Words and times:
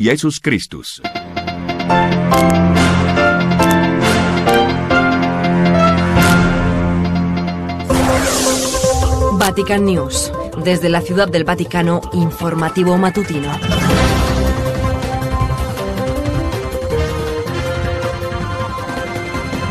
Jesus 0.00 0.40
Christus. 0.40 1.02
Vatican 9.34 9.84
News. 9.84 10.32
Desde 10.64 10.88
la 10.88 11.02
Ciudad 11.02 11.28
del 11.28 11.44
Vaticano, 11.44 12.00
informativo 12.14 12.96
matutino. 12.96 13.52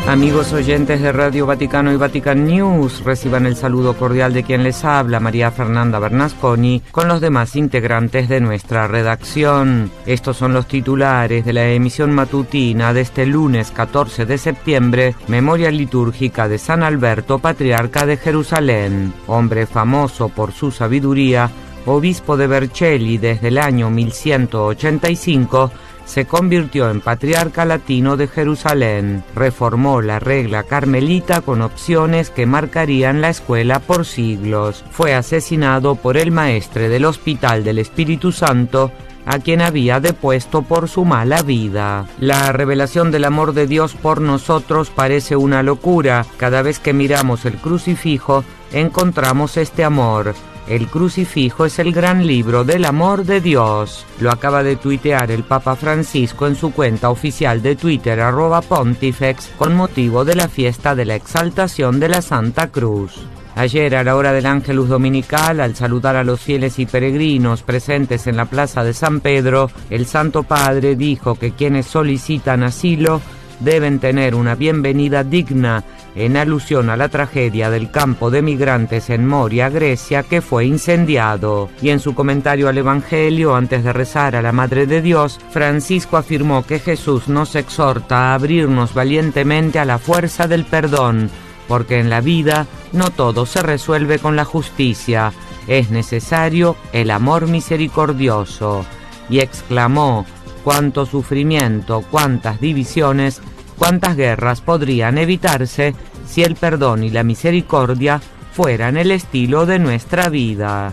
Amigos 0.06 0.52
oyentes 0.52 1.00
de 1.00 1.12
Radio 1.12 1.46
Vaticano 1.46 1.92
y 1.92 1.96
Vatican 1.96 2.44
News, 2.44 3.04
reciban 3.04 3.46
el 3.46 3.54
saludo 3.54 3.96
cordial 3.96 4.32
de 4.32 4.42
quien 4.42 4.64
les 4.64 4.84
habla, 4.84 5.20
María 5.20 5.52
Fernanda 5.52 6.00
Bernasconi, 6.00 6.82
con 6.90 7.06
los 7.06 7.20
demás 7.20 7.54
integrantes 7.54 8.28
de 8.28 8.40
nuestra 8.40 8.88
redacción. 8.88 9.90
Estos 10.06 10.36
son 10.36 10.52
los 10.52 10.66
titulares 10.66 11.44
de 11.44 11.52
la 11.52 11.68
emisión 11.68 12.10
matutina 12.10 12.92
de 12.92 13.02
este 13.02 13.24
lunes 13.24 13.70
14 13.70 14.26
de 14.26 14.38
septiembre, 14.38 15.14
memoria 15.28 15.70
litúrgica 15.70 16.48
de 16.48 16.58
San 16.58 16.82
Alberto, 16.82 17.38
patriarca 17.38 18.04
de 18.04 18.16
Jerusalén, 18.16 19.12
hombre 19.28 19.66
famoso 19.66 20.28
por 20.28 20.50
su 20.50 20.72
sabiduría, 20.72 21.50
obispo 21.86 22.36
de 22.36 22.46
Vercelli 22.46 23.18
desde 23.18 23.48
el 23.48 23.58
año 23.58 23.90
1185, 23.90 25.70
se 26.10 26.26
convirtió 26.26 26.90
en 26.90 27.00
patriarca 27.00 27.64
latino 27.64 28.16
de 28.16 28.26
Jerusalén, 28.26 29.22
reformó 29.36 30.02
la 30.02 30.18
regla 30.18 30.64
carmelita 30.64 31.40
con 31.40 31.62
opciones 31.62 32.30
que 32.30 32.46
marcarían 32.46 33.20
la 33.20 33.28
escuela 33.28 33.78
por 33.78 34.04
siglos. 34.04 34.84
Fue 34.90 35.14
asesinado 35.14 35.94
por 35.94 36.16
el 36.16 36.32
maestre 36.32 36.88
del 36.88 37.04
Hospital 37.04 37.62
del 37.62 37.78
Espíritu 37.78 38.32
Santo, 38.32 38.90
a 39.24 39.38
quien 39.38 39.60
había 39.60 40.00
depuesto 40.00 40.62
por 40.62 40.88
su 40.88 41.04
mala 41.04 41.42
vida. 41.42 42.08
La 42.18 42.50
revelación 42.50 43.12
del 43.12 43.24
amor 43.24 43.52
de 43.52 43.68
Dios 43.68 43.94
por 43.94 44.20
nosotros 44.20 44.90
parece 44.90 45.36
una 45.36 45.62
locura. 45.62 46.26
Cada 46.38 46.62
vez 46.62 46.80
que 46.80 46.92
miramos 46.92 47.44
el 47.44 47.54
crucifijo, 47.54 48.42
encontramos 48.72 49.56
este 49.56 49.84
amor. 49.84 50.34
El 50.70 50.86
crucifijo 50.86 51.64
es 51.64 51.80
el 51.80 51.92
gran 51.92 52.24
libro 52.24 52.62
del 52.62 52.84
amor 52.84 53.24
de 53.24 53.40
Dios. 53.40 54.06
Lo 54.20 54.30
acaba 54.30 54.62
de 54.62 54.76
tuitear 54.76 55.32
el 55.32 55.42
Papa 55.42 55.74
Francisco 55.74 56.46
en 56.46 56.54
su 56.54 56.70
cuenta 56.70 57.10
oficial 57.10 57.60
de 57.60 57.74
Twitter 57.74 58.20
arroba 58.20 58.60
pontifex 58.60 59.50
con 59.58 59.74
motivo 59.74 60.24
de 60.24 60.36
la 60.36 60.46
fiesta 60.46 60.94
de 60.94 61.06
la 61.06 61.16
exaltación 61.16 61.98
de 61.98 62.10
la 62.10 62.22
Santa 62.22 62.68
Cruz. 62.68 63.26
Ayer 63.56 63.96
a 63.96 64.04
la 64.04 64.14
hora 64.14 64.32
del 64.32 64.46
Ángelus 64.46 64.88
Dominical, 64.88 65.58
al 65.58 65.74
saludar 65.74 66.14
a 66.14 66.22
los 66.22 66.40
fieles 66.40 66.78
y 66.78 66.86
peregrinos 66.86 67.64
presentes 67.64 68.28
en 68.28 68.36
la 68.36 68.44
Plaza 68.44 68.84
de 68.84 68.94
San 68.94 69.18
Pedro, 69.18 69.72
el 69.90 70.06
Santo 70.06 70.44
Padre 70.44 70.94
dijo 70.94 71.34
que 71.34 71.50
quienes 71.50 71.86
solicitan 71.86 72.62
asilo 72.62 73.20
deben 73.58 73.98
tener 73.98 74.36
una 74.36 74.54
bienvenida 74.54 75.24
digna 75.24 75.84
en 76.14 76.36
alusión 76.36 76.90
a 76.90 76.96
la 76.96 77.08
tragedia 77.08 77.70
del 77.70 77.90
campo 77.90 78.30
de 78.30 78.42
migrantes 78.42 79.10
en 79.10 79.26
Moria, 79.26 79.68
Grecia, 79.68 80.22
que 80.22 80.40
fue 80.40 80.64
incendiado. 80.64 81.68
Y 81.80 81.90
en 81.90 82.00
su 82.00 82.14
comentario 82.14 82.68
al 82.68 82.78
Evangelio, 82.78 83.54
antes 83.54 83.84
de 83.84 83.92
rezar 83.92 84.36
a 84.36 84.42
la 84.42 84.52
Madre 84.52 84.86
de 84.86 85.02
Dios, 85.02 85.38
Francisco 85.50 86.16
afirmó 86.16 86.64
que 86.64 86.78
Jesús 86.78 87.28
nos 87.28 87.54
exhorta 87.54 88.30
a 88.30 88.34
abrirnos 88.34 88.94
valientemente 88.94 89.78
a 89.78 89.84
la 89.84 89.98
fuerza 89.98 90.46
del 90.46 90.64
perdón, 90.64 91.30
porque 91.68 91.98
en 91.98 92.10
la 92.10 92.20
vida 92.20 92.66
no 92.92 93.10
todo 93.10 93.46
se 93.46 93.62
resuelve 93.62 94.18
con 94.18 94.36
la 94.36 94.44
justicia, 94.44 95.32
es 95.66 95.90
necesario 95.90 96.76
el 96.92 97.10
amor 97.10 97.46
misericordioso. 97.46 98.84
Y 99.28 99.38
exclamó, 99.38 100.26
cuánto 100.64 101.06
sufrimiento, 101.06 102.04
cuántas 102.10 102.60
divisiones, 102.60 103.40
cuántas 103.80 104.14
guerras 104.14 104.60
podrían 104.60 105.16
evitarse 105.16 105.94
si 106.26 106.42
el 106.42 106.54
perdón 106.54 107.02
y 107.02 107.08
la 107.08 107.22
misericordia 107.22 108.20
fueran 108.52 108.98
el 108.98 109.10
estilo 109.10 109.64
de 109.64 109.78
nuestra 109.78 110.28
vida. 110.28 110.92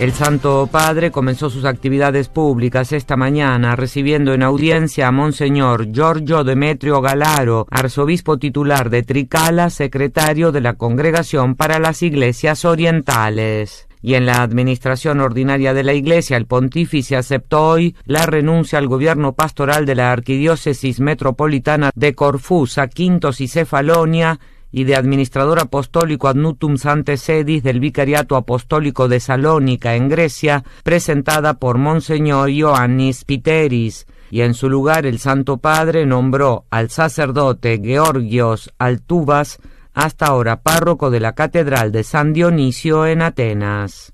El 0.00 0.12
Santo 0.12 0.66
Padre 0.72 1.10
comenzó 1.10 1.50
sus 1.50 1.66
actividades 1.66 2.28
públicas 2.28 2.90
esta 2.92 3.16
mañana 3.16 3.76
recibiendo 3.76 4.32
en 4.32 4.42
audiencia 4.42 5.08
a 5.08 5.12
Monseñor 5.12 5.92
Giorgio 5.92 6.42
Demetrio 6.42 7.02
Galaro, 7.02 7.66
arzobispo 7.70 8.38
titular 8.38 8.88
de 8.88 9.02
Tricala, 9.02 9.68
secretario 9.68 10.52
de 10.52 10.62
la 10.62 10.72
Congregación 10.72 11.54
para 11.54 11.78
las 11.78 12.02
Iglesias 12.02 12.64
Orientales 12.64 13.88
y 14.04 14.16
en 14.16 14.26
la 14.26 14.42
administración 14.42 15.20
ordinaria 15.20 15.72
de 15.72 15.82
la 15.82 15.94
Iglesia 15.94 16.36
el 16.36 16.44
pontífice 16.44 17.16
aceptó 17.16 17.68
hoy 17.68 17.96
la 18.04 18.26
renuncia 18.26 18.78
al 18.78 18.86
gobierno 18.86 19.32
pastoral 19.32 19.86
de 19.86 19.94
la 19.94 20.12
Arquidiócesis 20.12 21.00
Metropolitana 21.00 21.90
de 21.94 22.14
Corfú, 22.14 22.68
Quintos 22.92 23.40
y 23.40 23.48
Cefalonia 23.48 24.38
y 24.70 24.84
de 24.84 24.96
administrador 24.96 25.58
apostólico 25.58 26.28
ad 26.28 26.34
nutum 26.34 26.76
sante 26.76 27.16
sedis 27.16 27.62
del 27.62 27.80
Vicariato 27.80 28.36
Apostólico 28.36 29.08
de 29.08 29.20
Salónica 29.20 29.94
en 29.94 30.10
Grecia, 30.10 30.64
presentada 30.82 31.54
por 31.54 31.78
Monseñor 31.78 32.50
Ioannis 32.50 33.24
Piteris, 33.24 34.06
y 34.30 34.42
en 34.42 34.52
su 34.52 34.68
lugar 34.68 35.06
el 35.06 35.18
Santo 35.18 35.56
Padre 35.56 36.04
nombró 36.04 36.66
al 36.68 36.90
sacerdote 36.90 37.80
Georgios 37.82 38.70
Altubas 38.76 39.60
hasta 39.94 40.26
ahora 40.26 40.60
párroco 40.60 41.10
de 41.10 41.20
la 41.20 41.34
Catedral 41.34 41.92
de 41.92 42.04
San 42.04 42.32
Dionisio 42.32 43.06
en 43.06 43.22
Atenas. 43.22 44.12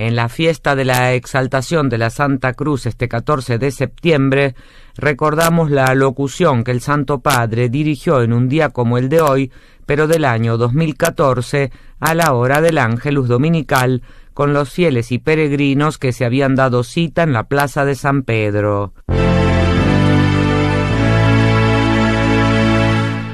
En 0.00 0.16
la 0.16 0.30
fiesta 0.30 0.74
de 0.74 0.86
la 0.86 1.12
exaltación 1.12 1.90
de 1.90 1.98
la 1.98 2.08
Santa 2.08 2.54
Cruz 2.54 2.86
este 2.86 3.06
14 3.06 3.58
de 3.58 3.70
septiembre, 3.70 4.54
recordamos 4.96 5.70
la 5.70 5.94
locución 5.94 6.64
que 6.64 6.70
el 6.70 6.80
Santo 6.80 7.20
Padre 7.20 7.68
dirigió 7.68 8.22
en 8.22 8.32
un 8.32 8.48
día 8.48 8.70
como 8.70 8.96
el 8.96 9.10
de 9.10 9.20
hoy, 9.20 9.52
pero 9.84 10.06
del 10.06 10.24
año 10.24 10.56
2014, 10.56 11.70
a 12.00 12.14
la 12.14 12.32
hora 12.32 12.62
del 12.62 12.78
Ángelus 12.78 13.28
Dominical, 13.28 14.02
con 14.32 14.54
los 14.54 14.70
fieles 14.70 15.12
y 15.12 15.18
peregrinos 15.18 15.98
que 15.98 16.12
se 16.12 16.24
habían 16.24 16.54
dado 16.54 16.82
cita 16.82 17.22
en 17.22 17.34
la 17.34 17.44
Plaza 17.44 17.84
de 17.84 17.94
San 17.94 18.22
Pedro. 18.22 18.94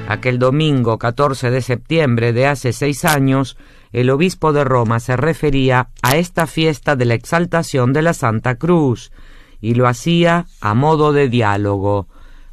Aquel 0.08 0.38
domingo 0.38 0.98
14 0.98 1.50
de 1.50 1.60
septiembre 1.60 2.32
de 2.32 2.46
hace 2.46 2.72
seis 2.72 3.04
años, 3.04 3.56
el 3.90 4.08
obispo 4.10 4.52
de 4.52 4.62
Roma 4.62 5.00
se 5.00 5.16
refería 5.16 5.88
a 6.00 6.16
esta 6.16 6.46
fiesta 6.46 6.94
de 6.94 7.06
la 7.06 7.14
exaltación 7.14 7.92
de 7.92 8.02
la 8.02 8.14
Santa 8.14 8.54
Cruz, 8.54 9.10
y 9.60 9.74
lo 9.74 9.88
hacía 9.88 10.46
a 10.60 10.74
modo 10.74 11.12
de 11.12 11.28
diálogo. 11.28 12.06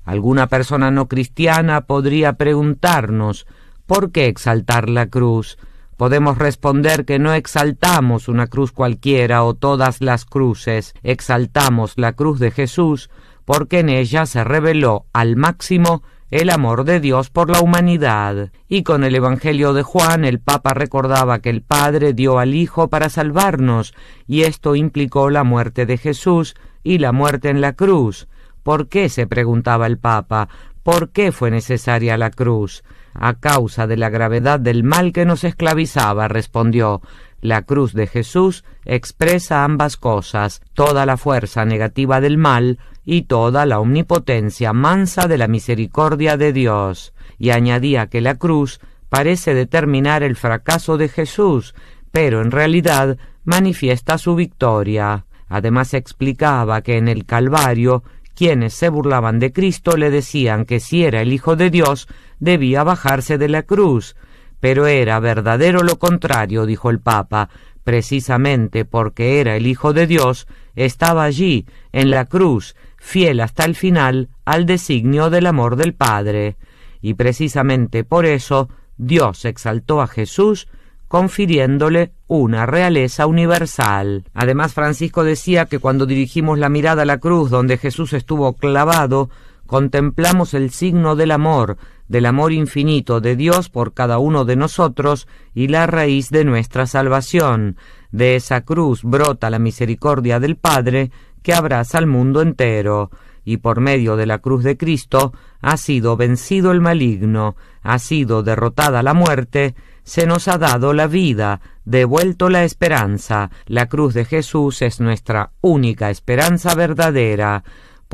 Alguna 0.03 0.47
persona 0.47 0.89
no 0.89 1.07
cristiana 1.07 1.81
podría 1.81 2.33
preguntarnos 2.33 3.45
¿por 3.85 4.11
qué 4.11 4.25
exaltar 4.25 4.89
la 4.89 5.07
cruz? 5.07 5.59
Podemos 5.95 6.39
responder 6.39 7.05
que 7.05 7.19
no 7.19 7.33
exaltamos 7.33 8.29
una 8.29 8.47
cruz 8.47 8.71
cualquiera 8.71 9.43
o 9.43 9.53
todas 9.53 10.01
las 10.01 10.25
cruces, 10.25 10.95
exaltamos 11.03 11.93
la 11.97 12.13
cruz 12.13 12.39
de 12.39 12.49
Jesús 12.49 13.11
porque 13.45 13.79
en 13.79 13.89
ella 13.89 14.25
se 14.25 14.43
reveló 14.43 15.05
al 15.13 15.35
máximo 15.35 16.01
el 16.31 16.49
amor 16.49 16.83
de 16.83 16.99
Dios 16.99 17.29
por 17.29 17.49
la 17.49 17.61
humanidad. 17.61 18.51
Y 18.67 18.83
con 18.83 19.03
el 19.03 19.15
Evangelio 19.15 19.73
de 19.73 19.83
Juan 19.83 20.25
el 20.25 20.39
Papa 20.39 20.73
recordaba 20.73 21.39
que 21.39 21.49
el 21.49 21.61
Padre 21.61 22.13
dio 22.13 22.39
al 22.39 22.55
Hijo 22.55 22.89
para 22.89 23.09
salvarnos, 23.09 23.93
y 24.27 24.43
esto 24.43 24.75
implicó 24.75 25.29
la 25.29 25.43
muerte 25.43 25.85
de 25.85 25.97
Jesús 25.97 26.55
y 26.83 26.97
la 26.97 27.11
muerte 27.11 27.49
en 27.49 27.61
la 27.61 27.73
cruz. 27.73 28.27
¿Por 28.63 28.87
qué? 28.87 29.09
se 29.09 29.27
preguntaba 29.27 29.87
el 29.87 29.97
Papa. 29.97 30.49
¿Por 30.83 31.09
qué 31.09 31.31
fue 31.31 31.51
necesaria 31.51 32.17
la 32.17 32.29
cruz? 32.29 32.83
A 33.13 33.35
causa 33.35 33.87
de 33.87 33.97
la 33.97 34.09
gravedad 34.09 34.59
del 34.59 34.83
mal 34.83 35.13
que 35.13 35.25
nos 35.25 35.43
esclavizaba, 35.43 36.27
respondió. 36.27 37.01
La 37.43 37.63
cruz 37.63 37.91
de 37.91 38.07
Jesús 38.07 38.63
expresa 38.85 39.65
ambas 39.65 39.97
cosas, 39.97 40.61
toda 40.73 41.05
la 41.05 41.17
fuerza 41.17 41.65
negativa 41.65 42.21
del 42.21 42.37
mal 42.37 42.79
y 43.03 43.23
toda 43.23 43.65
la 43.65 43.81
omnipotencia 43.81 44.71
mansa 44.71 45.27
de 45.27 45.37
la 45.37 45.49
misericordia 45.49 46.37
de 46.37 46.53
Dios, 46.53 47.13
y 47.37 47.49
añadía 47.49 48.07
que 48.07 48.21
la 48.21 48.35
cruz 48.35 48.79
parece 49.09 49.53
determinar 49.53 50.23
el 50.23 50.37
fracaso 50.37 50.95
de 50.97 51.09
Jesús, 51.09 51.75
pero 52.13 52.39
en 52.39 52.49
realidad 52.49 53.17
manifiesta 53.43 54.17
su 54.17 54.35
victoria. 54.35 55.25
Además 55.49 55.93
explicaba 55.93 56.81
que 56.81 56.95
en 56.95 57.09
el 57.09 57.25
Calvario 57.25 58.05
quienes 58.35 58.73
se 58.73 58.87
burlaban 58.87 59.39
de 59.39 59.51
Cristo 59.51 59.97
le 59.97 60.11
decían 60.11 60.63
que 60.63 60.79
si 60.79 61.03
era 61.03 61.21
el 61.21 61.33
Hijo 61.33 61.57
de 61.57 61.69
Dios 61.69 62.07
debía 62.39 62.85
bajarse 62.85 63.37
de 63.37 63.49
la 63.49 63.63
cruz, 63.63 64.15
pero 64.63 64.87
era 64.87 65.19
verdadero 65.19 65.83
lo 65.83 65.99
contrario, 65.99 66.65
dijo 66.65 66.89
el 66.89 67.01
Papa, 67.01 67.49
precisamente 67.83 68.85
porque 68.85 69.41
era 69.41 69.57
el 69.57 69.67
Hijo 69.67 69.91
de 69.91 70.07
Dios, 70.07 70.47
estaba 70.73 71.25
allí, 71.25 71.65
en 71.91 72.09
la 72.09 72.23
cruz, 72.23 72.73
fiel 72.95 73.41
hasta 73.41 73.65
el 73.65 73.75
final 73.75 74.29
al 74.45 74.65
designio 74.65 75.29
del 75.29 75.47
amor 75.47 75.75
del 75.75 75.93
Padre, 75.93 76.55
y 77.01 77.15
precisamente 77.15 78.05
por 78.05 78.25
eso 78.25 78.69
Dios 78.95 79.43
exaltó 79.43 80.01
a 80.01 80.07
Jesús 80.07 80.69
confiriéndole 81.09 82.13
una 82.27 82.65
realeza 82.65 83.27
universal. 83.27 84.23
Además, 84.33 84.73
Francisco 84.73 85.25
decía 85.25 85.65
que 85.65 85.79
cuando 85.79 86.05
dirigimos 86.05 86.57
la 86.57 86.69
mirada 86.69 87.01
a 87.01 87.05
la 87.05 87.17
cruz 87.17 87.49
donde 87.49 87.77
Jesús 87.77 88.13
estuvo 88.13 88.53
clavado, 88.53 89.29
contemplamos 89.65 90.53
el 90.53 90.69
signo 90.69 91.17
del 91.17 91.31
amor, 91.31 91.77
del 92.13 92.27
amor 92.27 92.53
infinito 92.53 93.21
de 93.21 93.35
Dios 93.35 93.69
por 93.69 93.95
cada 93.95 94.19
uno 94.19 94.45
de 94.45 94.55
nosotros 94.55 95.27
y 95.55 95.69
la 95.69 95.87
raíz 95.87 96.29
de 96.29 96.45
nuestra 96.45 96.85
salvación. 96.85 97.75
De 98.11 98.35
esa 98.35 98.61
cruz 98.61 99.01
brota 99.01 99.49
la 99.49 99.57
misericordia 99.57 100.39
del 100.39 100.55
Padre 100.55 101.09
que 101.41 101.55
abraza 101.55 101.97
al 101.97 102.05
mundo 102.05 102.43
entero, 102.43 103.09
y 103.43 103.57
por 103.57 103.81
medio 103.81 104.15
de 104.15 104.27
la 104.27 104.37
cruz 104.37 104.63
de 104.63 104.77
Cristo 104.77 105.33
ha 105.59 105.75
sido 105.75 106.15
vencido 106.15 106.71
el 106.71 106.81
maligno, 106.81 107.55
ha 107.81 107.97
sido 107.97 108.43
derrotada 108.43 109.01
la 109.01 109.15
muerte, 109.15 109.73
se 110.03 110.27
nos 110.27 110.47
ha 110.47 110.59
dado 110.59 110.93
la 110.93 111.07
vida, 111.07 111.61
devuelto 111.83 112.47
la 112.47 112.63
esperanza. 112.63 113.49
La 113.65 113.87
cruz 113.87 114.13
de 114.13 114.25
Jesús 114.25 114.83
es 114.83 114.99
nuestra 114.99 115.49
única 115.61 116.11
esperanza 116.11 116.75
verdadera. 116.75 117.63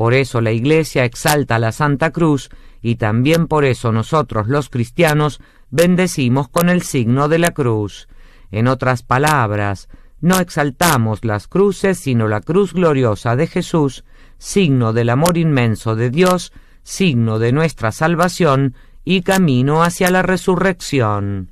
Por 0.00 0.14
eso 0.14 0.40
la 0.40 0.50
Iglesia 0.50 1.04
exalta 1.04 1.58
la 1.58 1.72
Santa 1.72 2.10
Cruz 2.10 2.48
y 2.80 2.94
también 2.94 3.46
por 3.46 3.66
eso 3.66 3.92
nosotros 3.92 4.48
los 4.48 4.70
cristianos 4.70 5.42
bendecimos 5.68 6.48
con 6.48 6.70
el 6.70 6.80
signo 6.80 7.28
de 7.28 7.38
la 7.38 7.50
cruz. 7.50 8.08
En 8.50 8.66
otras 8.66 9.02
palabras, 9.02 9.90
no 10.22 10.40
exaltamos 10.40 11.22
las 11.26 11.48
cruces, 11.48 11.98
sino 11.98 12.28
la 12.28 12.40
cruz 12.40 12.72
gloriosa 12.72 13.36
de 13.36 13.46
Jesús, 13.46 14.06
signo 14.38 14.94
del 14.94 15.10
amor 15.10 15.36
inmenso 15.36 15.94
de 15.96 16.08
Dios, 16.08 16.54
signo 16.82 17.38
de 17.38 17.52
nuestra 17.52 17.92
salvación 17.92 18.74
y 19.04 19.20
camino 19.20 19.82
hacia 19.82 20.10
la 20.10 20.22
resurrección. 20.22 21.50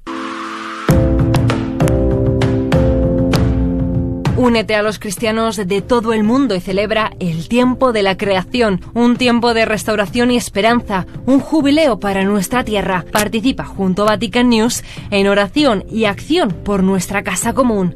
Únete 4.48 4.74
a 4.74 4.82
los 4.82 4.98
cristianos 4.98 5.56
de 5.56 5.82
todo 5.82 6.14
el 6.14 6.24
mundo 6.24 6.54
y 6.54 6.60
celebra 6.60 7.12
el 7.20 7.48
tiempo 7.48 7.92
de 7.92 8.02
la 8.02 8.16
creación, 8.16 8.80
un 8.94 9.18
tiempo 9.18 9.52
de 9.52 9.66
restauración 9.66 10.30
y 10.30 10.38
esperanza, 10.38 11.06
un 11.26 11.38
jubileo 11.38 12.00
para 12.00 12.24
nuestra 12.24 12.64
tierra. 12.64 13.04
Participa 13.12 13.66
junto 13.66 14.04
a 14.04 14.06
Vatican 14.06 14.48
News 14.48 14.84
en 15.10 15.28
oración 15.28 15.84
y 15.90 16.06
acción 16.06 16.48
por 16.64 16.82
nuestra 16.82 17.22
casa 17.22 17.52
común. 17.52 17.94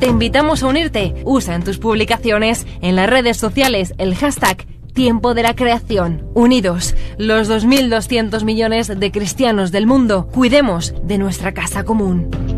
Te 0.00 0.06
invitamos 0.06 0.62
a 0.62 0.68
unirte. 0.68 1.14
Usa 1.26 1.54
en 1.54 1.62
tus 1.62 1.76
publicaciones 1.76 2.66
en 2.80 2.96
las 2.96 3.10
redes 3.10 3.36
sociales 3.36 3.92
el 3.98 4.14
hashtag 4.14 4.66
Tiempo 4.94 5.34
de 5.34 5.42
la 5.42 5.54
Creación. 5.54 6.26
Unidos, 6.32 6.96
los 7.18 7.50
2.200 7.50 8.42
millones 8.42 8.88
de 8.88 9.12
cristianos 9.12 9.70
del 9.70 9.86
mundo, 9.86 10.28
cuidemos 10.32 10.94
de 11.02 11.18
nuestra 11.18 11.52
casa 11.52 11.84
común. 11.84 12.57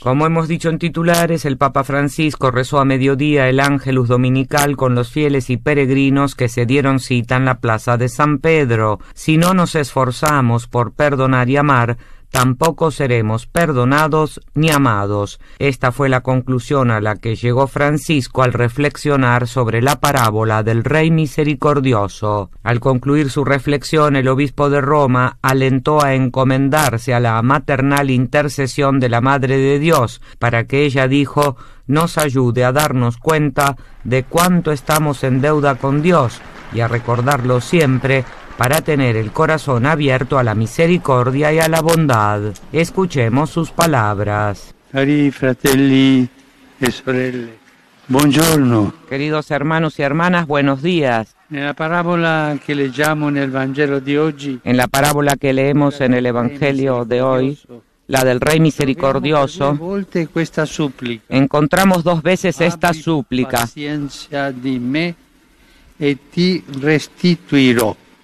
Como 0.00 0.26
hemos 0.26 0.46
dicho 0.46 0.68
en 0.68 0.78
titulares, 0.78 1.44
el 1.44 1.56
Papa 1.56 1.82
Francisco 1.82 2.52
rezó 2.52 2.78
a 2.78 2.84
mediodía 2.84 3.48
el 3.48 3.58
Ángelus 3.58 4.06
Dominical 4.06 4.76
con 4.76 4.94
los 4.94 5.10
fieles 5.10 5.50
y 5.50 5.56
peregrinos 5.56 6.36
que 6.36 6.48
se 6.48 6.66
dieron 6.66 7.00
cita 7.00 7.34
en 7.34 7.44
la 7.44 7.58
plaza 7.58 7.96
de 7.96 8.08
San 8.08 8.38
Pedro. 8.38 9.00
Si 9.14 9.36
no 9.36 9.54
nos 9.54 9.74
esforzamos 9.74 10.68
por 10.68 10.92
perdonar 10.92 11.50
y 11.50 11.56
amar, 11.56 11.98
tampoco 12.30 12.90
seremos 12.90 13.46
perdonados 13.46 14.40
ni 14.54 14.70
amados. 14.70 15.40
Esta 15.58 15.92
fue 15.92 16.08
la 16.08 16.22
conclusión 16.22 16.90
a 16.90 17.00
la 17.00 17.16
que 17.16 17.36
llegó 17.36 17.66
Francisco 17.66 18.42
al 18.42 18.52
reflexionar 18.52 19.46
sobre 19.46 19.82
la 19.82 20.00
parábola 20.00 20.62
del 20.62 20.84
Rey 20.84 21.10
Misericordioso. 21.10 22.50
Al 22.62 22.80
concluir 22.80 23.30
su 23.30 23.44
reflexión, 23.44 24.16
el 24.16 24.28
obispo 24.28 24.70
de 24.70 24.80
Roma 24.80 25.38
alentó 25.42 26.02
a 26.04 26.14
encomendarse 26.14 27.14
a 27.14 27.20
la 27.20 27.40
maternal 27.42 28.10
intercesión 28.10 29.00
de 29.00 29.08
la 29.08 29.20
Madre 29.20 29.58
de 29.58 29.78
Dios, 29.78 30.20
para 30.38 30.64
que 30.64 30.84
ella 30.84 31.08
dijo 31.08 31.56
nos 31.88 32.18
ayude 32.18 32.64
a 32.64 32.72
darnos 32.72 33.16
cuenta 33.16 33.76
de 34.04 34.22
cuánto 34.22 34.72
estamos 34.72 35.24
en 35.24 35.40
deuda 35.40 35.76
con 35.76 36.02
Dios 36.02 36.40
y 36.72 36.80
a 36.80 36.88
recordarlo 36.88 37.60
siempre 37.60 38.24
para 38.58 38.80
tener 38.80 39.16
el 39.16 39.30
corazón 39.30 39.86
abierto 39.86 40.36
a 40.36 40.42
la 40.42 40.56
misericordia 40.56 41.52
y 41.52 41.60
a 41.60 41.68
la 41.68 41.80
bondad. 41.80 42.40
Escuchemos 42.72 43.50
sus 43.50 43.70
palabras. 43.70 44.74
Cari 44.90 45.30
fratelli 45.30 46.28
e 46.80 46.90
sorelle, 46.90 47.54
buongiorno. 48.08 48.92
Queridos 49.08 49.52
hermanos 49.52 50.00
y 50.00 50.02
hermanas, 50.02 50.48
buenos 50.48 50.82
días. 50.82 51.36
Nella 51.50 51.72
parabola 51.72 52.58
che 52.62 52.74
leggiamo 52.74 53.30
nel 53.30 53.50
Vangelo 53.50 54.00
di 54.00 54.16
oggi, 54.16 54.60
En 54.64 54.76
la 54.76 54.88
parábola 54.88 55.36
que 55.36 55.52
leemos 55.52 56.00
en 56.00 56.14
el 56.14 56.26
Evangelio 56.26 57.04
de 57.04 57.22
hoy, 57.22 57.58
la 58.08 58.24
del 58.24 58.40
Rey 58.40 58.58
Misericordioso, 58.58 59.78
encontramos 61.28 62.02
dos 62.02 62.22
veces 62.22 62.60
esta 62.60 62.92
súplica. 62.92 63.68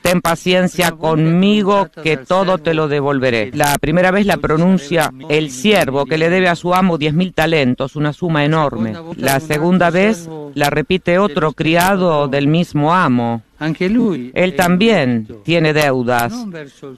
Ten 0.04 0.20
paciencia 0.20 0.90
conmigo 0.90 1.88
que 2.02 2.18
todo 2.18 2.58
te 2.58 2.74
lo 2.74 2.88
devolveré. 2.88 3.50
La 3.54 3.78
primera 3.80 4.10
vez 4.10 4.26
la 4.26 4.36
pronuncia 4.36 5.10
el 5.30 5.50
siervo 5.50 6.04
que 6.04 6.18
le 6.18 6.28
debe 6.28 6.48
a 6.48 6.56
su 6.56 6.74
amo 6.74 6.98
diez 6.98 7.14
mil 7.14 7.32
talentos, 7.32 7.96
una 7.96 8.12
suma 8.12 8.44
enorme. 8.44 8.92
La 9.16 9.40
segunda 9.40 9.88
vez 9.88 10.28
la 10.52 10.68
repite 10.68 11.18
otro 11.18 11.52
criado 11.52 12.28
del 12.28 12.48
mismo 12.48 12.92
amo. 12.92 13.40
Él 13.58 14.32
è 14.32 14.54
también 14.54 15.26
tiene 15.44 15.72
deudas, 15.72 16.32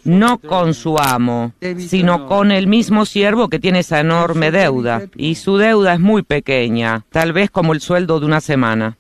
no 0.05 0.39
con 0.39 0.75
su 0.75 0.97
amo, 0.97 1.53
sino 1.79 2.19
no. 2.19 2.27
con 2.27 2.51
el 2.51 2.67
mismo 2.67 3.05
siervo 3.05 3.49
que 3.49 3.59
tiene 3.59 3.81
esa 3.81 4.01
enorme 4.01 4.51
deuda. 4.51 5.03
Y 5.17 5.35
su 5.35 5.59
deuda 5.59 5.95
es 5.95 6.01
muy 6.01 6.23
pequeña, 6.23 7.05
tal 7.11 7.33
vez 7.33 7.51
como 7.51 7.73
el 7.73 7.81
sueldo 7.81 8.21
de 8.21 8.27
una 8.27 8.41
semana. 8.41 8.97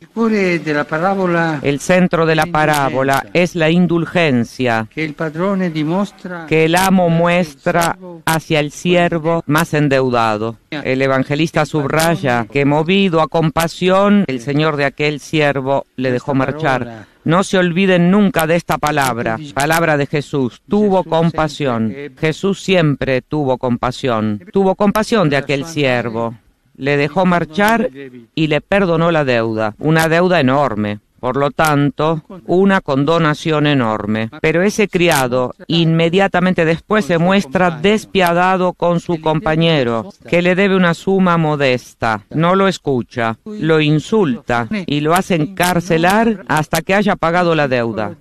El 1.63 1.81
centro 1.81 2.27
de 2.27 2.35
la 2.35 2.47
parábola 2.47 3.27
es 3.33 3.55
la 3.55 3.71
indulgencia 3.71 4.89
que 4.95 6.65
el 6.65 6.75
amo 6.75 7.09
muestra 7.09 7.99
hacia 8.25 8.61
el 8.61 8.71
siervo 8.71 9.43
más 9.47 9.75
endeudado. 9.75 10.57
El 10.71 11.03
evangelista 11.03 11.65
subraya 11.65 12.47
que 12.51 12.65
movido 12.65 13.21
a 13.21 13.29
compasión, 13.29 14.25
el 14.27 14.41
señor 14.41 14.77
de 14.77 14.85
aquel 14.85 15.21
siervo 15.21 15.87
le 15.97 16.13
dejó 16.13 16.35
marchar. 16.35 17.07
No 17.27 17.43
se 17.43 17.59
olviden 17.59 18.13
nunca 18.13 18.47
de 18.47 18.55
esta 18.55 18.79
palabra, 18.79 19.37
palabra 19.53 19.97
de 19.97 20.07
Jesús. 20.07 20.63
Tuvo 20.69 21.03
compasión. 21.03 21.93
Jesús 22.17 22.63
siempre 22.63 23.21
tuvo 23.21 23.59
compasión. 23.59 24.41
Tuvo 24.53 24.77
compasión 24.77 25.29
de 25.29 25.37
aquel 25.37 25.65
siervo. 25.65 26.37
Le 26.77 26.97
dejó 26.97 27.27
marchar 27.27 27.91
y 28.37 28.47
le 28.47 28.61
perdonó 28.61 29.11
la 29.11 29.25
deuda, 29.25 29.75
una 29.81 30.09
deuda 30.09 30.39
enorme. 30.39 31.01
Por 31.27 31.39
lo 31.39 31.51
tanto, 31.51 32.23
una 32.47 32.81
condonación 32.81 33.67
enorme. 33.67 34.31
Pero 34.41 34.63
ese 34.63 34.87
criado 34.87 35.57
inmediatamente 35.67 36.65
después 36.65 37.05
se 37.05 37.19
muestra 37.19 37.73
despiadado 37.73 38.75
con 38.75 39.01
su 39.01 39.21
compañero, 39.21 40.09
que 40.29 40.41
le 40.41 40.55
debe 40.55 40.77
una 40.77 40.95
suma 40.95 41.37
modesta. 41.37 42.23
No 42.31 42.55
lo 42.55 42.69
escucha, 42.69 43.39
lo 43.45 43.81
insulta 43.81 44.69
y 44.87 45.01
lo 45.01 45.15
hace 45.15 45.35
encarcelar 45.35 46.45
hasta 46.47 46.81
que 46.83 46.95
haya 46.95 47.17
pagado 47.17 47.57
la 47.57 47.67
deuda. 47.67 48.15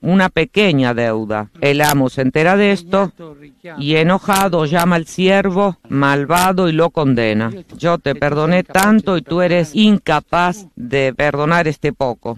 Una 0.00 0.30
pequeña 0.30 0.94
deuda. 0.94 1.50
El 1.60 1.82
amo 1.82 2.08
se 2.08 2.22
entera 2.22 2.56
de 2.56 2.72
esto 2.72 3.12
y 3.78 3.96
enojado 3.96 4.64
llama 4.64 4.96
al 4.96 5.06
siervo 5.06 5.76
malvado 5.90 6.70
y 6.70 6.72
lo 6.72 6.88
condena. 6.88 7.50
Yo 7.76 7.98
te 7.98 8.14
perdoné 8.14 8.64
tanto 8.64 9.18
y 9.18 9.22
tú 9.22 9.42
eres 9.42 9.74
incapaz 9.74 10.66
de 10.76 11.12
perdonar 11.14 11.68
este 11.68 11.92
poco. 11.92 12.37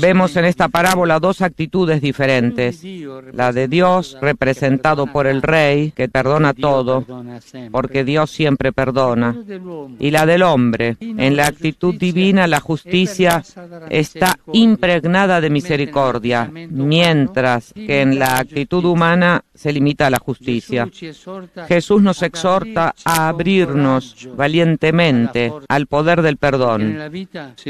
Vemos 0.00 0.36
en 0.36 0.44
esta 0.44 0.68
parábola 0.68 1.18
dos 1.18 1.40
actitudes 1.40 2.00
diferentes. 2.00 2.82
La 3.32 3.52
de 3.52 3.68
Dios, 3.68 4.18
representado 4.20 5.06
por 5.06 5.26
el 5.26 5.42
Rey, 5.42 5.92
que 5.92 6.08
perdona 6.08 6.52
todo, 6.52 7.04
porque 7.70 8.04
Dios 8.04 8.30
siempre 8.30 8.72
perdona. 8.72 9.36
Y 9.98 10.10
la 10.10 10.26
del 10.26 10.42
hombre, 10.42 10.96
en 11.00 11.36
la 11.36 11.46
actitud 11.46 11.94
divina 11.94 12.46
la 12.46 12.60
justicia 12.60 13.42
está 13.88 14.38
impregnada 14.52 15.40
de 15.40 15.50
misericordia, 15.50 16.50
mientras 16.52 17.72
que 17.72 18.02
en 18.02 18.18
la 18.18 18.38
actitud 18.38 18.84
humana 18.84 19.42
se 19.54 19.72
limita 19.72 20.06
a 20.06 20.10
la 20.10 20.18
justicia. 20.18 20.88
Jesús 21.68 22.02
nos 22.02 22.22
exhorta 22.22 22.94
a 23.04 23.28
abrirnos 23.28 24.28
valientemente 24.34 25.52
al 25.68 25.86
poder 25.86 26.22
del 26.22 26.36
perdón, 26.36 26.96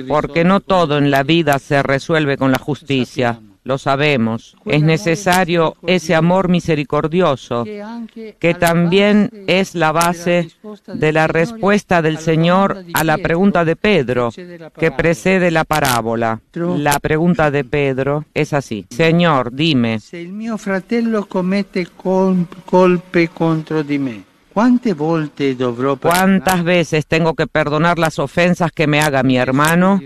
porque 0.09 0.45
no 0.45 0.61
todo 0.61 0.99
en 0.99 1.11
la 1.11 1.20
vida 1.23 1.59
se 1.59 1.83
resuelve 1.83 2.37
con 2.37 2.51
la 2.51 2.59
justicia. 2.59 3.41
lo 3.63 3.77
sabemos. 3.77 4.57
Es 4.65 4.83
necesario 4.83 5.77
ese 5.87 6.15
amor 6.15 6.49
misericordioso 6.49 7.65
que 7.65 8.55
también 8.59 9.31
es 9.47 9.75
la 9.75 9.93
base 9.93 10.49
de 10.87 11.13
la 11.13 11.27
respuesta 11.27 12.01
del 12.01 12.17
Señor 12.19 12.85
a 12.95 13.05
la 13.05 13.19
pregunta 13.19 13.67
de 13.67 13.77
Pedro 13.77 14.31
que 14.79 14.91
precede 14.91 15.51
la 15.51 15.65
parábola. 15.65 16.41
La 16.55 16.99
pregunta 17.01 17.51
de 17.51 17.63
Pedro 17.65 18.25
es 18.33 18.55
así. 18.55 18.87
Señor, 18.91 19.53
dime, 19.53 20.01
Se 20.01 20.23
il 20.23 20.33
mio 20.33 20.57
fratello 20.57 21.27
commette 21.27 21.87
col- 21.95 22.47
colpe 22.65 23.29
contro 23.29 23.83
di 23.83 23.99
¿cuántas 24.53 26.65
veces 26.65 27.07
tengo 27.07 27.35
que 27.35 27.47
perdonar 27.47 27.99
las 27.99 28.19
ofensas 28.19 28.73
que 28.73 28.87
me 28.87 29.01
haga 29.01 29.23
mi 29.23 29.37
hermano? 29.37 30.01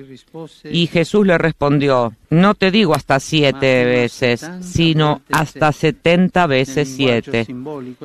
Y 0.64 0.86
Jesús 0.86 1.26
le 1.26 1.38
respondió, 1.38 2.14
no 2.30 2.54
te 2.54 2.70
digo 2.70 2.94
hasta 2.94 3.20
siete 3.20 3.84
veces, 3.84 4.48
sino 4.60 5.22
hasta 5.32 5.72
setenta 5.72 6.46
veces 6.46 6.92
siete. 6.94 7.46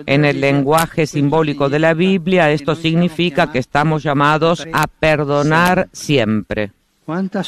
En 0.06 0.26
el 0.26 0.42
lenguaje 0.42 1.08
simbólico 1.08 1.70
de 1.70 1.80
la 1.80 1.94
Biblia, 1.94 2.52
esto 2.52 2.76
significa 2.76 3.52
que 3.52 3.60
estamos 3.60 4.04
llamados 4.04 4.68
a 4.72 4.88
perdonar 4.88 5.90
siempre. 5.92 6.72
Cuánta 7.10 7.44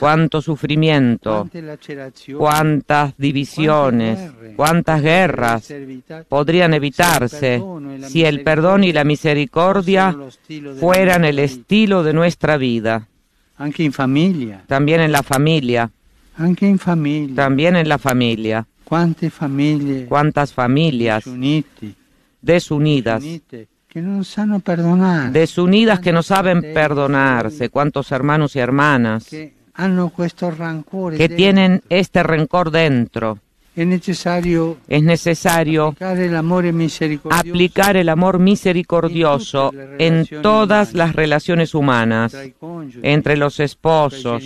Cuánto 0.00 0.40
sufrimiento, 0.40 1.46
cuántas 2.38 3.14
divisiones, 3.18 4.32
cuántas 4.56 5.02
guerras 5.02 5.70
podrían 6.26 6.72
evitarse 6.72 7.62
si 8.08 8.24
el 8.24 8.42
perdón 8.42 8.84
y 8.84 8.94
la 8.94 9.04
misericordia 9.04 10.16
fueran 10.80 11.26
el 11.26 11.38
estilo 11.40 12.02
de 12.02 12.14
nuestra 12.14 12.56
vida. 12.56 13.08
También 14.68 15.02
en 15.02 15.12
la 15.12 15.22
familia, 15.22 15.90
también 17.34 17.76
en 17.76 17.88
la 17.90 17.98
familia. 17.98 18.66
Cuántas 20.08 20.54
familias 20.54 21.24
desunidas, 22.40 23.22
unite, 23.92 23.98
che 23.98 24.00
non 24.00 24.24
sanno 24.24 24.60
perdonare, 24.60 25.30
desunidas 25.30 26.00
que 26.00 26.12
no 26.12 26.22
saben 26.22 26.72
perdonarse, 26.72 27.68
cuántos 27.68 28.10
hermanos 28.10 28.56
y 28.56 28.58
hermanas 28.58 29.28
que 29.28 29.52
dentro. 31.18 31.36
tienen 31.36 31.82
este 31.88 32.22
rencor 32.22 32.70
dentro. 32.70 33.38
Es 33.74 33.86
necesario 33.86 34.76
aplicar 37.30 37.96
el 37.96 38.08
amor 38.10 38.38
misericordioso 38.38 39.72
en 39.98 40.26
todas 40.42 40.92
las 40.92 41.14
relaciones 41.14 41.74
humanas, 41.74 42.36
entre 43.02 43.38
los 43.38 43.60
esposos, 43.60 44.44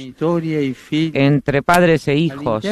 entre 1.12 1.62
padres 1.62 2.06
e 2.06 2.14
hijos, 2.14 2.64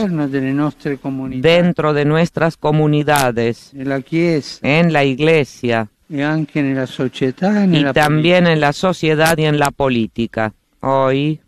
dentro 1.32 1.92
de 1.92 2.04
nuestras 2.04 2.56
comunidades, 2.56 3.72
en 3.74 4.92
la 4.92 5.02
iglesia 5.02 5.88
y 6.08 7.92
también 7.92 8.46
en 8.46 8.60
la 8.60 8.72
sociedad 8.72 9.36
y 9.38 9.44
en 9.44 9.58
la 9.58 9.70
política. 9.70 10.52
Hoy, 10.80 11.40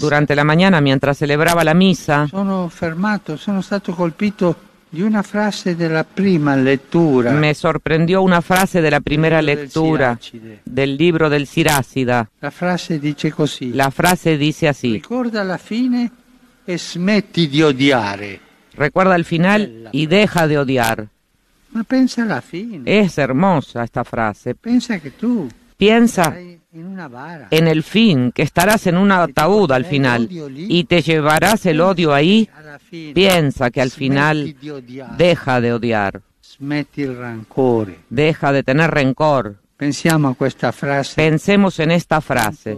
durante 0.00 0.34
la 0.36 0.44
mañana, 0.44 0.80
mientras 0.80 1.18
celebraba 1.18 1.62
la 1.62 1.74
misa, 1.74 2.28
me 7.40 7.54
sorprendió 7.54 8.22
una 8.22 8.42
frase 8.42 8.80
de 8.82 8.90
la 8.90 9.00
primera 9.00 9.42
lectura 9.42 10.18
del 10.64 10.96
libro 10.96 11.30
del 11.30 11.46
Sirácida. 11.46 12.28
La 12.40 12.50
frase 12.50 12.98
dice 12.98 13.30
così: 13.30 13.72
La 13.74 13.90
frase 13.92 14.36
dice 14.36 14.66
así, 14.66 14.94
Ricorda 14.94 15.44
la 15.44 15.58
fine 15.58 16.10
e 16.64 16.78
smetti 16.78 17.48
di 17.48 17.62
odiare. 17.62 18.40
recuerda 18.74 19.14
el 19.14 19.24
final 19.24 19.88
y 19.92 20.06
deja 20.06 20.46
de 20.48 20.58
odiar. 20.58 21.08
Ma 21.70 21.84
pensa 21.84 22.22
alla 22.22 22.40
fine. 22.40 22.82
Es 22.84 23.18
hermosa 23.18 23.82
esta 23.82 24.04
frase. 24.04 24.54
Pensa 24.54 24.98
che 24.98 25.16
tu 25.16 25.46
Piensa 25.76 26.36
in 26.38 26.86
una 26.86 27.06
vara. 27.06 27.46
en 27.50 27.68
el 27.68 27.84
fin, 27.84 28.32
que 28.32 28.42
estarás 28.42 28.86
en 28.88 28.96
un 28.96 29.12
ataúd 29.12 29.70
al 29.70 29.84
final 29.84 30.28
y 30.30 30.84
te 30.84 31.02
llevarás 31.02 31.66
el 31.66 31.80
odio 31.80 32.12
ahí. 32.12 32.48
Piensa 33.14 33.70
que 33.70 33.80
al 33.80 33.90
final 33.90 34.56
deja 35.16 35.60
de 35.60 35.72
odiar, 35.72 36.20
deja 38.08 38.52
de 38.52 38.62
tener 38.64 38.90
rencor. 38.90 39.56
Pensemos 39.76 41.78
en 41.78 41.92
esta 41.92 42.20
frase 42.20 42.76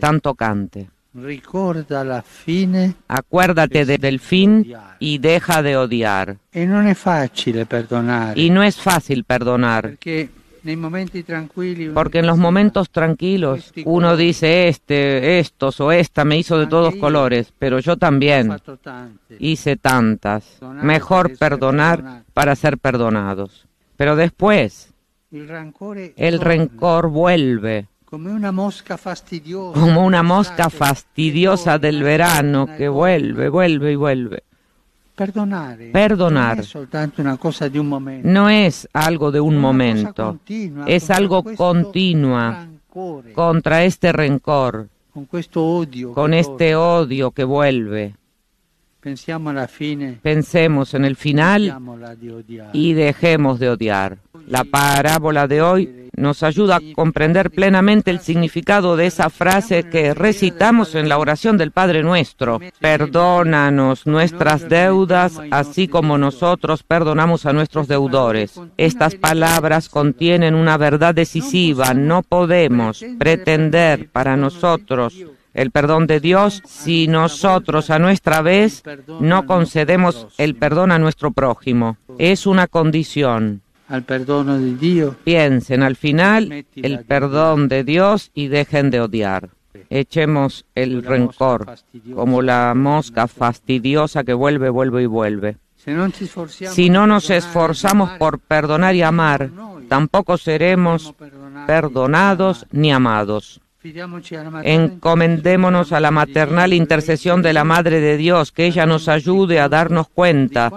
tan 0.00 0.20
tocante. 0.20 0.90
Ricorda 1.14 2.04
la 2.04 2.22
fine 2.22 2.94
Acuérdate 3.08 3.84
de- 3.84 3.98
del 3.98 4.18
fin 4.18 4.72
y 4.98 5.18
deja 5.18 5.62
de 5.62 5.76
odiar. 5.76 6.38
e. 6.52 6.66
Y 8.36 8.50
no 8.50 8.62
es 8.62 8.76
fácil 8.76 9.24
perdonar, 9.24 9.98
porque 11.94 12.18
en 12.20 12.26
los 12.26 12.38
momentos 12.38 12.90
tranquilos 12.90 13.72
uno 13.84 14.16
dice 14.16 14.68
este, 14.68 15.38
estos 15.40 15.80
o 15.80 15.92
esta 15.92 16.24
me 16.24 16.38
hizo 16.38 16.58
de 16.58 16.66
todos 16.66 16.94
colores, 16.96 17.52
pero 17.58 17.78
yo 17.80 17.92
"Ho 17.92 17.96
también 17.96 18.56
hice 19.38 19.76
tantas. 19.76 20.58
Mejor 20.82 21.36
perdonar 21.36 22.22
para 22.32 22.54
ser 22.56 22.78
perdonados. 22.78 23.66
Pero 23.96 24.16
después 24.16 24.92
el 25.30 26.40
rencor 26.40 27.08
vuelve 27.10 27.88
come 28.12 28.30
una 28.30 28.52
mosca 28.52 28.98
fastidiosa. 28.98 29.80
como 29.80 30.04
una 30.04 30.22
mosca 30.22 30.68
fastidiosa 30.68 31.78
del 31.78 32.02
verano 32.02 32.66
que 32.66 32.86
vuelve, 32.86 33.48
vuelve 33.48 33.92
y 33.92 33.96
vuelve. 33.96 34.42
Perdonar. 35.14 35.78
Momento. 37.88 38.28
No 38.28 38.50
es 38.50 38.86
algo 38.92 39.32
de 39.32 39.40
un 39.40 39.56
momento, 39.56 40.38
es 40.86 41.10
algo 41.10 41.42
continua 41.42 42.66
contra 43.34 43.84
este 43.84 44.12
rencor, 44.12 44.90
con 46.12 46.34
este 46.34 46.76
odio 46.76 47.30
que 47.30 47.44
vuelve. 47.44 48.14
Pensemos 50.20 50.92
en 50.92 51.06
el 51.06 51.16
final 51.16 51.80
y 52.74 52.92
dejemos 52.92 53.58
de 53.58 53.70
odiar. 53.70 54.18
La 54.48 54.64
parábola 54.64 55.48
de 55.48 55.62
hoy 55.62 56.01
nos 56.16 56.42
ayuda 56.42 56.76
a 56.76 56.80
comprender 56.94 57.50
plenamente 57.50 58.10
el 58.10 58.20
significado 58.20 58.96
de 58.96 59.06
esa 59.06 59.30
frase 59.30 59.84
que 59.84 60.14
recitamos 60.14 60.94
en 60.94 61.08
la 61.08 61.18
oración 61.18 61.56
del 61.58 61.70
Padre 61.70 62.02
Nuestro. 62.02 62.60
Perdónanos 62.80 64.06
nuestras 64.06 64.68
deudas, 64.68 65.40
así 65.50 65.88
como 65.88 66.18
nosotros 66.18 66.82
perdonamos 66.82 67.46
a 67.46 67.52
nuestros 67.52 67.88
deudores. 67.88 68.60
Estas 68.76 69.14
palabras 69.14 69.88
contienen 69.88 70.54
una 70.54 70.76
verdad 70.76 71.14
decisiva. 71.14 71.94
No 71.94 72.22
podemos 72.22 73.04
pretender 73.18 74.10
para 74.10 74.36
nosotros 74.36 75.14
el 75.54 75.70
perdón 75.70 76.06
de 76.06 76.20
Dios 76.20 76.62
si 76.66 77.08
nosotros 77.08 77.90
a 77.90 77.98
nuestra 77.98 78.42
vez 78.42 78.82
no 79.20 79.46
concedemos 79.46 80.28
el 80.38 80.54
perdón 80.56 80.92
a 80.92 80.98
nuestro 80.98 81.32
prójimo. 81.32 81.96
Es 82.18 82.46
una 82.46 82.66
condición. 82.66 83.61
Al 83.92 84.04
perdono. 84.04 84.58
Piensen 85.22 85.82
al 85.82 85.96
final 85.96 86.64
el 86.74 87.04
perdón 87.04 87.68
de 87.68 87.84
Dios 87.84 88.30
y 88.32 88.48
dejen 88.48 88.90
de 88.90 89.02
odiar. 89.02 89.50
Echemos 89.90 90.64
el 90.74 91.02
rencor 91.02 91.74
como 92.14 92.40
la 92.40 92.72
mosca 92.74 93.28
fastidiosa 93.28 94.24
que 94.24 94.32
vuelve, 94.32 94.70
vuelve 94.70 95.02
y 95.02 95.06
vuelve. 95.06 95.58
Si 95.76 96.88
no 96.88 97.06
nos 97.06 97.28
esforzamos 97.28 98.10
por 98.12 98.38
perdonar 98.38 98.94
y 98.94 99.02
amar, 99.02 99.50
tampoco 99.88 100.38
seremos 100.38 101.14
perdonados 101.66 102.66
ni 102.70 102.92
amados. 102.92 103.60
Encomendémonos 104.62 105.92
a 105.92 105.98
la 105.98 106.10
maternal 106.12 106.72
intercesión 106.72 107.42
de 107.42 107.52
la 107.52 107.64
Madre 107.64 108.00
de 108.00 108.16
Dios, 108.16 108.52
que 108.52 108.66
ella 108.66 108.86
nos 108.86 109.08
ayude 109.08 109.58
a 109.58 109.68
darnos 109.68 110.08
cuenta 110.08 110.70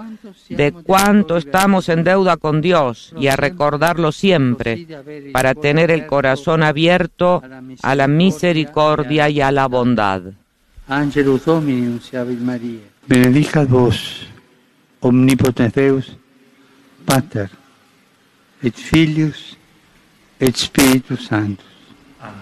de 0.48 0.72
cuánto 0.72 1.36
estamos 1.36 1.88
en 1.88 2.02
deuda 2.02 2.36
con 2.36 2.60
Dios 2.60 3.14
y 3.18 3.28
a 3.28 3.36
recordarlo 3.36 4.10
siempre 4.10 4.86
para 5.32 5.54
tener 5.54 5.92
el 5.92 6.06
corazón 6.06 6.64
abierto 6.64 7.42
a 7.82 7.94
la 7.94 8.08
misericordia 8.08 9.28
y 9.30 9.40
a 9.40 9.52
la 9.52 9.68
bondad. 9.68 10.22
Benedicat 13.08 13.68
vos, 13.68 14.26
omnipotens 14.98 15.72
Deus, 15.74 16.16
Pater, 17.04 17.50
et 18.62 18.74
Filius, 18.74 19.56
et 20.40 20.56
Spiritus 20.56 21.26
Sanctus. 21.26 21.66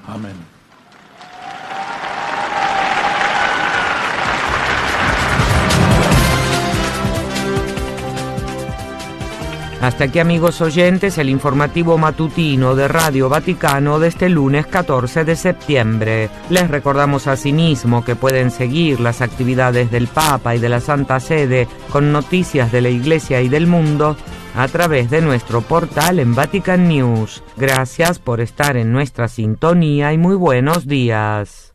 Amen. 0.09 0.54
Hasta 9.85 10.05
aquí 10.05 10.19
amigos 10.19 10.63
oyentes 10.63 11.19
el 11.19 11.29
informativo 11.29 11.99
matutino 11.99 12.75
de 12.75 12.89
Radio 12.89 13.29
Vaticano 13.29 13.99
de 13.99 14.09
este 14.09 14.31
lunes 14.31 14.67
14 14.67 15.27
de 15.27 15.37
septiembre. 15.37 16.31
Les 16.49 16.71
recordamos 16.71 17.27
asimismo 17.27 18.03
que 18.03 18.17
pueden 18.17 18.51
seguir 18.51 18.99
las 18.99 19.21
actividades 19.21 19.91
del 19.91 20.07
Papa 20.07 20.55
y 20.55 20.59
de 20.59 20.71
la 20.71 20.81
Santa 20.81 21.21
Sede 21.21 21.69
con 21.91 22.13
noticias 22.13 22.73
de 22.73 22.81
la 22.81 22.89
Iglesia 22.89 23.43
y 23.43 23.51
del 23.51 23.67
mundo 23.67 24.17
a 24.57 24.69
través 24.69 25.11
de 25.11 25.21
nuestro 25.21 25.61
portal 25.61 26.19
en 26.19 26.35
Vatican 26.35 26.89
News. 26.89 27.43
Gracias 27.59 28.19
por 28.19 28.41
estar 28.41 28.79
en 28.79 28.91
nuestra 28.91 29.29
sintonía 29.29 30.15
y 30.15 30.19
muy 30.19 30.35
buenos 30.35 30.87
días. 30.87 31.75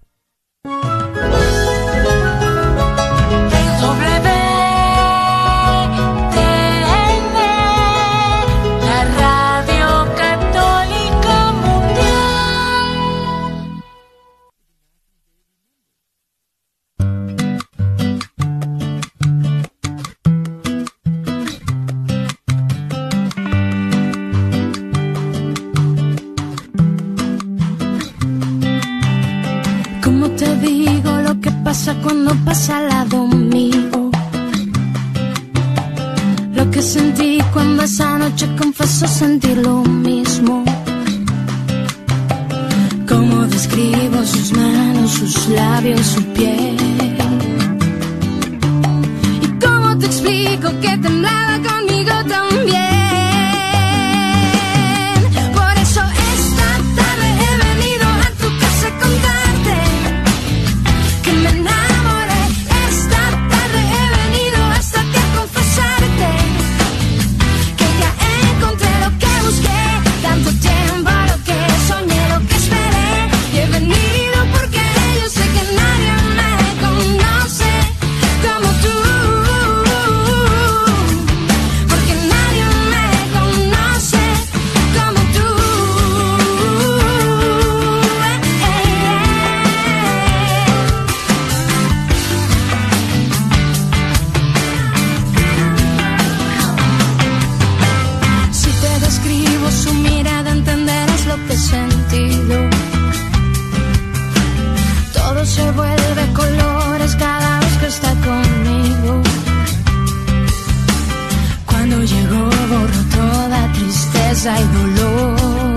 hay 114.45 114.63
dolor. 114.63 115.75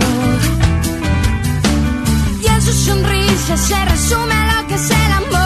Y 2.40 2.46
en 2.46 2.62
su 2.62 2.72
sonrisa 2.72 3.56
se 3.56 3.84
resume 3.84 4.34
lo 4.52 4.66
que 4.68 4.74
es 4.74 4.90
el 4.90 5.12
amor. 5.12 5.41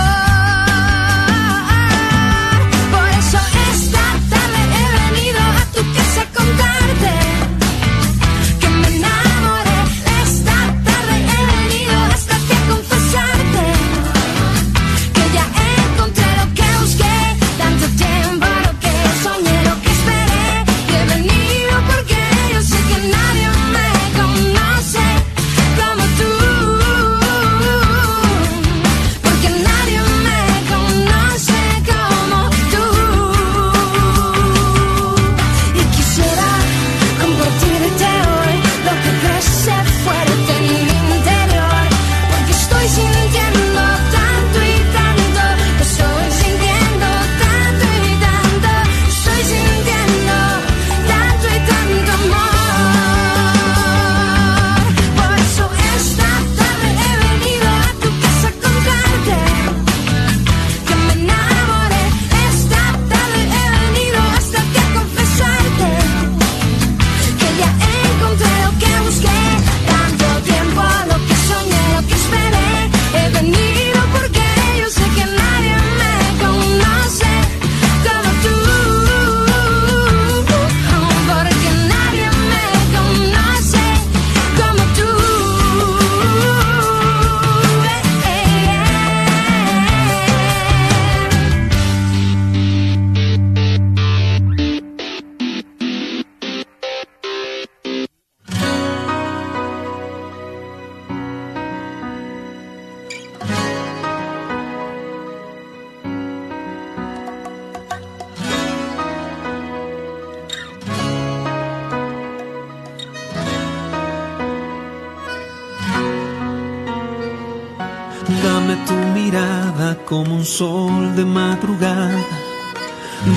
Sol 120.45 121.17
de 121.17 121.25
madrugada. 121.25 122.23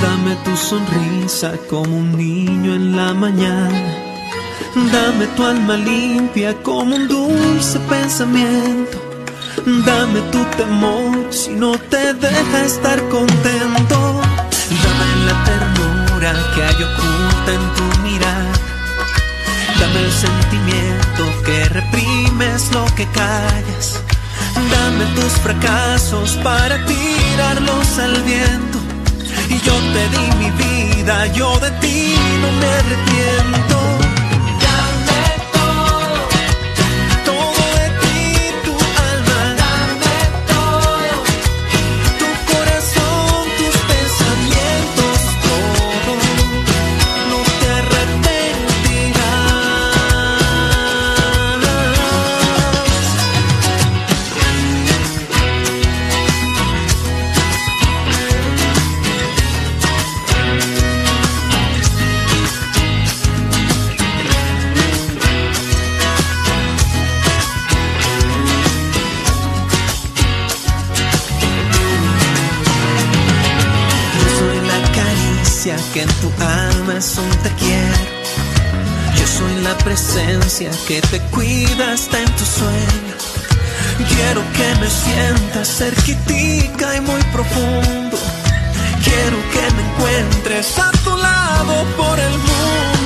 Dame 0.02 0.36
tu 0.46 0.56
sonrisa 0.56 1.54
como 1.68 1.98
un 1.98 2.16
niño 2.16 2.76
en 2.76 2.96
la 2.96 3.14
mañana. 3.14 3.96
Dame 4.76 5.26
tu 5.36 5.44
alma 5.44 5.76
limpia 5.78 6.54
como 6.62 6.96
un 6.96 7.08
dulce 7.08 7.80
pensamiento. 7.90 8.98
Dame 9.66 10.22
tu 10.32 10.44
temor 10.58 11.34
si 11.34 11.52
no 11.56 11.72
te 11.92 12.14
deja 12.14 12.66
estar 12.66 13.00
contento. 13.10 14.00
Dame 14.84 15.08
la 15.28 15.36
ternura 15.50 16.32
que 16.54 16.64
hay 16.64 16.84
oculta 16.84 17.52
en 17.60 17.66
tu 17.78 18.02
mirada. 18.04 18.54
Dame 19.80 20.00
el 20.06 20.12
sentimiento 20.12 21.24
que 21.46 21.66
reprimes 21.70 22.72
lo 22.74 22.86
que 22.96 23.08
callas. 23.08 24.09
Dame 24.72 25.06
tus 25.15 25.34
fracasos 25.39 26.38
para 26.43 26.76
tirarlos 26.86 28.00
al 28.00 28.22
viento 28.24 28.78
y 29.50 29.60
yo 29.62 29.74
te 29.93 30.04
di 30.15 30.26
mi 30.38 30.52
vida, 30.52 31.28
yo 31.34 31.58
de 31.60 31.72
ti 31.82 32.15
no 32.41 32.52
me 32.60 32.67
arrepiento. 32.67 33.69
Que 80.60 81.00
te 81.02 81.22
cuida 81.32 81.93
hasta 81.93 82.19
en 82.19 82.30
tu 82.36 82.43
sueño. 82.43 83.15
Quiero 84.10 84.41
que 84.52 84.80
me 84.82 84.89
sientas 84.89 85.67
cerquitica 85.69 86.98
y 86.98 87.02
muy 87.02 87.22
profundo. 87.32 88.17
Quiero 89.02 89.38
que 89.54 89.74
me 89.76 89.82
encuentres 89.89 90.78
a 90.78 90.91
tu 91.06 91.15
lado 91.15 91.86
por 91.95 92.19
el 92.19 92.32
mundo. 92.32 92.99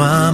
noir 0.00 0.29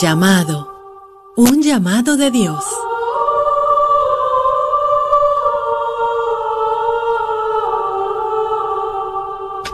llamado. 0.00 0.66
Un 1.36 1.62
llamado 1.62 2.16
de 2.16 2.30
Dios. 2.30 2.64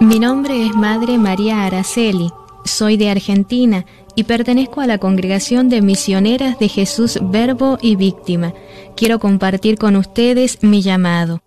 Mi 0.01 0.19
nombre 0.19 0.67
es 0.67 0.75
Madre 0.75 1.17
María 1.17 1.65
Araceli. 1.65 2.31
Soy 2.65 2.97
de 2.97 3.11
Argentina 3.11 3.87
y 4.17 4.25
pertenezco 4.25 4.81
a 4.81 4.89
la 4.89 4.99
congregación 4.99 5.69
de 5.69 5.81
misioneras 5.81 6.59
de 6.59 6.69
Jesús 6.69 7.21
Verbo 7.23 7.79
y 7.81 7.95
Víctima. 7.95 8.53
Quiero 8.97 9.21
compartir 9.21 9.79
con 9.79 9.95
ustedes 9.95 10.59
mi 10.63 10.83
llamado. 10.83 11.41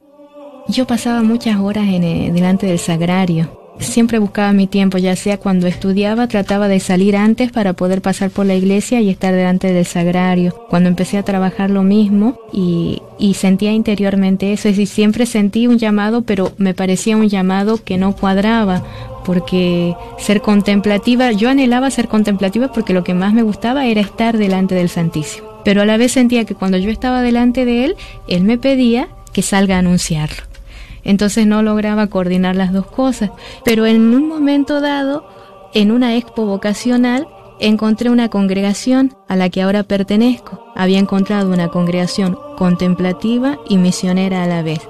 Yo 0.70 0.88
pasaba 0.88 1.22
muchas 1.22 1.60
horas 1.60 1.86
en, 1.90 2.04
eh, 2.04 2.32
delante 2.32 2.68
del 2.68 2.80
sagrario 2.80 3.59
Siempre 3.80 4.20
buscaba 4.20 4.52
mi 4.52 4.68
tiempo, 4.68 4.98
ya 4.98 5.16
sea 5.16 5.38
cuando 5.38 5.66
estudiaba, 5.66 6.28
trataba 6.28 6.68
de 6.68 6.80
salir 6.80 7.16
antes 7.16 7.52
para 7.52 7.74
poder 7.74 8.02
pasar 8.02 8.30
por 8.30 8.46
la 8.46 8.56
iglesia 8.56 9.00
y 9.00 9.10
estar 9.10 9.34
delante 9.34 9.72
del 9.72 9.86
sagrario. 9.86 10.54
Cuando 10.70 10.90
empecé 10.90 11.18
a 11.18 11.24
trabajar 11.24 11.70
lo 11.70 11.84
mismo 11.84 12.40
y, 12.52 13.02
y 13.18 13.36
sentía 13.36 13.72
interiormente 13.72 14.52
eso, 14.52 14.68
es 14.68 14.76
decir, 14.76 14.88
siempre 14.88 15.26
sentí 15.26 15.68
un 15.68 15.78
llamado, 15.78 16.24
pero 16.24 16.52
me 16.58 16.74
parecía 16.74 17.16
un 17.16 17.30
llamado 17.30 17.82
que 17.84 17.98
no 17.98 18.16
cuadraba, 18.16 18.84
porque 19.24 19.96
ser 20.18 20.42
contemplativa, 20.42 21.32
yo 21.32 21.50
anhelaba 21.50 21.90
ser 21.90 22.10
contemplativa 22.10 22.72
porque 22.74 22.94
lo 22.94 23.04
que 23.04 23.14
más 23.14 23.34
me 23.34 23.44
gustaba 23.44 23.86
era 23.86 24.02
estar 24.02 24.38
delante 24.38 24.76
del 24.76 24.90
Santísimo. 24.90 25.48
Pero 25.64 25.82
a 25.82 25.86
la 25.86 25.98
vez 25.98 26.12
sentía 26.12 26.46
que 26.46 26.56
cuando 26.56 26.78
yo 26.78 26.90
estaba 26.90 27.22
delante 27.22 27.64
de 27.64 27.86
Él, 27.86 27.96
Él 28.28 28.44
me 28.44 28.58
pedía 28.58 29.08
que 29.32 29.42
salga 29.42 29.76
a 29.76 29.80
anunciarlo 29.80 30.49
entonces 31.10 31.48
no 31.48 31.64
lograba 31.64 32.06
coordinar 32.06 32.56
las 32.56 32.72
dos 32.72 32.86
cosas. 32.86 33.32
Pero 33.66 33.88
en 33.88 34.14
un 34.14 34.28
momento 34.28 34.80
dado, 34.80 35.26
en 35.74 35.90
una 35.90 36.16
expo 36.16 36.46
vocacional, 36.46 37.28
encontré 37.60 38.12
una 38.12 38.30
congregación 38.30 39.16
a 39.28 39.36
la 39.36 39.50
que 39.50 39.64
ahora 39.64 39.82
pertenezco. 39.82 40.72
Había 40.76 41.00
encontrado 41.00 41.52
una 41.52 41.70
congregación 41.70 42.38
contemplativa 42.58 43.58
y 43.68 43.78
misionera 43.78 44.44
a 44.44 44.48
la 44.48 44.62
vez. 44.62 44.88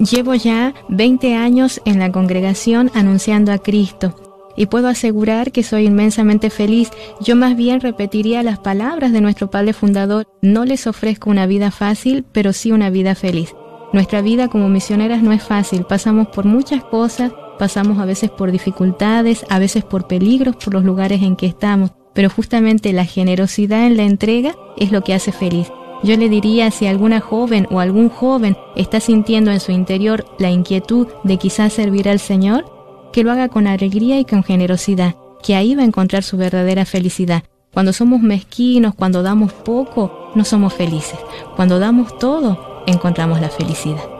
Llevo 0.00 0.34
ya 0.34 0.74
20 0.88 1.36
años 1.36 1.80
en 1.84 2.00
la 2.00 2.10
congregación 2.10 2.90
anunciando 2.92 3.52
a 3.52 3.58
Cristo 3.58 4.16
y 4.56 4.66
puedo 4.66 4.88
asegurar 4.88 5.52
que 5.52 5.62
soy 5.62 5.86
inmensamente 5.86 6.50
feliz. 6.50 6.90
Yo 7.20 7.36
más 7.36 7.56
bien 7.56 7.80
repetiría 7.80 8.42
las 8.42 8.58
palabras 8.58 9.12
de 9.12 9.20
nuestro 9.20 9.48
Padre 9.48 9.74
Fundador. 9.74 10.26
No 10.42 10.64
les 10.64 10.88
ofrezco 10.88 11.30
una 11.30 11.46
vida 11.46 11.70
fácil, 11.70 12.24
pero 12.32 12.52
sí 12.52 12.72
una 12.72 12.90
vida 12.90 13.14
feliz. 13.14 13.54
Nuestra 13.92 14.22
vida 14.22 14.48
como 14.48 14.68
misioneras 14.68 15.22
no 15.22 15.32
es 15.32 15.42
fácil, 15.42 15.84
pasamos 15.84 16.28
por 16.28 16.44
muchas 16.44 16.84
cosas, 16.84 17.32
pasamos 17.58 17.98
a 17.98 18.04
veces 18.04 18.30
por 18.30 18.52
dificultades, 18.52 19.44
a 19.48 19.58
veces 19.58 19.82
por 19.84 20.06
peligros 20.06 20.56
por 20.56 20.74
los 20.74 20.84
lugares 20.84 21.22
en 21.22 21.34
que 21.34 21.46
estamos, 21.46 21.90
pero 22.14 22.30
justamente 22.30 22.92
la 22.92 23.04
generosidad 23.04 23.86
en 23.86 23.96
la 23.96 24.04
entrega 24.04 24.54
es 24.76 24.92
lo 24.92 25.02
que 25.02 25.14
hace 25.14 25.32
feliz. 25.32 25.72
Yo 26.02 26.16
le 26.16 26.28
diría 26.28 26.70
si 26.70 26.86
alguna 26.86 27.20
joven 27.20 27.66
o 27.70 27.80
algún 27.80 28.08
joven 28.08 28.56
está 28.76 29.00
sintiendo 29.00 29.50
en 29.50 29.60
su 29.60 29.72
interior 29.72 30.24
la 30.38 30.50
inquietud 30.50 31.08
de 31.24 31.36
quizás 31.36 31.72
servir 31.72 32.08
al 32.08 32.20
Señor, 32.20 32.64
que 33.12 33.24
lo 33.24 33.32
haga 33.32 33.48
con 33.48 33.66
alegría 33.66 34.18
y 34.18 34.24
con 34.24 34.44
generosidad, 34.44 35.16
que 35.42 35.56
ahí 35.56 35.74
va 35.74 35.82
a 35.82 35.86
encontrar 35.86 36.22
su 36.22 36.36
verdadera 36.36 36.84
felicidad. 36.84 37.42
Cuando 37.72 37.92
somos 37.92 38.20
mezquinos, 38.20 38.94
cuando 38.94 39.22
damos 39.22 39.52
poco, 39.52 40.30
no 40.34 40.44
somos 40.44 40.72
felices. 40.72 41.18
Cuando 41.54 41.78
damos 41.78 42.18
todo, 42.18 42.69
encontramos 42.90 43.40
la 43.40 43.50
felicidad. 43.50 44.19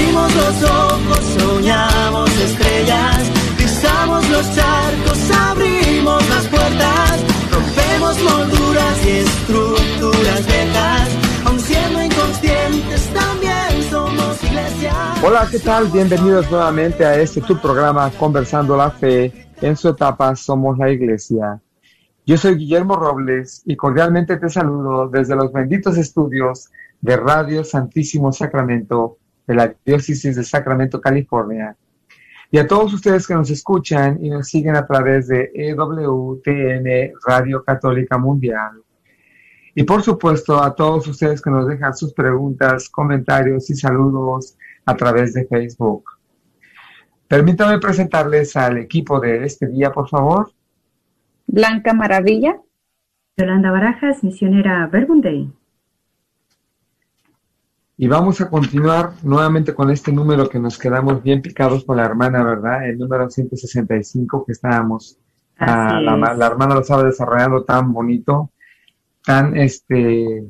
Abrimos 0.00 0.34
los 0.34 0.62
ojos, 0.62 1.18
soñamos 1.38 2.30
estrellas, 2.40 3.30
pisamos 3.58 4.26
los 4.30 4.56
charcos, 4.56 5.30
abrimos 5.30 6.26
las 6.30 6.46
puertas, 6.46 7.20
rompemos 7.52 8.22
molduras 8.22 9.06
y 9.06 9.10
estructuras 9.10 10.46
viejas, 10.46 11.08
aun 11.44 11.60
siendo 11.60 12.02
inconscientes 12.02 13.10
también 13.12 13.82
somos 13.90 14.42
iglesia. 14.42 14.94
Hola, 15.22 15.46
¿qué 15.50 15.58
tal? 15.58 15.86
Bienvenidos 15.88 16.50
nuevamente 16.50 17.04
a 17.04 17.20
este 17.20 17.42
tu 17.42 17.60
programa 17.60 18.10
Conversando 18.18 18.78
la 18.78 18.90
Fe. 18.90 19.50
En 19.60 19.76
su 19.76 19.90
etapa 19.90 20.34
Somos 20.34 20.78
la 20.78 20.88
Iglesia. 20.90 21.60
Yo 22.24 22.38
soy 22.38 22.54
Guillermo 22.54 22.96
Robles 22.96 23.62
y 23.66 23.76
cordialmente 23.76 24.38
te 24.38 24.48
saludo 24.48 25.10
desde 25.10 25.36
los 25.36 25.52
benditos 25.52 25.98
estudios 25.98 26.70
de 27.02 27.18
Radio 27.18 27.64
Santísimo 27.64 28.32
Sacramento 28.32 29.18
de 29.50 29.56
la 29.56 29.74
Diócesis 29.84 30.36
de 30.36 30.44
Sacramento, 30.44 31.00
California. 31.00 31.76
Y 32.52 32.58
a 32.58 32.68
todos 32.68 32.94
ustedes 32.94 33.26
que 33.26 33.34
nos 33.34 33.50
escuchan 33.50 34.24
y 34.24 34.30
nos 34.30 34.46
siguen 34.46 34.76
a 34.76 34.86
través 34.86 35.26
de 35.26 35.50
EWTN 35.52 37.14
Radio 37.26 37.64
Católica 37.64 38.16
Mundial. 38.16 38.80
Y 39.74 39.82
por 39.82 40.02
supuesto 40.02 40.62
a 40.62 40.72
todos 40.72 41.08
ustedes 41.08 41.42
que 41.42 41.50
nos 41.50 41.66
dejan 41.66 41.96
sus 41.96 42.14
preguntas, 42.14 42.88
comentarios 42.88 43.68
y 43.70 43.74
saludos 43.74 44.56
a 44.86 44.94
través 44.94 45.32
de 45.34 45.46
Facebook. 45.46 46.04
Permítame 47.26 47.80
presentarles 47.80 48.54
al 48.56 48.78
equipo 48.78 49.18
de 49.18 49.44
este 49.44 49.66
día, 49.66 49.90
por 49.90 50.08
favor. 50.08 50.52
Blanca 51.48 51.92
Maravilla. 51.92 52.60
Yolanda 53.36 53.72
Barajas, 53.72 54.22
misionera 54.22 54.86
Verbunday. 54.86 55.50
Y 58.02 58.08
vamos 58.08 58.40
a 58.40 58.48
continuar 58.48 59.12
nuevamente 59.22 59.74
con 59.74 59.90
este 59.90 60.10
número 60.10 60.48
que 60.48 60.58
nos 60.58 60.78
quedamos 60.78 61.22
bien 61.22 61.42
picados 61.42 61.84
con 61.84 61.98
la 61.98 62.06
hermana, 62.06 62.42
¿verdad? 62.42 62.88
El 62.88 62.96
número 62.96 63.28
165 63.28 64.46
que 64.46 64.52
estábamos. 64.52 65.18
Ah, 65.58 66.00
la, 66.00 66.46
hermana 66.46 66.76
lo 66.76 66.80
estaba 66.80 67.02
desarrollando 67.02 67.62
tan 67.62 67.92
bonito, 67.92 68.52
tan 69.22 69.54
este 69.54 70.44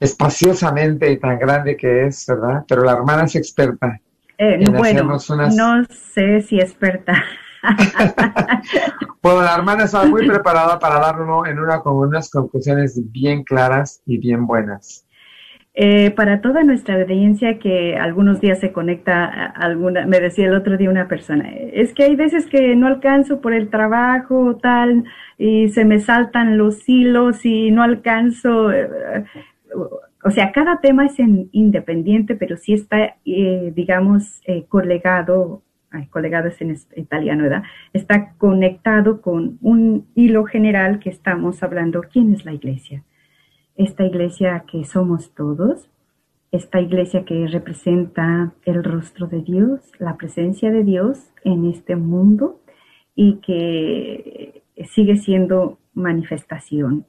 espaciosamente 0.00 1.12
y 1.12 1.18
tan 1.18 1.38
grande 1.38 1.76
que 1.76 2.06
es, 2.06 2.24
¿verdad? 2.26 2.64
Pero 2.66 2.84
la 2.84 2.92
hermana 2.92 3.24
es 3.24 3.34
experta. 3.34 4.00
Eh, 4.38 4.64
bueno, 4.70 5.04
no 5.04 5.84
sé 5.90 6.40
si 6.40 6.58
experta. 6.58 7.22
bueno, 9.22 9.42
la 9.42 9.54
hermana 9.54 9.84
estaba 9.84 10.06
muy 10.06 10.26
preparada 10.26 10.78
para 10.78 11.00
darlo 11.00 11.44
en 11.44 11.58
una 11.58 11.80
con 11.80 11.96
unas 11.96 12.30
conclusiones 12.30 12.98
bien 13.12 13.44
claras 13.44 14.00
y 14.06 14.16
bien 14.16 14.46
buenas. 14.46 15.03
Eh, 15.76 16.12
para 16.12 16.40
toda 16.40 16.62
nuestra 16.62 16.94
audiencia 16.94 17.58
que 17.58 17.96
algunos 17.96 18.40
días 18.40 18.60
se 18.60 18.70
conecta 18.72 19.24
alguna, 19.24 20.06
me 20.06 20.20
decía 20.20 20.46
el 20.46 20.54
otro 20.54 20.76
día 20.76 20.88
una 20.88 21.08
persona, 21.08 21.50
es 21.50 21.92
que 21.92 22.04
hay 22.04 22.14
veces 22.14 22.46
que 22.46 22.76
no 22.76 22.86
alcanzo 22.86 23.40
por 23.40 23.52
el 23.52 23.70
trabajo 23.70 24.56
tal 24.62 25.02
y 25.36 25.70
se 25.70 25.84
me 25.84 25.98
saltan 25.98 26.58
los 26.58 26.88
hilos 26.88 27.44
y 27.44 27.72
no 27.72 27.82
alcanzo, 27.82 28.70
eh, 28.72 28.88
o 30.22 30.30
sea, 30.30 30.52
cada 30.52 30.80
tema 30.80 31.06
es 31.06 31.16
independiente, 31.18 32.36
pero 32.36 32.56
sí 32.56 32.74
está, 32.74 33.16
eh, 33.24 33.72
digamos, 33.74 34.42
colegado, 34.68 35.62
ay, 35.90 36.06
colegado 36.06 36.48
es 36.48 36.60
en 36.60 36.76
italiano, 36.94 37.42
¿verdad? 37.42 37.64
Está 37.92 38.34
conectado 38.38 39.20
con 39.20 39.58
un 39.60 40.06
hilo 40.14 40.44
general 40.44 41.00
que 41.00 41.10
estamos 41.10 41.64
hablando, 41.64 42.02
¿quién 42.02 42.32
es 42.32 42.44
la 42.44 42.52
iglesia? 42.52 43.02
Esta 43.76 44.04
iglesia 44.04 44.64
que 44.70 44.84
somos 44.84 45.34
todos, 45.34 45.90
esta 46.52 46.80
iglesia 46.80 47.24
que 47.24 47.46
representa 47.48 48.52
el 48.64 48.84
rostro 48.84 49.26
de 49.26 49.42
Dios, 49.42 49.80
la 49.98 50.16
presencia 50.16 50.70
de 50.70 50.84
Dios 50.84 51.32
en 51.42 51.66
este 51.66 51.96
mundo 51.96 52.60
y 53.16 53.36
que 53.36 54.62
sigue 54.90 55.16
siendo 55.16 55.78
manifestación. 55.94 57.06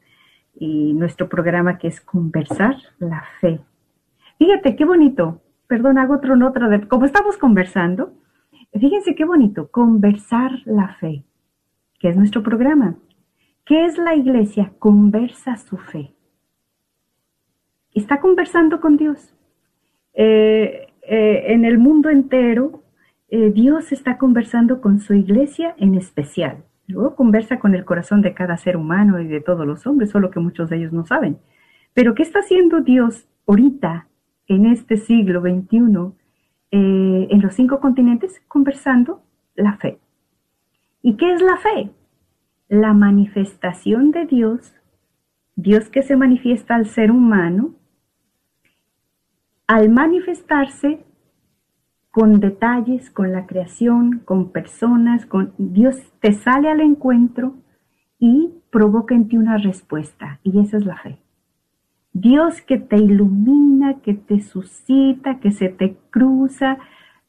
Y 0.57 0.93
nuestro 0.93 1.27
programa 1.27 1.77
que 1.77 1.87
es 1.87 2.01
conversar 2.01 2.77
la 2.97 3.23
fe. 3.41 3.59
Fíjate 4.37 4.75
qué 4.75 4.85
bonito, 4.85 5.41
perdón, 5.67 5.97
hago 5.97 6.15
otro 6.15 6.35
nota 6.35 6.67
de, 6.67 6.87
como 6.87 7.05
estamos 7.05 7.37
conversando, 7.37 8.13
fíjense 8.73 9.15
qué 9.15 9.25
bonito, 9.25 9.69
conversar 9.69 10.51
la 10.65 10.95
fe, 10.95 11.23
que 11.99 12.09
es 12.09 12.17
nuestro 12.17 12.41
programa. 12.41 12.95
¿Qué 13.65 13.85
es 13.85 13.97
la 13.97 14.15
iglesia? 14.15 14.73
Conversa 14.79 15.57
su 15.57 15.77
fe. 15.77 16.14
Está 17.95 18.19
conversando 18.19 18.81
con 18.81 18.97
Dios. 18.97 19.33
Eh, 20.13 20.87
eh, 21.01 21.43
en 21.47 21.63
el 21.63 21.77
mundo 21.77 22.09
entero, 22.09 22.83
eh, 23.29 23.51
Dios 23.51 23.93
está 23.93 24.17
conversando 24.17 24.81
con 24.81 24.99
su 24.99 25.13
iglesia 25.13 25.75
en 25.77 25.95
especial. 25.95 26.65
Luego 26.87 27.15
conversa 27.15 27.57
con 27.57 27.73
el 27.73 27.85
corazón 27.85 28.21
de 28.21 28.33
cada 28.33 28.57
ser 28.57 28.75
humano 28.75 29.21
y 29.21 29.27
de 29.27 29.39
todos 29.39 29.65
los 29.65 29.87
hombres, 29.87 30.09
solo 30.09 30.29
que 30.29 30.41
muchos 30.41 30.69
de 30.69 30.75
ellos 30.75 30.91
no 30.91 31.05
saben. 31.05 31.37
Pero 31.93 32.15
¿qué 32.15 32.23
está 32.23 32.39
haciendo 32.39 32.81
Dios 32.81 33.29
ahorita, 33.47 34.07
en 34.47 34.65
este 34.65 34.97
siglo 34.97 35.41
XXI, 35.41 36.11
en 36.71 37.41
los 37.41 37.53
cinco 37.53 37.79
continentes? 37.79 38.41
Conversando 38.49 39.23
la 39.55 39.77
fe. 39.77 39.99
¿Y 41.01 41.15
qué 41.15 41.33
es 41.33 41.41
la 41.41 41.57
fe? 41.57 41.91
La 42.67 42.93
manifestación 42.93 44.11
de 44.11 44.25
Dios, 44.25 44.75
Dios 45.55 45.89
que 45.89 46.01
se 46.01 46.17
manifiesta 46.17 46.75
al 46.75 46.87
ser 46.87 47.09
humano, 47.09 47.73
al 49.67 49.89
manifestarse 49.89 50.99
con 52.11 52.39
detalles, 52.39 53.09
con 53.09 53.31
la 53.31 53.45
creación, 53.45 54.19
con 54.23 54.51
personas, 54.51 55.25
con 55.25 55.53
Dios 55.57 55.97
te 56.21 56.31
sale 56.33 56.69
al 56.69 56.79
encuentro 56.79 57.55
y 58.19 58.51
provoca 58.69 59.13
en 59.15 59.27
ti 59.27 59.37
una 59.37 59.57
respuesta, 59.57 60.39
y 60.43 60.59
esa 60.59 60.77
es 60.77 60.85
la 60.85 60.97
fe. 60.97 61.17
Dios 62.13 62.61
que 62.61 62.77
te 62.77 62.95
ilumina, 62.95 63.99
que 64.01 64.13
te 64.13 64.39
suscita, 64.39 65.41
que 65.41 65.51
se 65.51 65.67
te 65.67 65.97
cruza. 66.09 66.77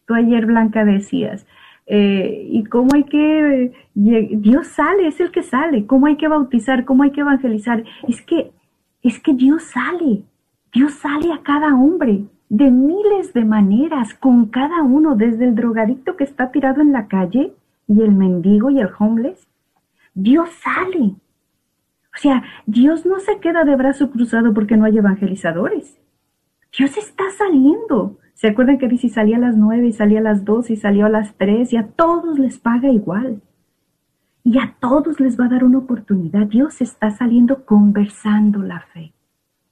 Tú 0.07 0.15
ayer, 0.15 0.47
Blanca, 0.47 0.85
decías, 0.85 1.45
eh, 1.87 2.47
y 2.49 2.63
cómo 2.65 2.91
hay 2.95 3.03
que, 3.03 3.73
Dios 3.95 4.69
sale, 4.69 5.09
es 5.09 5.19
el 5.19 5.33
que 5.33 5.43
sale, 5.43 5.87
cómo 5.87 6.07
hay 6.07 6.17
que 6.17 6.29
bautizar, 6.29 6.85
cómo 6.85 7.03
hay 7.03 7.11
que 7.11 7.23
evangelizar. 7.23 7.83
Es 8.07 8.23
que, 8.23 8.53
es 9.03 9.19
que 9.19 9.35
Dios 9.35 9.65
sale, 9.65 10.23
Dios 10.77 10.93
sale 10.93 11.33
a 11.33 11.43
cada 11.43 11.75
hombre 11.75 12.27
de 12.51 12.71
miles 12.71 13.33
de 13.33 13.47
maneras, 13.47 14.13
con 14.13 14.49
cada 14.49 14.83
uno, 14.83 15.17
desde 15.17 15.47
el 15.47 15.55
drogadicto 15.55 16.17
que 16.17 16.25
está 16.25 16.51
tirado 16.51 16.83
en 16.83 16.93
la 16.93 17.09
calle 17.09 17.55
y 17.89 18.03
el 18.03 18.13
mendigo 18.13 18.69
y 18.69 18.81
el 18.81 18.91
homeless. 18.99 19.49
Dios 20.13 20.51
sale. 20.63 21.15
O 22.15 22.19
sea, 22.19 22.43
Dios 22.67 23.07
no 23.07 23.21
se 23.21 23.41
queda 23.41 23.65
de 23.65 23.75
brazo 23.75 24.11
cruzado 24.11 24.53
porque 24.53 24.77
no 24.77 24.85
hay 24.85 24.99
evangelizadores. 24.99 25.99
Dios 26.77 26.99
está 26.99 27.25
saliendo. 27.39 28.19
¿Se 28.35 28.49
acuerdan 28.49 28.77
que 28.77 28.89
dice 28.89 29.09
salía 29.09 29.39
a 29.39 29.41
las 29.41 29.57
nueve 29.57 29.87
y 29.87 29.93
salía 29.95 30.19
a 30.19 30.25
las 30.25 30.45
dos 30.45 30.69
y 30.69 30.77
salió 30.77 31.07
a 31.07 31.09
las 31.09 31.39
tres 31.39 31.73
y 31.73 31.79
a 31.79 31.87
todos 31.87 32.39
les 32.39 32.59
paga 32.59 32.91
igual? 32.91 33.41
Y 34.45 34.59
a 34.59 34.77
todos 34.79 35.21
les 35.21 35.41
va 35.41 35.47
a 35.47 35.49
dar 35.49 35.65
una 35.65 35.79
oportunidad. 35.79 36.47
Dios 36.49 36.83
está 36.83 37.13
saliendo 37.13 37.65
conversando 37.65 38.63
la 38.63 38.81
fe 38.93 39.16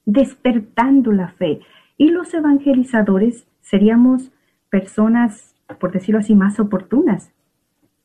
despertando 0.07 1.13
la 1.13 1.29
fe. 1.29 1.61
Y 1.97 2.11
los 2.11 2.33
evangelizadores 2.35 3.47
seríamos 3.61 4.33
personas, 4.71 5.55
por 5.81 5.93
decirlo 5.93 6.21
así, 6.21 6.35
más 6.35 6.59
oportunas, 6.59 7.33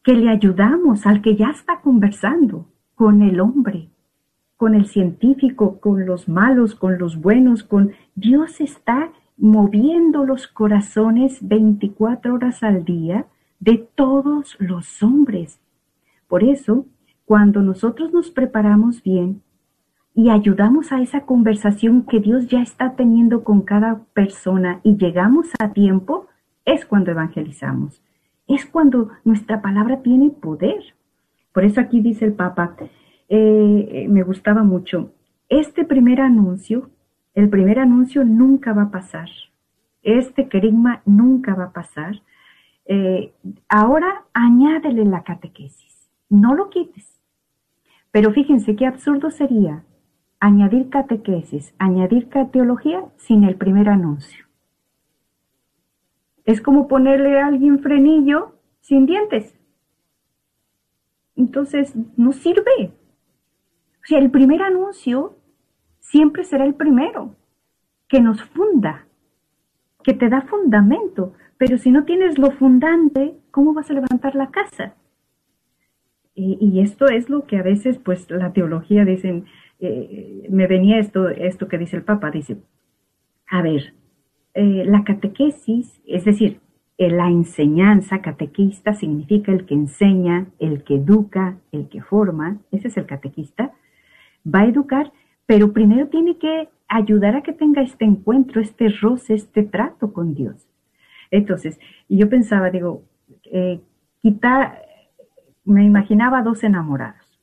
que 0.04 0.14
le 0.14 0.30
ayudamos 0.30 1.06
al 1.06 1.22
que 1.22 1.36
ya 1.36 1.50
está 1.50 1.82
conversando 1.82 2.66
con 2.96 3.22
el 3.22 3.40
hombre, 3.40 3.90
con 4.58 4.76
el 4.76 4.88
científico, 4.88 5.80
con 5.80 6.06
los 6.06 6.28
malos, 6.28 6.76
con 6.76 6.98
los 6.98 7.20
buenos, 7.20 7.64
con 7.64 7.92
Dios 8.16 8.60
está 8.62 9.12
moviendo 9.38 10.26
los 10.26 10.48
corazones 10.48 11.40
24 11.48 12.34
horas 12.34 12.62
al 12.62 12.84
día 12.84 13.26
de 13.60 13.88
todos 13.96 14.58
los 14.60 15.02
hombres. 15.02 15.60
Por 16.28 16.44
eso, 16.44 16.86
cuando 17.26 17.62
nosotros 17.62 18.12
nos 18.14 18.32
preparamos 18.32 19.02
bien, 19.02 19.42
y 20.20 20.30
ayudamos 20.30 20.92
a 20.92 21.02
esa 21.02 21.22
conversación 21.22 22.04
que 22.04 22.20
Dios 22.20 22.50
ya 22.50 22.62
está 22.62 22.98
teniendo 22.98 23.46
con 23.46 23.62
cada 23.62 24.02
persona 24.12 24.82
y 24.84 24.98
llegamos 24.98 25.48
a 25.60 25.72
tiempo, 25.72 26.28
es 26.66 26.86
cuando 26.86 27.12
evangelizamos. 27.12 28.04
Es 28.46 28.66
cuando 28.66 29.12
nuestra 29.24 29.62
palabra 29.62 30.02
tiene 30.02 30.30
poder. 30.30 30.84
Por 31.54 31.64
eso 31.64 31.80
aquí 31.80 32.02
dice 32.02 32.26
el 32.26 32.34
Papa, 32.34 32.76
eh, 33.30 34.08
me 34.10 34.24
gustaba 34.24 34.62
mucho, 34.62 35.14
este 35.48 35.86
primer 35.86 36.20
anuncio, 36.20 36.90
el 37.34 37.48
primer 37.48 37.80
anuncio 37.80 38.26
nunca 38.26 38.74
va 38.74 38.84
a 38.84 38.92
pasar. 38.92 39.30
Este 40.04 40.50
querigma 40.50 41.02
nunca 41.06 41.56
va 41.56 41.66
a 41.66 41.72
pasar. 41.72 42.22
Eh, 42.88 43.32
ahora 43.70 44.26
añádele 44.34 45.06
la 45.06 45.24
catequesis, 45.24 46.12
no 46.30 46.56
lo 46.56 46.70
quites. 46.70 47.08
Pero 48.12 48.34
fíjense 48.34 48.76
qué 48.76 48.86
absurdo 48.86 49.32
sería 49.32 49.86
añadir 50.40 50.90
catequesis, 50.90 51.74
añadir 51.78 52.30
teología 52.52 53.04
sin 53.18 53.44
el 53.44 53.56
primer 53.56 53.90
anuncio. 53.90 54.46
Es 56.46 56.62
como 56.62 56.88
ponerle 56.88 57.40
a 57.40 57.48
alguien 57.48 57.80
frenillo 57.80 58.56
sin 58.80 59.06
dientes. 59.06 59.56
Entonces, 61.36 61.94
no 62.18 62.32
sirve. 62.32 62.94
O 64.02 64.06
sea, 64.06 64.20
el 64.20 64.32
primer 64.32 64.62
anuncio 64.62 65.38
siempre 66.00 66.44
será 66.44 66.66
el 66.66 66.74
primero, 66.74 67.36
que 68.08 68.20
nos 68.22 68.42
funda, 68.42 69.06
que 70.04 70.14
te 70.14 70.30
da 70.30 70.42
fundamento. 70.42 71.34
Pero 71.58 71.78
si 71.78 71.92
no 71.92 72.06
tienes 72.06 72.38
lo 72.38 72.52
fundante, 72.52 73.38
¿cómo 73.52 73.74
vas 73.74 73.92
a 73.92 73.94
levantar 73.94 74.36
la 74.36 74.50
casa? 74.50 74.96
Y, 76.34 76.58
y 76.62 76.82
esto 76.82 77.08
es 77.08 77.30
lo 77.30 77.46
que 77.46 77.58
a 77.58 77.64
veces, 77.64 78.00
pues, 78.00 78.30
la 78.32 78.54
teología 78.54 79.04
dicen, 79.04 79.46
eh, 79.80 80.48
me 80.50 80.68
venía 80.68 81.00
esto, 81.00 81.30
esto 81.30 81.68
que 81.68 81.78
dice 81.78 81.96
el 81.96 82.04
Papa, 82.04 82.32
dice, 82.32 82.58
a 83.50 83.62
ver, 83.62 83.94
eh, 84.54 84.84
la 84.86 85.04
catequesis, 85.04 86.02
es 86.06 86.26
decir, 86.26 86.60
eh, 86.98 87.10
la 87.10 87.30
enseñanza 87.30 88.22
catequista 88.22 88.94
significa 88.94 89.54
el 89.54 89.66
que 89.66 89.76
enseña, 89.76 90.48
el 90.60 90.84
que 90.84 90.96
educa, 90.96 91.58
el 91.72 91.88
que 91.88 92.02
forma, 92.02 92.58
ese 92.72 92.90
es 92.90 92.98
el 92.98 93.06
catequista, 93.06 93.72
va 94.46 94.62
a 94.62 94.66
educar, 94.66 95.14
pero 95.46 95.72
primero 95.72 96.08
tiene 96.08 96.38
que 96.38 96.68
ayudar 96.90 97.38
a 97.38 97.44
que 97.44 97.54
tenga 97.54 97.82
este 97.82 98.04
encuentro, 98.04 98.62
este 98.62 98.90
roce, 98.90 99.34
este 99.34 99.64
trato 99.64 100.12
con 100.12 100.34
Dios. 100.36 100.68
Entonces, 101.32 101.80
yo 102.10 102.28
pensaba, 102.28 102.70
digo, 102.70 103.04
quitar, 104.22 104.82
me 105.64 105.86
imaginaba 105.86 106.42
dos 106.42 106.64
enamorados. 106.64 107.40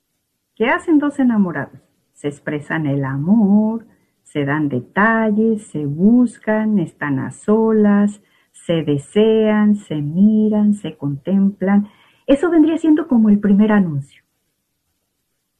¿Qué 0.55 0.66
hacen 0.66 0.99
dos 0.99 1.18
enamorados? 1.18 1.86
Se 2.17 2.29
expresan 2.29 2.87
el 2.87 3.05
amor, 3.05 3.87
se 4.23 4.45
dan 4.45 4.69
detalles, 4.69 5.67
se 5.69 5.85
buscan, 5.87 6.79
están 6.79 7.19
a 7.19 7.31
solas, 7.31 8.21
se 8.53 8.83
desean, 8.83 9.77
se 9.77 9.97
miran, 9.97 10.75
se 10.75 10.97
contemplan. 10.97 11.89
Eso 12.27 12.51
vendría 12.51 12.79
siendo 12.79 13.07
como 13.07 13.29
el 13.29 13.39
primer 13.39 13.71
anuncio. 13.71 14.25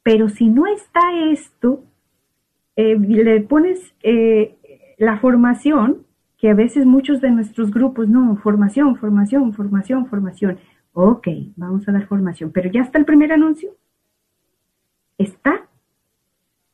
Pero 0.03 0.29
si 0.29 0.49
no 0.49 0.65
está 0.65 1.01
esto, 1.31 1.83
eh, 2.75 2.97
le 2.97 3.41
pones 3.41 3.93
eh, 4.01 4.57
la 4.97 5.19
formación, 5.19 6.05
que 6.37 6.49
a 6.49 6.55
veces 6.55 6.85
muchos 6.85 7.21
de 7.21 7.31
nuestros 7.31 7.71
grupos, 7.71 8.09
no, 8.09 8.35
formación, 8.37 8.95
formación, 8.95 9.53
formación, 9.53 10.07
formación. 10.07 10.59
Ok, 10.93 11.27
vamos 11.55 11.87
a 11.87 11.91
dar 11.91 12.07
formación, 12.07 12.51
pero 12.51 12.69
ya 12.71 12.81
está 12.81 12.97
el 12.97 13.05
primer 13.05 13.31
anuncio. 13.31 13.71
¿Está? 15.17 15.67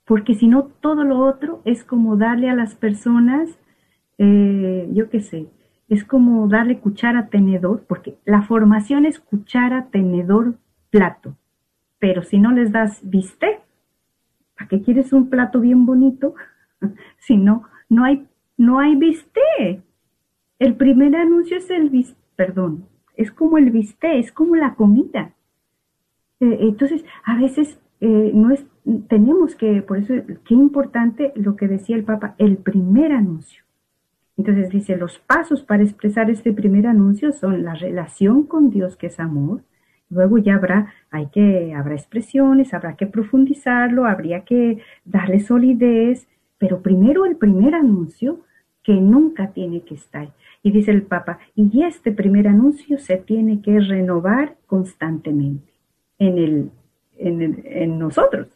Porque 0.06 0.36
si 0.36 0.48
no, 0.48 0.64
todo 0.82 1.04
lo 1.04 1.20
otro 1.20 1.62
es 1.66 1.84
como 1.84 2.18
darle 2.18 2.50
a 2.50 2.56
las 2.56 2.76
personas, 2.76 3.50
eh, 4.18 4.90
yo 4.92 5.10
qué 5.10 5.22
sé, 5.22 5.48
es 5.88 6.04
como 6.04 6.48
darle 6.48 6.80
cuchara, 6.80 7.28
tenedor, 7.28 7.86
porque 7.88 8.18
la 8.26 8.42
formación 8.42 9.06
es 9.06 9.20
cuchara, 9.20 9.88
tenedor, 9.92 10.56
plato. 10.90 11.36
Pero 12.00 12.24
si 12.24 12.40
no 12.40 12.52
les 12.52 12.72
das 12.72 13.00
viste, 13.04 13.62
¿para 14.58 14.68
qué 14.68 14.82
quieres 14.82 15.14
un 15.14 15.30
plato 15.30 15.60
bien 15.60 15.86
bonito? 15.86 16.36
si 17.18 17.38
no, 17.38 17.64
no 17.90 18.04
hay, 18.04 18.28
no 18.58 18.80
hay 18.80 18.96
viste. 18.96 19.82
El 20.60 20.76
primer 20.76 21.16
anuncio 21.16 21.58
es 21.58 21.70
el 21.70 21.90
viste, 21.90 22.20
perdón, 22.36 22.88
es 23.16 23.32
como 23.32 23.58
el 23.58 23.72
viste, 23.72 24.20
es 24.20 24.32
como 24.32 24.56
la 24.56 24.76
comida. 24.76 25.34
Eh, 26.40 26.58
entonces, 26.62 27.06
a 27.24 27.38
veces 27.38 27.80
eh, 28.02 28.32
no 28.34 28.52
es 28.52 28.66
tenemos 29.08 29.56
que, 29.56 29.82
por 29.82 29.98
eso, 29.98 30.14
qué 30.46 30.54
importante 30.54 31.32
lo 31.36 31.56
que 31.56 31.68
decía 31.68 31.96
el 31.96 32.04
Papa, 32.04 32.36
el 32.38 32.58
primer 32.58 33.12
anuncio. 33.12 33.64
Entonces 34.36 34.70
dice, 34.70 34.98
los 34.98 35.20
pasos 35.20 35.62
para 35.62 35.84
expresar 35.84 36.30
este 36.30 36.52
primer 36.54 36.88
anuncio 36.88 37.32
son 37.32 37.64
la 37.64 37.76
relación 37.76 38.44
con 38.44 38.70
Dios, 38.72 38.98
que 38.98 39.08
es 39.08 39.20
amor. 39.20 39.62
Luego 40.10 40.38
ya 40.38 40.56
habrá, 40.56 40.94
hay 41.12 41.28
que, 41.28 41.74
habrá 41.74 41.94
expresiones, 41.94 42.74
habrá 42.74 42.96
que 42.96 43.08
profundizarlo, 43.08 44.06
habría 44.06 44.42
que 44.44 44.80
darle 45.06 45.40
solidez, 45.40 46.28
pero 46.58 46.82
primero 46.82 47.26
el 47.26 47.38
primer 47.38 47.76
anuncio 47.76 48.42
que 48.84 48.94
nunca 48.94 49.52
tiene 49.52 49.82
que 49.82 49.96
estar. 49.96 50.34
Y 50.62 50.72
dice 50.72 50.92
el 50.92 51.04
Papa, 51.04 51.40
y 51.56 51.84
este 51.84 52.12
primer 52.12 52.48
anuncio 52.48 52.98
se 52.98 53.18
tiene 53.18 53.62
que 53.62 53.80
renovar 53.80 54.56
constantemente 54.66 55.72
en, 56.20 56.38
el, 56.38 56.72
en, 57.18 57.64
en 57.66 58.00
nosotros 58.00 58.48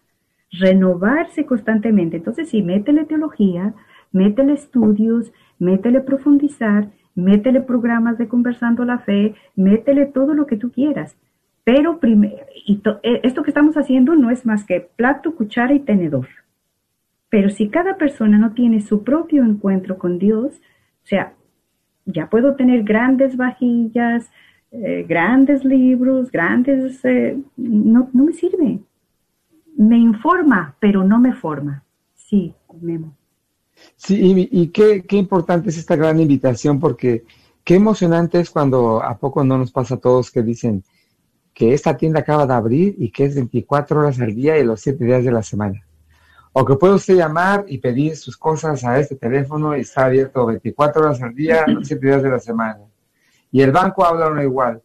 renovarse 0.52 1.46
constantemente. 1.46 2.18
Entonces, 2.18 2.50
sí, 2.50 2.62
métele 2.62 3.06
teología, 3.06 3.74
métele 4.12 4.54
estudios, 4.54 5.32
métele 5.60 6.02
profundizar, 6.02 6.90
métele 7.16 7.62
programas 7.62 8.18
de 8.18 8.28
conversando 8.28 8.86
la 8.86 9.00
fe, 9.00 9.36
métele 9.56 10.06
todo 10.06 10.34
lo 10.34 10.46
que 10.46 10.58
tú 10.58 10.72
quieras. 10.72 11.18
Pero 11.64 12.00
y 12.02 12.82
eh, 13.04 13.20
esto 13.24 13.44
que 13.44 13.50
estamos 13.50 13.76
haciendo 13.76 14.16
no 14.16 14.30
es 14.30 14.46
más 14.46 14.64
que 14.64 14.88
plato, 14.96 15.36
cuchara 15.36 15.74
y 15.74 15.80
tenedor. 15.80 16.28
Pero 17.30 17.50
si 17.50 17.68
cada 17.68 17.98
persona 17.98 18.38
no 18.38 18.54
tiene 18.54 18.80
su 18.80 19.04
propio 19.04 19.44
encuentro 19.44 19.98
con 19.98 20.18
Dios, 20.18 20.62
o 21.04 21.06
sea, 21.06 21.34
ya 22.06 22.30
puedo 22.30 22.56
tener 22.56 22.84
grandes 22.84 23.36
vajillas, 23.36 24.32
eh, 24.72 25.06
grandes 25.08 25.66
libros, 25.66 26.32
grandes... 26.32 27.04
Eh, 27.04 27.38
no, 27.58 28.10
no 28.14 28.24
me 28.24 28.32
sirve. 28.32 28.80
Me 29.78 29.98
informa, 29.98 30.76
pero 30.80 31.04
no 31.04 31.20
me 31.20 31.34
forma. 31.34 31.84
Sí, 32.16 32.54
Memo. 32.82 33.16
Sí, 33.96 34.50
y, 34.52 34.68
qué, 34.70 35.04
qué, 35.04 35.18
importante 35.18 35.70
es 35.70 35.78
esta 35.78 35.96
gran 35.96 36.20
invitación, 36.20 36.80
porque 36.80 37.24
qué 37.64 37.76
emocionante 37.76 38.40
es 38.40 38.50
cuando 38.50 39.04
a 39.04 39.18
poco 39.18 39.44
no 39.44 39.58
nos 39.58 39.72
pasa 39.72 39.96
a 39.96 40.00
todos 40.00 40.32
que 40.32 40.42
dicen 40.42 40.84
que 41.54 41.74
esta 41.74 41.96
tienda 41.96 42.22
acaba 42.22 42.48
de 42.48 42.54
abrir 42.54 42.96
y 42.98 43.12
que 43.12 43.26
es 43.26 43.36
24 43.36 44.00
horas 44.00 44.20
al 44.20 44.34
día 44.34 44.58
y 44.58 44.64
los 44.64 44.82
7 44.82 45.04
días 45.04 45.24
de 45.24 45.32
la 45.32 45.44
semana. 45.44 45.84
O 46.54 46.66
que 46.66 46.76
puede 46.76 46.96
usted 46.96 47.16
llamar 47.16 47.66
y 47.68 47.78
pedir 47.78 48.16
sus 48.16 48.36
cosas 48.36 48.84
a 48.84 49.00
este 49.00 49.16
teléfono 49.16 49.78
y 49.78 49.82
está 49.82 50.06
abierto 50.06 50.46
24 50.48 51.04
horas 51.04 51.22
al 51.22 51.36
día, 51.36 51.66
los 51.68 51.88
7 51.88 52.06
días 52.06 52.24
de 52.24 52.30
la 52.30 52.40
semana. 52.40 52.80
Y 53.52 53.62
el 53.62 53.72
banco 53.72 54.04
habla 54.04 54.28
uno 54.28 54.42
igual. 54.42 54.82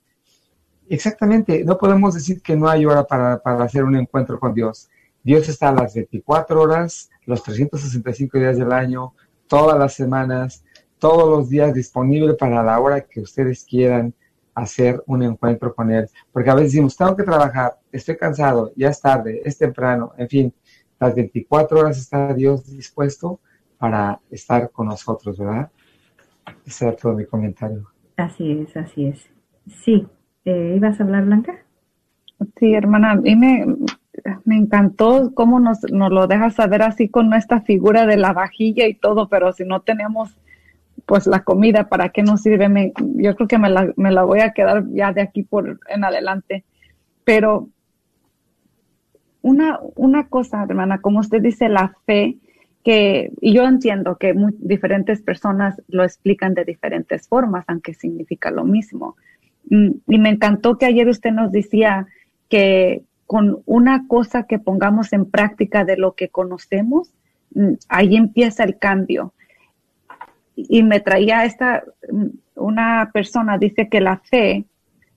Exactamente, 0.88 1.64
no 1.64 1.78
podemos 1.78 2.14
decir 2.14 2.42
que 2.42 2.56
no 2.56 2.68
hay 2.68 2.84
hora 2.84 3.04
para, 3.04 3.38
para 3.38 3.64
hacer 3.64 3.84
un 3.84 3.96
encuentro 3.96 4.38
con 4.38 4.52
Dios. 4.54 4.90
Dios 5.22 5.48
está 5.48 5.68
a 5.68 5.72
las 5.72 5.94
24 5.94 6.60
horas, 6.60 7.10
los 7.26 7.42
365 7.42 8.38
días 8.38 8.58
del 8.58 8.72
año, 8.72 9.14
todas 9.46 9.78
las 9.78 9.94
semanas, 9.94 10.64
todos 10.98 11.28
los 11.28 11.48
días 11.48 11.74
disponible 11.74 12.34
para 12.34 12.62
la 12.62 12.78
hora 12.78 13.00
que 13.00 13.20
ustedes 13.20 13.64
quieran 13.64 14.14
hacer 14.54 15.02
un 15.06 15.22
encuentro 15.22 15.74
con 15.74 15.90
Él. 15.90 16.08
Porque 16.32 16.50
a 16.50 16.54
veces 16.54 16.72
decimos, 16.72 16.96
tengo 16.96 17.16
que 17.16 17.22
trabajar, 17.22 17.78
estoy 17.90 18.16
cansado, 18.16 18.72
ya 18.76 18.88
es 18.88 19.00
tarde, 19.00 19.42
es 19.44 19.58
temprano, 19.58 20.12
en 20.16 20.28
fin, 20.28 20.54
las 21.00 21.14
24 21.14 21.80
horas 21.80 21.98
está 21.98 22.32
Dios 22.34 22.70
dispuesto 22.70 23.40
para 23.78 24.20
estar 24.30 24.70
con 24.70 24.86
nosotros, 24.86 25.36
¿verdad? 25.38 25.70
Ese 26.64 26.86
era 26.86 26.96
todo 26.96 27.14
mi 27.14 27.26
comentario. 27.26 27.88
Así 28.16 28.52
es, 28.52 28.76
así 28.76 29.06
es. 29.06 29.20
Sí, 29.84 30.06
eh, 30.44 30.74
¿ibas 30.76 31.00
a 31.00 31.04
hablar, 31.04 31.24
Blanca? 31.24 31.58
Sí, 32.58 32.74
hermana, 32.74 33.14
mí 33.16 33.36
me, 33.36 33.64
me 34.44 34.56
encantó 34.56 35.32
cómo 35.34 35.60
nos, 35.60 35.80
nos 35.90 36.10
lo 36.10 36.26
dejas 36.26 36.54
saber 36.54 36.82
así 36.82 37.08
con 37.08 37.30
nuestra 37.30 37.60
figura 37.60 38.06
de 38.06 38.16
la 38.16 38.32
vajilla 38.32 38.86
y 38.86 38.94
todo, 38.94 39.28
pero 39.28 39.52
si 39.52 39.64
no 39.64 39.80
tenemos 39.80 40.36
pues 41.06 41.26
la 41.26 41.42
comida, 41.42 41.88
¿para 41.88 42.10
qué 42.10 42.22
nos 42.22 42.42
sirve? 42.42 42.92
yo 42.96 43.34
creo 43.34 43.48
que 43.48 43.58
me 43.58 43.70
la, 43.70 43.92
me 43.96 44.12
la 44.12 44.22
voy 44.24 44.40
a 44.40 44.52
quedar 44.52 44.84
ya 44.90 45.12
de 45.12 45.22
aquí 45.22 45.42
por 45.42 45.80
en 45.88 46.04
adelante. 46.04 46.64
Pero 47.24 47.68
una, 49.40 49.80
una 49.96 50.28
cosa, 50.28 50.62
hermana, 50.62 51.00
como 51.00 51.20
usted 51.20 51.42
dice, 51.42 51.68
la 51.68 51.96
fe, 52.06 52.38
que, 52.84 53.32
y 53.40 53.52
yo 53.52 53.64
entiendo 53.64 54.16
que 54.16 54.34
diferentes 54.58 55.22
personas 55.22 55.80
lo 55.88 56.04
explican 56.04 56.54
de 56.54 56.64
diferentes 56.64 57.28
formas, 57.28 57.64
aunque 57.68 57.94
significa 57.94 58.50
lo 58.50 58.64
mismo. 58.64 59.16
Y 59.72 60.18
me 60.18 60.28
encantó 60.28 60.76
que 60.76 60.84
ayer 60.84 61.08
usted 61.08 61.30
nos 61.30 61.50
decía 61.50 62.06
que 62.50 63.04
con 63.26 63.62
una 63.64 64.06
cosa 64.06 64.42
que 64.42 64.58
pongamos 64.58 65.14
en 65.14 65.24
práctica 65.24 65.86
de 65.86 65.96
lo 65.96 66.14
que 66.14 66.28
conocemos, 66.28 67.14
mm, 67.54 67.72
ahí 67.88 68.16
empieza 68.16 68.64
el 68.64 68.78
cambio. 68.78 69.32
Y 70.56 70.82
me 70.82 71.00
traía 71.00 71.46
esta, 71.46 71.84
mm, 72.10 72.26
una 72.56 73.10
persona 73.14 73.56
dice 73.56 73.88
que 73.88 74.02
la 74.02 74.18
fe, 74.18 74.66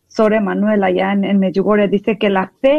sobre 0.08 0.40
Manuel 0.40 0.86
allá 0.86 1.12
en, 1.12 1.26
en 1.26 1.40
Medjugorje, 1.40 1.90
dice 1.90 2.18
que 2.18 2.30
la 2.30 2.54
fe 2.62 2.78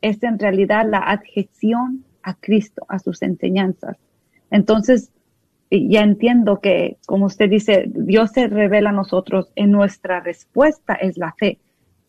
es 0.00 0.22
en 0.22 0.38
realidad 0.38 0.86
la 0.88 1.00
adhesión 1.00 2.04
a 2.22 2.32
Cristo, 2.32 2.86
a 2.88 2.98
sus 2.98 3.20
enseñanzas. 3.20 3.98
Entonces, 4.50 5.10
ya 5.70 6.02
entiendo 6.02 6.60
que, 6.60 6.96
como 7.06 7.26
usted 7.26 7.50
dice, 7.50 7.84
Dios 7.88 8.30
se 8.32 8.48
revela 8.48 8.90
a 8.90 8.94
nosotros 8.94 9.52
en 9.54 9.70
nuestra 9.70 10.20
respuesta 10.20 10.94
es 10.94 11.18
la 11.18 11.32
fe. 11.32 11.58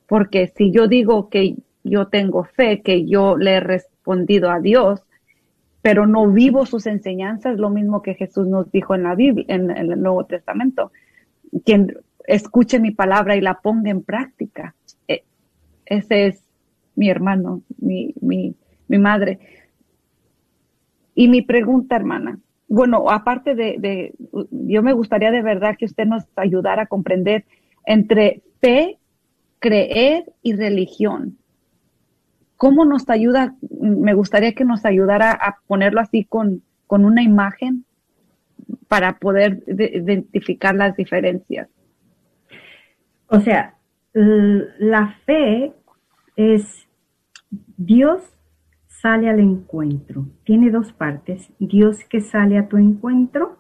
Porque 0.08 0.48
si 0.56 0.72
yo 0.72 0.88
digo 0.88 1.30
que 1.30 1.56
yo 1.84 2.08
tengo 2.08 2.46
fe, 2.46 2.82
que 2.82 3.06
yo 3.06 3.38
le 3.38 3.52
he 3.52 3.60
respondido 3.60 4.50
a 4.50 4.60
Dios, 4.60 5.04
pero 5.82 6.08
no 6.08 6.28
vivo 6.28 6.66
sus 6.66 6.88
enseñanzas, 6.88 7.58
lo 7.58 7.70
mismo 7.70 8.02
que 8.02 8.16
Jesús 8.16 8.48
nos 8.48 8.72
dijo 8.72 8.96
en 8.96 9.04
la 9.04 9.16
Biblia, 9.16 9.46
en, 9.48 9.72
el 9.72 10.02
Nuevo 10.02 10.26
Testamento. 10.26 10.92
Quien 11.66 11.98
escuche 12.26 12.80
mi 12.80 12.92
palabra 12.92 13.36
y 13.36 13.42
la 13.42 13.60
ponga 13.60 13.90
en 13.90 14.04
práctica. 14.04 14.76
E, 15.08 15.24
ese 15.86 16.28
es 16.28 16.44
mi 16.96 17.10
hermano, 17.10 17.62
mi, 17.78 18.14
mi, 18.22 18.56
mi 18.88 18.98
madre. 18.98 19.40
Y 21.14 21.28
mi 21.28 21.42
pregunta, 21.42 21.96
hermana, 21.96 22.40
bueno, 22.70 23.10
aparte 23.10 23.56
de, 23.56 23.78
de, 23.80 24.14
yo 24.52 24.84
me 24.84 24.94
gustaría 24.94 25.32
de 25.32 25.42
verdad 25.42 25.76
que 25.78 25.86
usted 25.86 26.06
nos 26.06 26.24
ayudara 26.36 26.84
a 26.84 26.88
comprender 26.88 27.44
entre 27.86 28.44
fe, 28.62 29.00
creer 29.58 30.32
y 30.44 30.56
religión. 30.56 31.38
¿Cómo 32.56 32.86
nos 32.86 33.10
ayuda? 33.10 33.56
Me 33.72 34.14
gustaría 34.14 34.54
que 34.54 34.66
nos 34.66 34.86
ayudara 34.86 35.32
a 35.32 35.58
ponerlo 35.66 36.00
así 36.00 36.26
con, 36.26 36.62
con 36.88 37.06
una 37.06 37.24
imagen 37.24 37.86
para 38.88 39.18
poder 39.18 39.64
identificar 39.68 40.76
las 40.76 40.96
diferencias. 40.96 41.70
O 43.28 43.40
sea, 43.40 43.76
la 44.14 45.16
fe 45.26 45.74
es 46.36 46.88
Dios 47.78 48.22
sale 49.02 49.30
al 49.30 49.40
encuentro. 49.40 50.28
Tiene 50.44 50.72
dos 50.72 50.92
partes. 50.92 51.52
Dios 51.60 52.04
que 52.06 52.22
sale 52.22 52.58
a 52.58 52.68
tu 52.68 52.78
encuentro, 52.78 53.58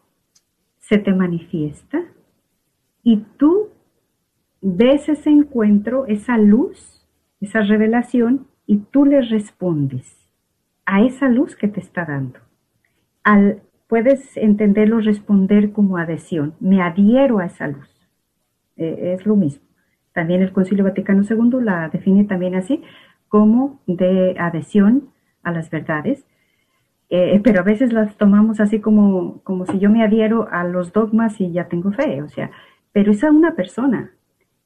se 0.80 0.98
te 0.98 1.14
manifiesta 1.14 2.02
y 3.04 3.18
tú 3.38 3.70
ves 4.62 5.08
ese 5.08 5.30
encuentro, 5.30 6.06
esa 6.08 6.38
luz, 6.38 7.08
esa 7.40 7.62
revelación 7.62 8.48
y 8.66 8.78
tú 8.78 9.06
le 9.06 9.22
respondes 9.22 10.30
a 10.86 11.02
esa 11.04 11.30
luz 11.30 11.56
que 11.56 11.68
te 11.68 11.80
está 11.80 12.06
dando. 12.06 12.40
Al, 13.24 13.62
puedes 13.88 14.36
entenderlo 14.36 15.00
responder 15.00 15.72
como 15.72 15.98
adhesión. 15.98 16.56
Me 16.60 16.82
adhiero 16.82 17.40
a 17.40 17.46
esa 17.46 17.68
luz. 17.68 17.90
Eh, 18.76 19.16
es 19.18 19.26
lo 19.26 19.36
mismo. 19.36 19.64
También 20.14 20.42
el 20.42 20.52
Concilio 20.52 20.84
Vaticano 20.84 21.24
II 21.24 21.64
la 21.64 21.88
define 21.90 22.26
también 22.26 22.56
así 22.56 22.82
como 23.28 23.80
de 23.86 24.36
adhesión 24.40 25.12
a 25.44 25.52
las 25.52 25.70
verdades, 25.70 26.26
eh, 27.10 27.40
pero 27.44 27.62
a 27.62 27.64
veces 27.64 27.92
las 27.92 28.16
tomamos 28.18 28.60
así 28.60 28.80
como, 28.80 29.42
como 29.44 29.66
si 29.66 29.80
yo 29.80 29.90
me 29.90 30.04
adhiero 30.04 30.48
a 30.52 30.64
los 30.64 30.94
dogmas 30.94 31.40
y 31.42 31.52
ya 31.52 31.68
tengo 31.68 31.92
fe, 31.92 32.22
o 32.22 32.30
sea, 32.30 32.52
pero 32.92 33.12
es 33.12 33.24
una 33.24 33.56
persona. 33.56 34.12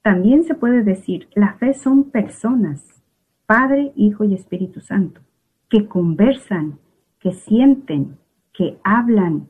También 0.01 0.43
se 0.43 0.55
puede 0.55 0.83
decir, 0.83 1.29
la 1.33 1.53
fe 1.53 1.73
son 1.73 2.11
personas, 2.11 3.01
Padre, 3.45 3.93
Hijo 3.95 4.25
y 4.25 4.33
Espíritu 4.33 4.81
Santo, 4.81 5.21
que 5.69 5.87
conversan, 5.87 6.79
que 7.19 7.31
sienten, 7.31 8.17
que 8.51 8.77
hablan. 8.83 9.47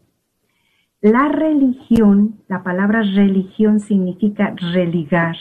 La 1.01 1.28
religión, 1.30 2.36
la 2.47 2.63
palabra 2.63 3.01
religión 3.01 3.80
significa 3.80 4.53
religar, 4.74 5.36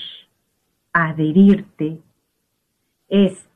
adherirte, 0.93 2.01
es 3.09 3.49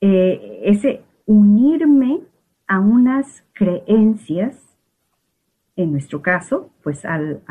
eh, 0.00 0.60
ese 0.64 1.02
unirme 1.32 2.20
a 2.66 2.78
unas 2.78 3.44
creencias, 3.54 4.76
en 5.76 5.92
nuestro 5.92 6.20
caso, 6.20 6.70
pues 6.82 7.04
al, 7.04 7.42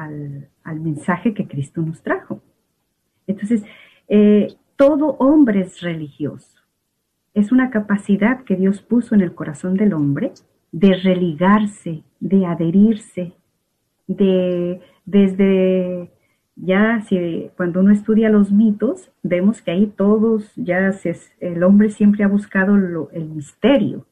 mensaje 0.66 1.34
que 1.34 1.48
Cristo 1.48 1.82
nos 1.82 2.02
trajo. 2.04 2.42
Entonces, 3.26 3.64
eh, 4.08 4.54
todo 4.76 5.16
hombre 5.18 5.62
es 5.62 5.82
religioso. 5.82 6.60
Es 7.34 7.52
una 7.52 7.72
capacidad 7.72 8.44
que 8.44 8.56
Dios 8.56 8.82
puso 8.82 9.16
en 9.16 9.22
el 9.22 9.34
corazón 9.34 9.76
del 9.76 9.94
hombre 9.94 10.32
de 10.72 10.94
religarse, 10.98 12.04
de 12.20 12.46
adherirse, 12.46 13.34
de 14.08 14.80
desde 15.06 16.12
ya 16.56 17.02
si 17.02 17.50
cuando 17.58 17.80
uno 17.80 17.92
estudia 17.92 18.30
los 18.30 18.52
mitos, 18.52 19.12
vemos 19.24 19.62
que 19.62 19.72
ahí 19.72 19.88
todos, 19.88 20.52
ya 20.56 20.92
el 21.40 21.64
hombre 21.64 21.90
siempre 21.90 22.24
ha 22.24 22.28
buscado 22.28 22.76
el 23.12 23.30
misterio. 23.30 24.06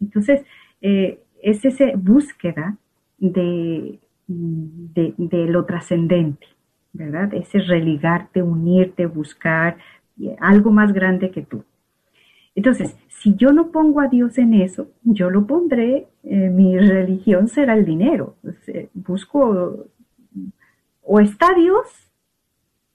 Entonces, 0.00 0.44
eh, 0.80 1.22
es 1.42 1.64
esa 1.64 1.84
búsqueda 1.96 2.76
de, 3.18 3.98
de, 4.26 5.46
lo 5.46 5.64
trascendente, 5.64 6.46
¿verdad? 6.92 7.32
Ese 7.34 7.58
religarte, 7.58 8.42
unirte, 8.42 9.06
buscar 9.06 9.76
algo 10.40 10.70
más 10.70 10.92
grande 10.92 11.30
que 11.30 11.42
tú. 11.42 11.64
Entonces, 12.54 12.96
si 13.08 13.34
yo 13.36 13.52
no 13.52 13.70
pongo 13.70 14.00
a 14.00 14.08
Dios 14.08 14.38
en 14.38 14.54
eso, 14.54 14.90
yo 15.02 15.30
lo 15.30 15.46
pondré, 15.46 16.08
eh, 16.24 16.48
mi 16.50 16.78
religión 16.78 17.48
será 17.48 17.74
el 17.74 17.84
dinero. 17.84 18.36
busco, 18.94 19.86
o 21.06 21.20
está 21.20 21.54
Dios, 21.54 22.10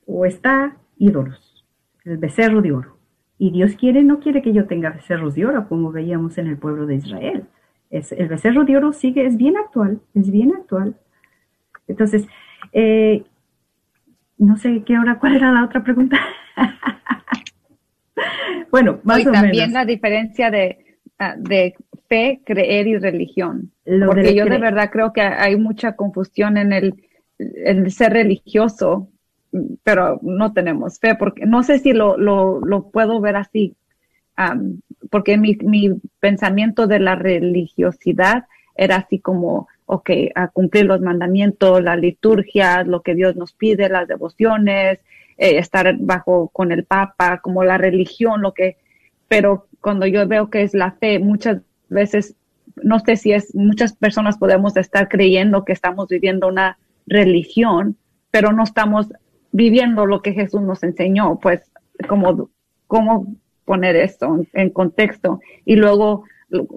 o 0.06 0.26
está 0.26 0.78
ídolos, 0.98 1.66
el 2.04 2.18
becerro 2.18 2.62
de 2.62 2.74
oro. 2.74 2.98
Y 3.38 3.52
Dios 3.52 3.76
quiere, 3.76 4.04
no 4.04 4.20
quiere 4.20 4.42
que 4.42 4.54
yo 4.54 4.68
tenga 4.68 4.92
becerros 4.92 5.34
de 5.34 5.46
oro, 5.46 5.68
como 5.68 5.92
veíamos 5.92 6.38
en 6.38 6.48
el 6.48 6.58
pueblo 6.58 6.86
de 6.86 6.96
Israel. 6.96 7.46
Es, 7.90 8.12
el 8.12 8.28
becerro 8.28 8.66
de 8.66 8.78
oro 8.78 8.94
sigue, 8.94 9.26
es 9.26 9.38
bien 9.38 9.58
actual, 9.58 10.02
es 10.14 10.30
bien 10.30 10.54
actual. 10.54 10.96
Entonces, 11.88 12.28
eh, 12.74 13.24
no 14.38 14.58
sé 14.58 14.84
qué 14.86 15.00
hora, 15.00 15.18
cuál 15.18 15.38
era 15.38 15.52
la 15.52 15.64
otra 15.64 15.84
pregunta. 15.84 16.20
bueno, 18.72 19.00
más 19.04 19.26
o 19.26 19.32
también 19.32 19.72
la 19.72 19.86
diferencia 19.86 20.52
de, 20.52 20.98
ah, 21.18 21.36
de 21.38 21.76
fe, 22.08 22.42
creer 22.46 22.88
y 22.88 22.98
religión. 22.98 23.72
Porque 24.06 24.36
yo 24.36 24.46
de 24.46 24.58
verdad 24.58 24.92
creo 24.92 25.14
que 25.14 25.22
hay 25.22 25.56
mucha 25.56 25.96
confusión 25.96 26.58
en 26.58 26.74
el, 26.74 26.94
ser 27.90 28.14
religioso, 28.14 29.08
pero 29.84 30.20
no 30.22 30.54
tenemos 30.54 31.00
fe, 31.00 31.16
porque 31.16 31.46
no 31.46 31.64
sé 31.64 31.80
si 31.80 31.94
lo, 31.94 32.18
lo, 32.18 32.90
puedo 32.90 33.20
ver 33.20 33.36
así, 33.36 33.76
porque 35.10 35.38
mi, 35.38 35.58
mi 35.58 35.92
pensamiento 36.20 36.88
de 36.88 37.00
la 37.00 37.16
religiosidad 37.16 38.46
era 38.76 38.98
así 38.98 39.20
como, 39.20 39.68
ok, 39.86 40.10
a 40.36 40.48
cumplir 40.48 40.86
los 40.86 41.02
mandamientos, 41.02 41.84
la 41.84 41.96
liturgia, 41.96 42.84
lo 42.84 43.02
que 43.02 43.14
Dios 43.14 43.36
nos 43.36 43.54
pide, 43.54 43.90
las 43.90 44.08
devociones, 44.08 45.00
eh, 45.38 45.58
estar 45.58 45.98
bajo 46.00 46.50
con 46.50 46.72
el 46.72 46.86
Papa, 46.86 47.42
como 47.42 47.64
la 47.64 47.78
religión, 47.78 48.42
lo 48.42 48.54
que, 48.54 48.78
pero 49.28 49.68
cuando 49.82 50.06
yo 50.08 50.28
veo 50.28 50.50
que 50.50 50.64
es 50.64 50.74
la 50.74 50.92
fe, 50.92 51.20
muchas 51.20 51.62
veces, 51.90 52.36
no 52.82 53.00
sé 53.00 53.18
si 53.18 53.34
es, 53.34 53.54
muchas 53.54 53.94
personas 53.94 54.38
podemos 54.38 54.78
estar 54.78 55.10
creyendo 55.10 55.66
que 55.66 55.74
estamos 55.74 56.08
viviendo 56.08 56.48
una 56.48 56.78
religión, 57.12 57.98
pero 58.32 58.52
no 58.54 58.64
estamos 58.64 59.08
viviendo 59.52 60.06
lo 60.06 60.22
que 60.22 60.34
Jesús 60.34 60.62
nos 60.62 60.82
enseñó, 60.84 61.40
pues, 61.40 61.72
como, 62.08 62.50
cómo 62.88 63.36
poner 63.66 63.96
esto 63.96 64.46
en 64.54 64.70
contexto. 64.70 65.40
Y 65.66 65.76
luego, 65.76 66.24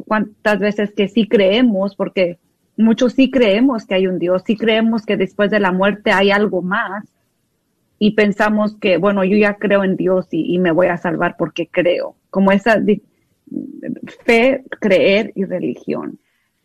cuántas 0.06 0.58
veces 0.58 0.92
que 0.92 1.08
sí 1.08 1.28
creemos, 1.28 1.96
porque 1.96 2.38
muchos 2.76 3.12
sí 3.14 3.30
creemos 3.30 3.86
que 3.86 3.94
hay 3.94 4.06
un 4.06 4.18
Dios, 4.18 4.42
sí 4.46 4.56
creemos 4.56 5.06
que 5.06 5.16
después 5.16 5.50
de 5.50 5.60
la 5.60 5.72
muerte 5.72 6.10
hay 6.10 6.30
algo 6.30 6.62
más 6.62 7.04
y 7.98 8.12
pensamos 8.12 8.76
que, 8.76 8.96
bueno, 8.98 9.24
yo 9.24 9.36
ya 9.36 9.54
creo 9.54 9.84
en 9.84 9.96
Dios 9.96 10.26
y, 10.30 10.58
me 10.58 10.72
voy 10.72 10.88
a 10.88 10.96
salvar 10.96 11.36
porque 11.38 11.68
creo, 11.68 12.16
como 12.30 12.50
esa 12.50 12.82
fe, 14.24 14.64
creer 14.80 15.32
y 15.36 15.44
religión. 15.44 16.18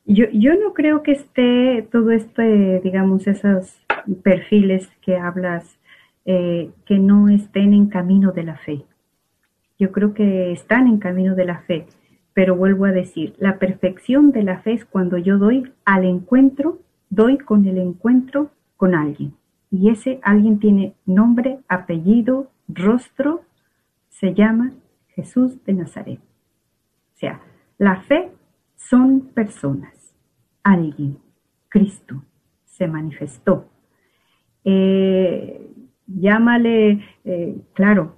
Yo, 0.10 0.26
yo 0.34 0.56
no 0.56 0.74
creo 0.74 1.04
que 1.04 1.14
esté 1.14 1.88
todo 1.92 2.12
este, 2.12 2.82
digamos, 2.84 3.28
esos 3.28 3.80
perfiles 4.24 4.90
que 5.02 5.16
hablas, 5.16 5.80
eh, 6.26 6.72
que 6.86 7.00
no 7.00 7.30
estén 7.30 7.74
en 7.74 7.88
camino 7.88 8.32
de 8.32 8.44
la 8.44 8.58
fe. 8.58 8.84
Yo 9.78 9.92
creo 9.92 10.14
que 10.14 10.52
están 10.52 10.88
en 10.88 10.98
camino 10.98 11.36
de 11.36 11.46
la 11.46 11.60
fe 11.60 11.86
pero 12.40 12.56
vuelvo 12.56 12.86
a 12.86 12.94
decir, 12.94 13.36
la 13.38 13.60
perfección 13.60 14.32
de 14.32 14.44
la 14.44 14.60
fe 14.60 14.72
es 14.72 14.86
cuando 14.86 15.18
yo 15.18 15.38
doy 15.38 15.74
al 15.84 16.06
encuentro, 16.06 16.80
doy 17.10 17.38
con 17.38 17.66
el 17.66 17.78
encuentro 17.78 18.52
con 18.78 18.96
alguien. 18.96 19.34
Y 19.70 19.90
ese 19.90 20.22
alguien 20.24 20.58
tiene 20.58 20.94
nombre, 21.06 21.60
apellido, 21.68 22.50
rostro, 22.70 23.42
se 24.08 24.34
llama 24.34 24.72
Jesús 25.10 25.62
de 25.66 25.74
Nazaret. 25.74 26.20
O 26.20 27.18
sea, 27.18 27.42
la 27.78 27.98
fe 28.04 28.32
son 28.78 29.20
personas, 29.34 29.94
alguien, 30.72 31.18
Cristo, 31.68 32.24
se 32.66 32.88
manifestó. 32.88 33.70
Eh, 34.64 35.70
llámale, 36.08 37.04
eh, 37.26 37.58
claro, 37.74 38.18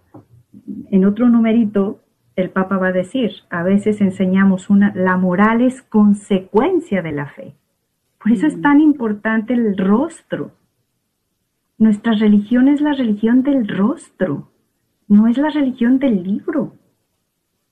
en 0.90 1.06
otro 1.06 1.30
numerito 1.30 2.02
el 2.36 2.50
Papa 2.50 2.78
va 2.78 2.88
a 2.88 2.94
decir, 2.94 3.32
a 3.50 3.64
veces 3.64 4.02
enseñamos 4.02 4.70
una, 4.70 4.94
la 4.96 5.18
moral 5.18 5.62
es 5.62 5.82
consecuencia 5.82 7.02
de 7.02 7.12
la 7.12 7.28
fe. 7.28 7.56
Por 8.22 8.32
eso 8.32 8.48
es 8.48 8.58
mm. 8.58 8.62
tan 8.62 8.82
importante 8.82 9.54
el 9.54 9.78
rostro. 9.78 10.52
Nuestra 11.78 12.14
religión 12.14 12.68
es 12.68 12.82
la 12.82 12.94
religión 12.94 13.44
del 13.44 13.68
rostro, 13.68 14.52
no 15.08 15.28
es 15.28 15.38
la 15.38 15.50
religión 15.50 16.00
del 16.00 16.24
libro. 16.24 16.76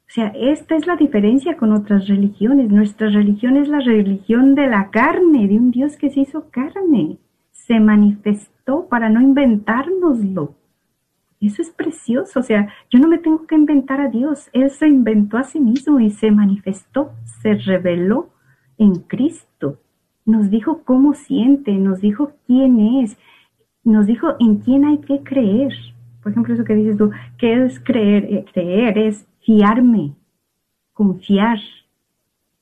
O 0.09 0.11
sea, 0.11 0.29
esta 0.35 0.75
es 0.75 0.87
la 0.87 0.95
diferencia 0.95 1.55
con 1.55 1.71
otras 1.71 2.07
religiones. 2.07 2.71
Nuestra 2.71 3.09
religión 3.09 3.57
es 3.57 3.67
la 3.67 3.79
religión 3.79 4.55
de 4.55 4.65
la 4.65 4.89
carne, 4.89 5.47
de 5.47 5.53
un 5.53 5.69
Dios 5.69 5.97
que 5.97 6.09
se 6.09 6.21
hizo 6.21 6.49
carne. 6.49 7.19
Se 7.51 7.79
manifestó 7.79 8.87
para 8.89 9.09
no 9.09 9.21
inventárnoslo. 9.21 10.55
Eso 11.39 11.61
es 11.61 11.69
precioso, 11.69 12.39
o 12.39 12.43
sea, 12.43 12.67
yo 12.89 12.99
no 12.99 13.07
me 13.07 13.19
tengo 13.19 13.45
que 13.47 13.55
inventar 13.55 14.01
a 14.01 14.09
Dios, 14.09 14.49
Él 14.51 14.69
se 14.71 14.87
inventó 14.87 15.37
a 15.37 15.43
sí 15.43 15.61
mismo 15.61 15.99
y 16.01 16.09
se 16.09 16.31
manifestó, 16.31 17.11
se 17.41 17.53
reveló 17.53 18.29
en 18.77 18.95
Cristo. 18.95 19.79
Nos 20.25 20.49
dijo 20.49 20.81
cómo 20.83 21.13
siente, 21.13 21.71
nos 21.73 22.01
dijo 22.01 22.33
quién 22.45 23.03
es, 23.03 23.17
nos 23.85 24.05
dijo 24.05 24.35
en 24.39 24.57
quién 24.57 24.83
hay 24.83 24.97
que 24.97 25.23
creer. 25.23 25.71
Por 26.21 26.33
ejemplo, 26.33 26.53
eso 26.53 26.65
que 26.65 26.75
dices 26.75 26.97
tú, 26.97 27.11
¿qué 27.37 27.63
es 27.63 27.79
creer? 27.79 28.25
Eh, 28.25 28.45
creer 28.51 28.97
es 28.97 29.25
fiarme, 29.49 30.13
confiar. 30.93 31.57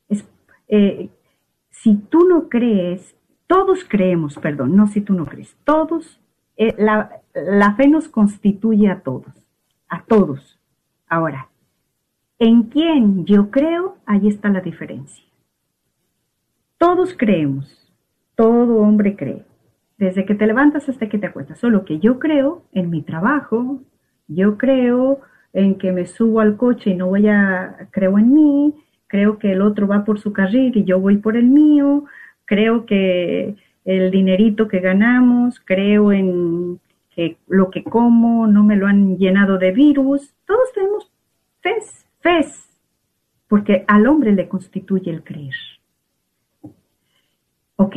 Es, 0.08 0.26
eh, 0.70 1.10
si 1.70 1.96
tú 1.96 2.26
no 2.26 2.48
crees, 2.48 3.14
todos 3.46 3.84
creemos, 3.84 4.36
perdón, 4.36 4.78
no 4.78 4.88
si 4.88 5.02
tú 5.02 5.14
no 5.14 5.26
crees, 5.26 5.58
todos 5.66 6.22
eh, 6.56 6.74
la, 6.78 7.12
la 7.34 7.76
fe 7.76 7.90
nos 7.90 8.08
constituye 8.08 8.90
a 8.90 9.02
todos, 9.02 9.34
a 9.90 10.04
todos. 10.06 10.62
Ahora, 11.10 11.50
en 12.40 12.64
quién 12.64 13.26
yo 13.26 13.52
creo, 13.52 13.98
ahí 14.06 14.30
está 14.30 14.48
la 14.48 14.62
diferencia. 14.62 15.26
Todos 16.78 17.16
creemos, 17.18 17.94
todo 18.36 18.78
hombre 18.78 19.18
cree, 19.18 19.44
desde 19.98 20.26
que 20.26 20.36
te 20.36 20.48
levantas 20.48 20.88
hasta 20.88 21.10
que 21.10 21.18
te 21.18 21.28
acuestas, 21.28 21.60
solo 21.60 21.84
que 21.84 22.00
yo 22.00 22.18
creo 22.18 22.64
en 22.72 22.90
mi 22.90 23.02
trabajo, 23.02 23.82
yo 24.30 24.58
creo 24.58 25.20
en 25.54 25.76
que 25.76 25.92
me 25.92 26.06
subo 26.06 26.40
al 26.40 26.58
coche 26.58 26.92
y 26.92 26.96
no 26.96 27.08
voy 27.08 27.28
a, 27.28 27.90
creo 27.92 28.18
en 28.20 28.34
mí, 28.34 28.74
creo 29.08 29.40
que 29.40 29.54
el 29.54 29.62
otro 29.62 29.88
va 29.88 30.06
por 30.06 30.20
su 30.20 30.34
carril 30.34 30.76
y 30.76 30.84
yo 30.84 31.00
voy 31.00 31.18
por 31.18 31.38
el 31.38 31.46
mío, 31.48 32.06
creo 32.46 32.86
que 32.86 33.56
el 33.86 34.12
dinerito 34.12 34.68
que 34.68 34.80
ganamos, 34.80 35.62
creo 35.62 36.12
en 36.12 36.80
que 37.10 37.38
lo 37.48 37.72
que 37.72 37.84
como 37.84 38.46
no 38.46 38.64
me 38.64 38.76
lo 38.76 38.86
han 38.86 39.18
llenado 39.18 39.58
de 39.58 39.72
virus. 39.72 40.36
Todos 40.46 40.72
tenemos 40.74 41.12
fe, 41.62 41.76
fe, 42.20 42.46
porque 43.48 43.86
al 43.88 44.08
hombre 44.08 44.34
le 44.34 44.48
constituye 44.48 45.10
el 45.10 45.24
creer. 45.24 45.56
Ok, 47.78 47.96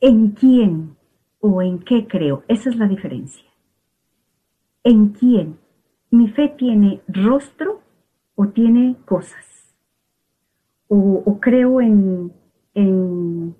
¿en 0.00 0.30
quién 0.32 0.96
o 1.40 1.62
en 1.62 1.78
qué 1.78 2.06
creo? 2.06 2.44
Esa 2.46 2.68
es 2.68 2.76
la 2.76 2.86
diferencia. 2.86 3.46
¿En 4.84 5.08
quién? 5.08 5.58
¿Mi 6.10 6.28
fe 6.28 6.48
tiene 6.56 7.00
rostro 7.08 7.80
o 8.34 8.48
tiene 8.48 8.96
cosas? 9.04 9.74
¿O, 10.88 11.40
creo 11.40 11.80
en, 11.80 12.32
en 12.74 13.56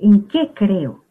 ¿en 0.00 0.28
qué 0.28 0.52
creo? 0.54 1.04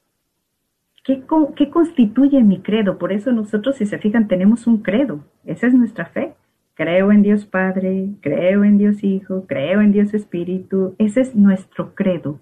¿Qué, 1.03 1.23
¿Qué, 1.55 1.69
constituye 1.69 2.41
mi 2.43 2.61
credo? 2.61 2.97
Por 2.97 3.11
eso 3.11 3.31
nosotros, 3.31 3.75
si 3.75 3.85
se 3.85 3.99
fijan, 3.99 4.27
tenemos 4.27 4.65
un 4.65 4.81
credo. 4.81 5.23
Esa 5.45 5.67
es 5.67 5.73
nuestra 5.73 6.05
fe. 6.05 6.33
Creo 6.73 7.11
en 7.11 7.21
Dios 7.21 7.45
Padre, 7.45 8.09
creo 8.21 8.63
en 8.63 8.77
Dios 8.77 9.03
Hijo, 9.03 9.45
creo 9.47 9.81
en 9.81 9.91
Dios 9.91 10.13
Espíritu. 10.13 10.95
Ese 10.97 11.21
es 11.21 11.35
nuestro 11.35 11.93
credo. 11.93 12.39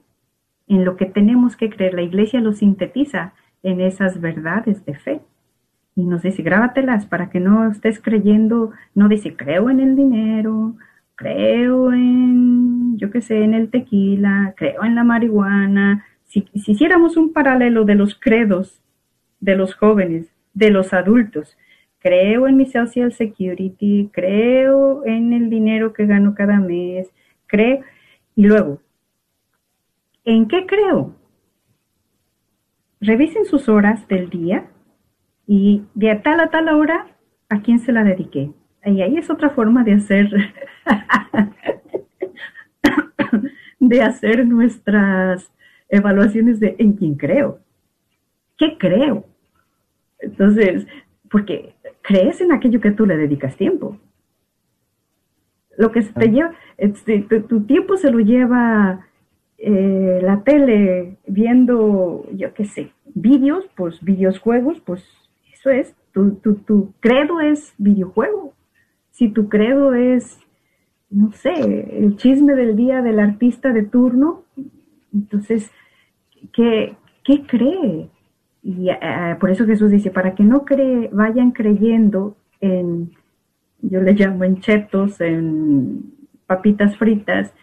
En 0.68 0.86
lo 0.86 0.96
que 0.96 1.06
tenemos 1.06 1.58
que 1.58 1.70
creer. 1.70 1.94
La 1.94 2.02
iglesia 2.02 2.40
lo 2.40 2.54
sintetiza 2.54 3.34
en 3.64 3.82
esas 3.82 4.22
verdades 4.22 4.86
de 4.86 4.96
fe. 4.96 5.22
Y 5.96 6.06
nos 6.06 6.24
dice, 6.24 6.42
grábatelas 6.42 7.06
para 7.06 7.30
que 7.30 7.40
no 7.40 7.70
estés 7.70 8.00
creyendo, 8.00 8.72
no 8.96 9.10
dice, 9.10 9.36
creo 9.36 9.70
en 9.70 9.80
el 9.80 9.96
dinero, 9.96 10.76
creo 11.16 11.94
en, 11.94 12.98
yo 12.98 13.12
qué 13.12 13.22
sé, 13.22 13.44
en 13.44 13.54
el 13.54 13.70
tequila, 13.70 14.54
creo 14.58 14.84
en 14.84 14.96
la 14.96 15.04
marihuana, 15.04 16.06
si, 16.24 16.48
hiciéramos 16.54 17.16
un 17.16 17.32
paralelo 17.32 17.86
de 17.86 17.96
los 17.96 18.16
credos 18.16 18.82
de 19.40 19.56
los 19.56 19.76
jóvenes, 19.76 20.28
de 20.54 20.72
los 20.72 20.94
adultos, 20.94 21.58
creo 22.00 22.48
en 22.48 22.58
mi 22.58 22.66
Social 22.66 23.14
Security, 23.14 24.10
creo 24.12 25.06
en 25.06 25.32
el 25.34 25.50
dinero 25.50 25.94
que 25.94 26.06
gano 26.08 26.34
cada 26.34 26.60
mes, 26.60 27.08
creo, 27.46 27.82
y 28.36 28.46
luego, 28.46 28.82
¿en 30.26 30.48
qué 30.48 30.66
creo? 30.66 31.16
Revisen 33.00 33.46
sus 33.46 33.70
horas 33.70 34.08
del 34.08 34.30
día 34.30 34.66
y 35.48 35.84
de 35.94 36.16
tal 36.16 36.40
a 36.40 36.50
tal 36.50 36.70
hora, 36.70 37.08
¿a 37.50 37.62
quién 37.62 37.80
se 37.80 37.92
la 37.92 38.04
dediqué? 38.04 38.52
Y 38.86 39.02
ahí 39.02 39.18
es 39.18 39.30
otra 39.30 39.50
forma 39.50 39.84
de 39.84 39.94
hacer, 39.94 40.30
de 43.80 44.02
hacer 44.02 44.46
nuestras 44.46 45.52
evaluaciones 45.90 46.60
de 46.60 46.76
en 46.80 46.94
quién 46.94 47.16
creo. 47.16 47.60
¿Qué 48.58 48.78
creo? 48.78 49.26
Entonces, 50.20 50.88
porque 51.30 51.76
crees 52.02 52.42
en 52.42 52.52
aquello 52.52 52.82
que 52.82 52.92
tú 52.92 53.06
le 53.06 53.18
dedicas 53.18 53.56
tiempo. 53.56 53.98
Lo 55.78 55.92
que 55.92 56.02
te 56.02 56.30
lleva, 56.30 56.54
este, 56.78 57.22
tu, 57.22 57.64
tiempo 57.64 57.98
se 57.98 58.12
lo 58.12 58.20
lleva 58.20 59.08
eh, 59.58 60.20
la 60.22 60.44
tele 60.44 61.18
viendo, 61.26 62.28
yo 62.32 62.54
qué 62.54 62.66
sé, 62.66 62.92
vídeos, 63.16 63.66
pues 63.76 64.04
videojuegos, 64.04 64.80
pues 64.82 65.04
eso 65.64 65.70
es, 65.70 65.96
tu, 66.12 66.36
tu, 66.36 66.56
tu 66.56 66.94
credo 67.00 67.40
es 67.40 67.74
videojuego. 67.78 68.54
Si 69.12 69.30
tu 69.30 69.48
credo 69.48 69.94
es, 69.94 70.40
no 71.10 71.32
sé, 71.32 71.54
el 71.98 72.18
chisme 72.18 72.54
del 72.54 72.76
día 72.76 73.02
del 73.02 73.20
artista 73.20 73.72
de 73.72 73.84
turno, 73.84 74.44
entonces, 75.14 75.72
¿qué, 76.52 76.98
qué 77.24 77.46
cree? 77.48 78.10
Y 78.62 78.90
uh, 78.90 79.40
por 79.40 79.52
eso 79.52 79.66
Jesús 79.66 79.92
dice, 79.92 80.12
para 80.12 80.36
que 80.36 80.44
no 80.44 80.66
cree, 80.66 81.10
vayan 81.14 81.52
creyendo 81.52 82.36
en, 82.60 83.12
yo 83.82 84.02
le 84.02 84.14
llamo 84.14 84.44
en 84.44 84.60
chetos, 84.60 85.22
en 85.22 86.14
papitas 86.46 86.98
fritas, 86.98 87.54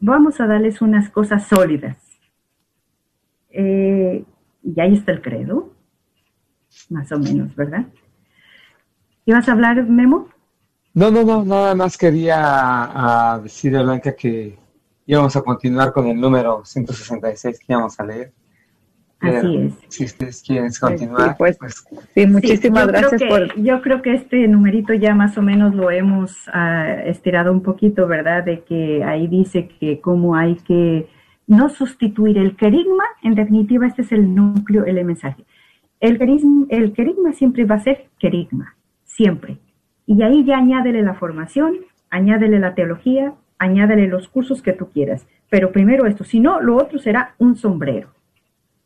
vamos 0.00 0.40
a 0.40 0.46
darles 0.46 0.80
unas 0.80 1.10
cosas 1.10 1.48
sólidas. 1.48 2.20
Eh, 3.50 4.24
y 4.62 4.80
ahí 4.80 4.92
está 4.92 5.12
el 5.12 5.22
credo, 5.22 5.72
más 6.90 7.10
o 7.12 7.18
menos, 7.18 7.54
¿verdad? 7.54 7.86
¿Ibas 9.26 9.48
a 9.48 9.52
hablar, 9.52 9.84
Memo? 9.84 10.28
No, 10.94 11.10
no, 11.10 11.22
no, 11.22 11.44
nada 11.44 11.74
más 11.74 11.96
quería 11.96 13.36
uh, 13.38 13.42
decirle 13.42 13.78
a 13.78 13.82
Blanca 13.82 14.16
que 14.16 14.58
íbamos 15.06 15.36
a 15.36 15.42
continuar 15.42 15.92
con 15.92 16.06
el 16.06 16.20
número 16.20 16.64
166 16.64 17.58
que 17.58 17.72
íbamos 17.72 17.98
a 18.00 18.04
leer. 18.04 18.32
Así 19.20 19.56
es. 19.56 19.74
Si 19.88 20.04
ustedes 20.04 20.42
quieren 20.42 20.70
continuar. 20.80 21.30
Sí, 21.30 21.34
pues, 21.38 21.58
pues, 21.58 21.84
sí 22.14 22.26
muchísimas 22.26 22.84
sí, 22.84 22.88
gracias 22.88 23.20
que, 23.20 23.28
por... 23.28 23.60
Yo 23.60 23.82
creo 23.82 24.00
que 24.00 24.14
este 24.14 24.46
numerito 24.46 24.94
ya 24.94 25.14
más 25.14 25.36
o 25.36 25.42
menos 25.42 25.74
lo 25.74 25.90
hemos 25.90 26.46
uh, 26.48 27.00
estirado 27.04 27.52
un 27.52 27.62
poquito, 27.62 28.06
¿verdad? 28.06 28.44
De 28.44 28.62
que 28.64 29.02
ahí 29.02 29.26
dice 29.26 29.68
que 29.80 30.00
cómo 30.00 30.36
hay 30.36 30.56
que 30.56 31.08
no 31.46 31.68
sustituir 31.68 32.38
el 32.38 32.56
querigma, 32.56 33.04
en 33.22 33.34
definitiva 33.34 33.86
este 33.86 34.02
es 34.02 34.12
el 34.12 34.34
núcleo, 34.34 34.84
el 34.84 35.04
mensaje. 35.04 35.44
El 36.00 36.18
querigma, 36.18 36.66
el 36.68 36.92
querigma 36.92 37.32
siempre 37.32 37.64
va 37.64 37.76
a 37.76 37.80
ser 37.80 38.06
querigma, 38.18 38.76
siempre. 39.04 39.58
Y 40.06 40.22
ahí 40.22 40.44
ya 40.44 40.58
añádele 40.58 41.02
la 41.02 41.14
formación, 41.14 41.76
añádele 42.10 42.58
la 42.58 42.74
teología, 42.74 43.34
añádele 43.58 44.06
los 44.06 44.28
cursos 44.28 44.62
que 44.62 44.72
tú 44.72 44.90
quieras. 44.90 45.26
Pero 45.50 45.72
primero 45.72 46.06
esto, 46.06 46.24
si 46.24 46.40
no, 46.40 46.60
lo 46.60 46.76
otro 46.76 46.98
será 46.98 47.34
un 47.38 47.56
sombrero. 47.56 48.10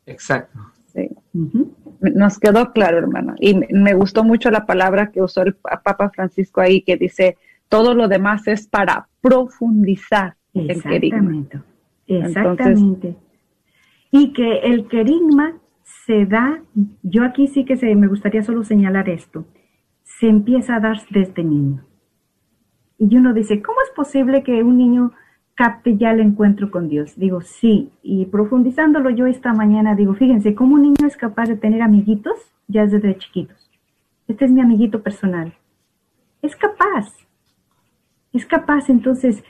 Exacto. 0.05 0.59
Sí. 0.87 1.09
Uh 1.33 1.49
-huh. 1.49 1.69
Nos 2.15 2.39
quedó 2.39 2.71
claro, 2.71 2.97
hermano. 2.97 3.35
Y 3.39 3.55
me 3.55 3.93
gustó 3.93 4.23
mucho 4.23 4.51
la 4.51 4.65
palabra 4.65 5.11
que 5.11 5.21
usó 5.21 5.41
el 5.41 5.55
Papa 5.55 6.09
Francisco 6.09 6.61
ahí, 6.61 6.81
que 6.81 6.97
dice, 6.97 7.37
todo 7.69 7.93
lo 7.95 8.07
demás 8.07 8.47
es 8.47 8.67
para 8.67 9.07
profundizar 9.21 10.35
el 10.53 10.81
querigma. 10.81 11.45
Exactamente. 12.07 13.07
Entonces, 13.07 13.15
y 14.11 14.33
que 14.33 14.59
el 14.59 14.87
querigma 14.87 15.55
se 16.05 16.25
da, 16.25 16.61
yo 17.01 17.23
aquí 17.23 17.47
sí 17.47 17.65
que 17.65 17.77
se, 17.77 17.95
me 17.95 18.07
gustaría 18.07 18.43
solo 18.43 18.63
señalar 18.63 19.09
esto, 19.09 19.45
se 20.03 20.27
empieza 20.27 20.75
a 20.75 20.79
dar 20.79 20.97
desde 21.09 21.43
niño. 21.43 21.85
Y 22.97 23.15
uno 23.17 23.33
dice, 23.33 23.61
¿cómo 23.61 23.77
es 23.81 23.91
posible 23.95 24.43
que 24.43 24.63
un 24.63 24.77
niño 24.77 25.11
capte 25.55 25.97
ya 25.97 26.11
el 26.11 26.19
encuentro 26.19 26.71
con 26.71 26.89
Dios? 26.89 27.15
Digo, 27.15 27.41
sí, 27.41 27.91
y 28.01 28.25
profundizándolo 28.25 29.09
yo 29.09 29.27
esta 29.27 29.53
mañana, 29.53 29.95
digo, 29.95 30.13
fíjense, 30.13 30.55
¿cómo 30.55 30.75
un 30.75 30.83
niño 30.83 31.07
es 31.07 31.17
capaz 31.17 31.47
de 31.47 31.57
tener 31.57 31.81
amiguitos 31.81 32.35
ya 32.67 32.85
desde 32.85 33.17
chiquitos? 33.17 33.69
Este 34.27 34.45
es 34.45 34.51
mi 34.51 34.61
amiguito 34.61 35.01
personal. 35.01 35.53
Es 36.41 36.55
capaz, 36.55 37.13
es 38.33 38.45
capaz, 38.45 38.89
entonces, 38.89 39.43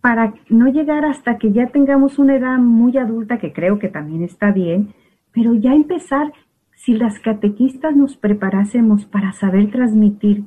para 0.00 0.34
no 0.48 0.68
llegar 0.68 1.04
hasta 1.04 1.38
que 1.38 1.50
ya 1.50 1.66
tengamos 1.66 2.20
una 2.20 2.36
edad 2.36 2.58
muy 2.58 2.96
adulta, 2.98 3.38
que 3.38 3.52
creo 3.52 3.80
que 3.80 3.88
también 3.88 4.22
está 4.22 4.52
bien, 4.52 4.94
pero 5.38 5.54
ya 5.54 5.72
empezar, 5.72 6.32
si 6.74 6.94
las 6.94 7.20
catequistas 7.20 7.94
nos 7.94 8.16
preparásemos 8.16 9.04
para 9.06 9.32
saber 9.32 9.70
transmitir 9.70 10.42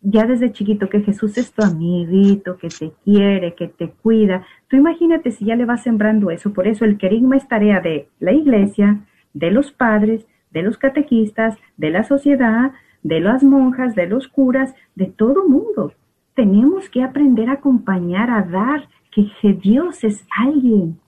ya 0.00 0.26
desde 0.26 0.50
chiquito 0.50 0.88
que 0.88 1.02
Jesús 1.02 1.38
es 1.38 1.52
tu 1.52 1.62
amiguito, 1.62 2.56
que 2.56 2.66
te 2.66 2.90
quiere, 3.04 3.54
que 3.54 3.68
te 3.68 3.90
cuida. 3.90 4.44
Tú 4.66 4.74
imagínate 4.74 5.30
si 5.30 5.44
ya 5.44 5.54
le 5.54 5.64
vas 5.64 5.84
sembrando 5.84 6.32
eso. 6.32 6.52
Por 6.52 6.66
eso 6.66 6.84
el 6.84 6.98
querigma 6.98 7.36
es 7.36 7.46
tarea 7.46 7.78
de 7.78 8.08
la 8.18 8.32
iglesia, 8.32 9.06
de 9.32 9.52
los 9.52 9.70
padres, 9.70 10.26
de 10.50 10.62
los 10.62 10.76
catequistas, 10.76 11.56
de 11.76 11.90
la 11.90 12.02
sociedad, 12.02 12.72
de 13.04 13.20
las 13.20 13.44
monjas, 13.44 13.94
de 13.94 14.08
los 14.08 14.26
curas, 14.26 14.74
de 14.96 15.06
todo 15.06 15.48
mundo. 15.48 15.92
Tenemos 16.34 16.90
que 16.90 17.04
aprender 17.04 17.48
a 17.48 17.54
acompañar, 17.54 18.28
a 18.28 18.42
dar, 18.42 18.88
que 19.12 19.52
Dios 19.52 20.02
es 20.02 20.26
alguien. 20.36 20.98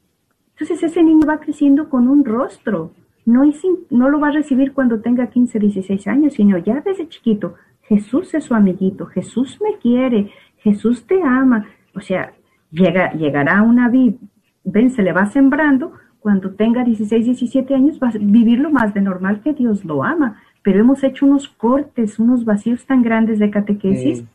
Entonces 0.52 0.84
ese 0.84 1.02
niño 1.02 1.26
va 1.26 1.40
creciendo 1.40 1.88
con 1.88 2.06
un 2.06 2.24
rostro. 2.24 2.92
No, 3.26 3.44
es, 3.44 3.62
no 3.90 4.10
lo 4.10 4.20
va 4.20 4.28
a 4.28 4.32
recibir 4.32 4.72
cuando 4.72 5.00
tenga 5.00 5.28
15, 5.28 5.58
16 5.58 6.06
años, 6.08 6.34
sino 6.34 6.58
ya 6.58 6.80
desde 6.80 7.08
chiquito 7.08 7.54
Jesús 7.88 8.34
es 8.34 8.44
su 8.44 8.54
amiguito, 8.54 9.06
Jesús 9.06 9.58
me 9.60 9.78
quiere, 9.78 10.30
Jesús 10.58 11.06
te 11.06 11.22
ama. 11.22 11.66
O 11.94 12.00
sea, 12.00 12.32
llega, 12.70 13.12
llegará 13.12 13.62
una 13.62 13.88
vida, 13.88 14.16
ven, 14.64 14.90
se 14.90 15.02
le 15.02 15.12
va 15.12 15.26
sembrando, 15.26 15.92
cuando 16.18 16.54
tenga 16.54 16.84
16, 16.84 17.26
17 17.26 17.74
años 17.74 17.98
va 18.02 18.08
a 18.08 18.12
vivir 18.18 18.58
lo 18.58 18.70
más 18.70 18.94
de 18.94 19.02
normal 19.02 19.42
que 19.42 19.52
Dios 19.52 19.84
lo 19.84 20.02
ama. 20.02 20.40
Pero 20.62 20.80
hemos 20.80 21.04
hecho 21.04 21.26
unos 21.26 21.48
cortes, 21.48 22.18
unos 22.18 22.46
vacíos 22.46 22.86
tan 22.86 23.02
grandes 23.02 23.38
de 23.38 23.50
catequesis 23.50 24.18
sí. 24.20 24.26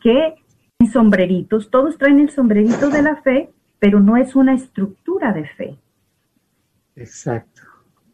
que 0.00 0.34
en 0.80 0.90
sombreritos, 0.90 1.70
todos 1.70 1.96
traen 1.96 2.18
el 2.18 2.30
sombrerito 2.30 2.90
de 2.90 3.02
la 3.02 3.16
fe, 3.16 3.50
pero 3.78 4.00
no 4.00 4.16
es 4.16 4.34
una 4.34 4.54
estructura 4.54 5.32
de 5.32 5.46
fe. 5.46 5.78
Exacto. 6.96 7.51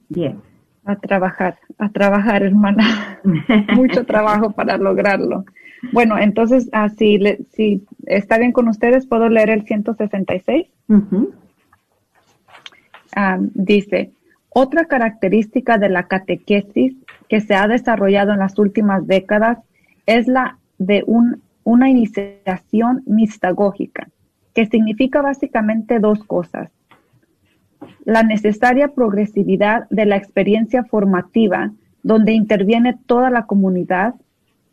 Bien. 0.09 0.41
A 0.85 0.97
trabajar, 0.97 1.59
a 1.79 1.91
trabajar, 1.91 2.43
hermana. 2.43 3.21
Mucho 3.77 4.05
trabajo 4.05 4.53
para 4.53 4.79
lograrlo. 4.79 5.45
Bueno, 5.93 6.19
entonces, 6.19 6.69
ah, 6.73 6.89
si, 6.89 7.19
le, 7.19 7.39
si 7.53 7.87
está 8.07 8.39
bien 8.39 8.53
con 8.53 8.69
ustedes, 8.69 9.07
¿puedo 9.07 9.29
leer 9.29 9.51
el 9.51 9.65
166? 9.65 10.67
Uh 10.89 10.95
-huh. 10.95 11.29
um, 13.17 13.51
dice, 13.55 14.13
otra 14.49 14.87
característica 14.87 15.79
de 15.79 15.89
la 15.89 16.05
catequesis 16.05 16.97
que 17.29 17.41
se 17.41 17.55
ha 17.55 17.69
desarrollado 17.69 18.33
en 18.33 18.39
las 18.39 18.59
últimas 18.59 19.07
décadas 19.07 19.59
es 20.07 20.27
la 20.27 20.59
de 20.79 21.05
un, 21.07 21.43
una 21.65 21.91
iniciación 21.91 23.03
mistagógica, 23.07 24.09
que 24.55 24.67
significa 24.67 25.21
básicamente 25.23 26.01
dos 26.01 26.25
cosas 26.25 26.71
la 28.05 28.23
necesaria 28.23 28.89
progresividad 28.89 29.89
de 29.91 30.07
la 30.07 30.17
experiencia 30.17 30.85
formativa 30.85 31.73
donde 32.03 32.33
interviene 32.33 32.99
toda 33.07 33.31
la 33.31 33.47
comunidad 33.47 34.15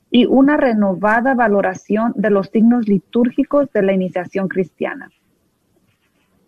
y 0.10 0.26
una 0.26 0.56
renovada 0.58 1.34
valoración 1.34 2.14
de 2.16 2.30
los 2.30 2.47
signos 2.47 2.88
litúrgicos 2.88 3.72
de 3.74 3.82
la 3.82 3.93
iniciación 3.93 4.47
cristiana. 4.47 5.10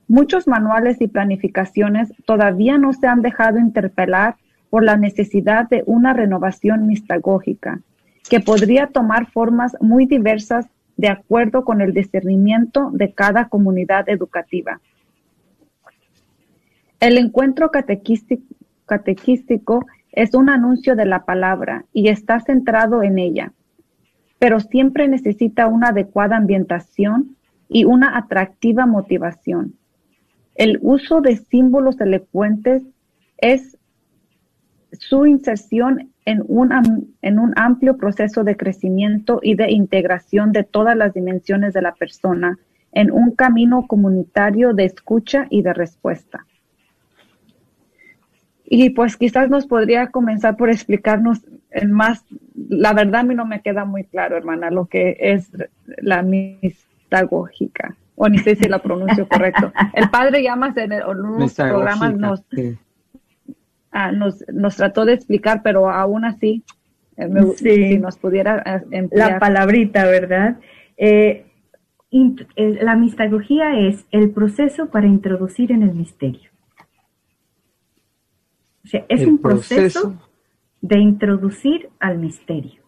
Muchos 0.07 0.47
manuales 0.47 1.01
y 1.01 1.07
planificaciones 1.07 2.13
todavía 2.25 2.77
no 2.77 2.93
se 2.93 3.07
han 3.07 3.21
dejado 3.21 3.59
interpelar 3.59 4.37
por 4.69 4.83
la 4.83 4.95
necesidad 4.95 5.67
de 5.67 5.83
una 5.85 6.13
renovación 6.13 6.87
mistagógica, 6.87 7.81
que 8.29 8.39
podría 8.39 8.87
tomar 8.87 9.29
formas 9.31 9.75
muy 9.81 10.05
diversas 10.05 10.67
de 10.95 11.09
acuerdo 11.09 11.65
con 11.65 11.81
el 11.81 11.93
discernimiento 11.93 12.89
de 12.93 13.11
cada 13.13 13.49
comunidad 13.49 14.07
educativa. 14.09 14.79
El 16.99 17.19
encuentro 17.19 17.69
catequístico, 17.69 19.85
es 20.11 20.33
un 20.33 20.49
anuncio 20.49 20.95
de 20.95 21.05
la 21.05 21.25
palabra 21.25 21.85
y 21.93 22.07
está 22.07 22.39
centrado 22.39 23.03
en 23.03 23.19
ella, 23.19 23.53
pero 24.39 24.59
siempre 24.59 25.07
necesita 25.07 25.67
una 25.67 25.89
adecuada 25.89 26.37
ambientación 26.37 27.35
y 27.69 27.85
una 27.85 28.17
atractiva 28.17 28.87
motivación. 28.87 29.75
El 30.55 30.79
uso 30.81 31.21
de 31.21 31.37
símbolos 31.37 32.01
elocuentes 32.01 32.81
es 33.37 33.77
su 34.91 35.27
inserción 35.27 36.11
en 36.25 36.41
un, 36.47 37.13
en 37.21 37.37
un 37.37 37.53
amplio 37.57 37.97
proceso 37.97 38.43
de 38.43 38.57
crecimiento 38.57 39.39
y 39.43 39.53
de 39.53 39.71
integración 39.71 40.51
de 40.51 40.63
todas 40.63 40.97
las 40.97 41.13
dimensiones 41.13 41.75
de 41.75 41.83
la 41.83 41.93
persona 41.93 42.57
en 42.91 43.11
un 43.11 43.35
camino 43.35 43.85
comunitario 43.85 44.73
de 44.73 44.85
escucha 44.85 45.45
y 45.51 45.61
de 45.61 45.73
respuesta. 45.73 46.47
Y 48.69 48.89
pues 48.89 49.15
quizás 49.15 49.49
nos 49.49 49.65
podría 49.65 50.07
comenzar 50.07 50.57
por 50.57 50.69
explicarnos 50.69 51.39
el 51.71 51.87
más, 51.87 52.25
la 52.67 52.91
verdad 52.93 53.21
a 53.21 53.23
mí 53.23 53.33
no 53.33 53.45
me 53.45 53.61
queda 53.61 53.85
muy 53.85 54.03
claro, 54.03 54.35
hermana, 54.35 54.69
lo 54.71 54.87
que 54.87 55.15
es 55.19 55.49
la 56.01 56.21
mistagógica, 56.21 57.95
o 58.15 58.27
ni 58.27 58.39
sé 58.39 58.55
si 58.55 58.67
la 58.67 58.79
pronuncio 58.79 59.25
correcto. 59.29 59.71
El 59.93 60.09
padre 60.09 60.43
llama 60.43 60.73
en 60.75 60.91
unos 60.93 61.53
programas 61.53 62.15
nos, 62.15 62.43
ah, 63.91 64.11
nos, 64.11 64.43
nos 64.51 64.75
trató 64.75 65.05
de 65.05 65.13
explicar, 65.13 65.61
pero 65.63 65.89
aún 65.89 66.25
así, 66.25 66.63
eh, 67.15 67.29
si 67.55 67.97
nos 67.97 68.17
pudiera 68.17 68.83
emplear. 68.91 69.31
La 69.31 69.39
palabrita, 69.39 70.05
¿verdad? 70.07 70.57
Eh, 70.97 71.45
la 72.81 72.95
mistagogía 72.95 73.79
es 73.79 74.05
el 74.11 74.31
proceso 74.31 74.89
para 74.89 75.07
introducir 75.07 75.71
en 75.71 75.83
el 75.83 75.93
misterio. 75.93 76.46
O 78.87 78.89
sea, 78.89 79.05
es 79.09 79.27
un 79.27 79.37
proceso, 79.39 80.15
de 80.79 80.99
introducir 80.99 81.89
al 81.99 82.19
misterio. 82.19 82.83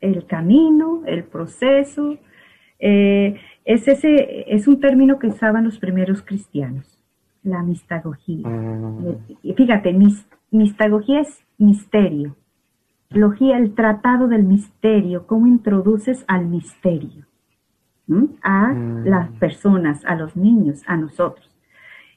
El 0.00 0.24
camino, 0.26 1.02
el 1.04 1.24
proceso, 1.24 2.16
es, 2.78 3.36
ese, 3.66 4.44
es 4.46 4.66
un 4.66 4.80
término 4.80 5.18
que 5.18 5.26
usaban 5.26 5.64
los 5.64 5.78
primeros 5.78 6.22
cristianos, 6.22 6.98
la 7.42 7.62
mistagogía. 7.62 8.46
Ah. 8.46 9.14
Y 9.42 9.52
fíjate, 9.52 9.94
mistagogía 10.50 11.20
es 11.20 11.44
misterio. 11.58 12.36
Logía, 13.10 13.58
el 13.58 13.74
tratado 13.74 14.26
del 14.26 14.44
misterio, 14.44 15.26
cómo 15.26 15.46
introduces 15.46 16.24
al 16.28 16.46
misterio 16.46 17.26
a 18.42 18.68
mm. 18.68 19.04
las 19.04 19.30
personas, 19.32 20.02
a 20.06 20.14
los 20.14 20.34
niños, 20.34 20.82
a 20.86 20.96
nosotros. 20.96 21.46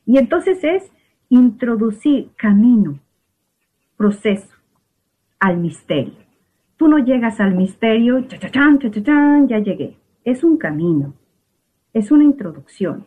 Y 0.06 0.18
entonces 0.18 0.64
es 0.64 0.92
introducir 1.36 2.30
camino, 2.36 3.00
proceso 3.98 4.56
al 5.40 5.58
misterio. 5.58 6.14
Tú 6.78 6.88
no 6.88 7.00
llegas 7.00 7.40
al 7.40 7.56
misterio, 7.56 8.20
ya 9.48 9.60
llegué. 9.60 9.98
Es 10.24 10.44
un 10.44 10.58
camino, 10.58 11.14
es 11.94 12.12
una 12.12 12.24
introducción. 12.24 13.06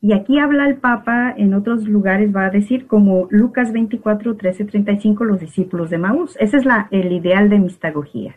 Y 0.00 0.12
aquí 0.12 0.38
habla 0.38 0.68
el 0.68 0.76
Papa, 0.76 1.34
en 1.36 1.54
otros 1.54 1.88
lugares 1.88 2.34
va 2.34 2.46
a 2.46 2.50
decir, 2.50 2.86
como 2.86 3.26
Lucas 3.30 3.72
24, 3.72 4.36
13, 4.36 4.64
35, 4.64 5.24
los 5.24 5.40
discípulos 5.40 5.90
de 5.90 5.98
Maús. 5.98 6.36
Ese 6.38 6.58
es 6.58 6.64
el 6.90 7.12
ideal 7.12 7.48
de 7.48 7.58
mistagogía. 7.58 8.36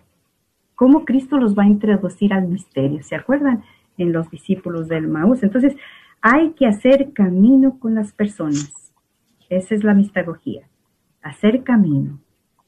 Cómo 0.76 1.06
Cristo 1.06 1.38
los 1.38 1.58
va 1.58 1.64
a 1.64 1.68
introducir 1.68 2.34
al 2.34 2.48
misterio. 2.48 3.04
¿Se 3.04 3.16
acuerdan? 3.16 3.64
en 4.00 4.14
los 4.14 4.30
discípulos 4.32 4.88
del 4.88 5.08
Maús. 5.08 5.44
Entonces, 5.44 5.76
hay 6.22 6.52
que 6.52 6.66
hacer 6.66 7.14
camino 7.14 7.78
con 7.80 7.96
las 7.96 8.12
personas. 8.14 8.89
Esa 9.50 9.76
es 9.76 9.84
la 9.84 9.94
mistagogía. 9.94 10.68
Hacer 11.22 11.64
camino, 11.64 12.20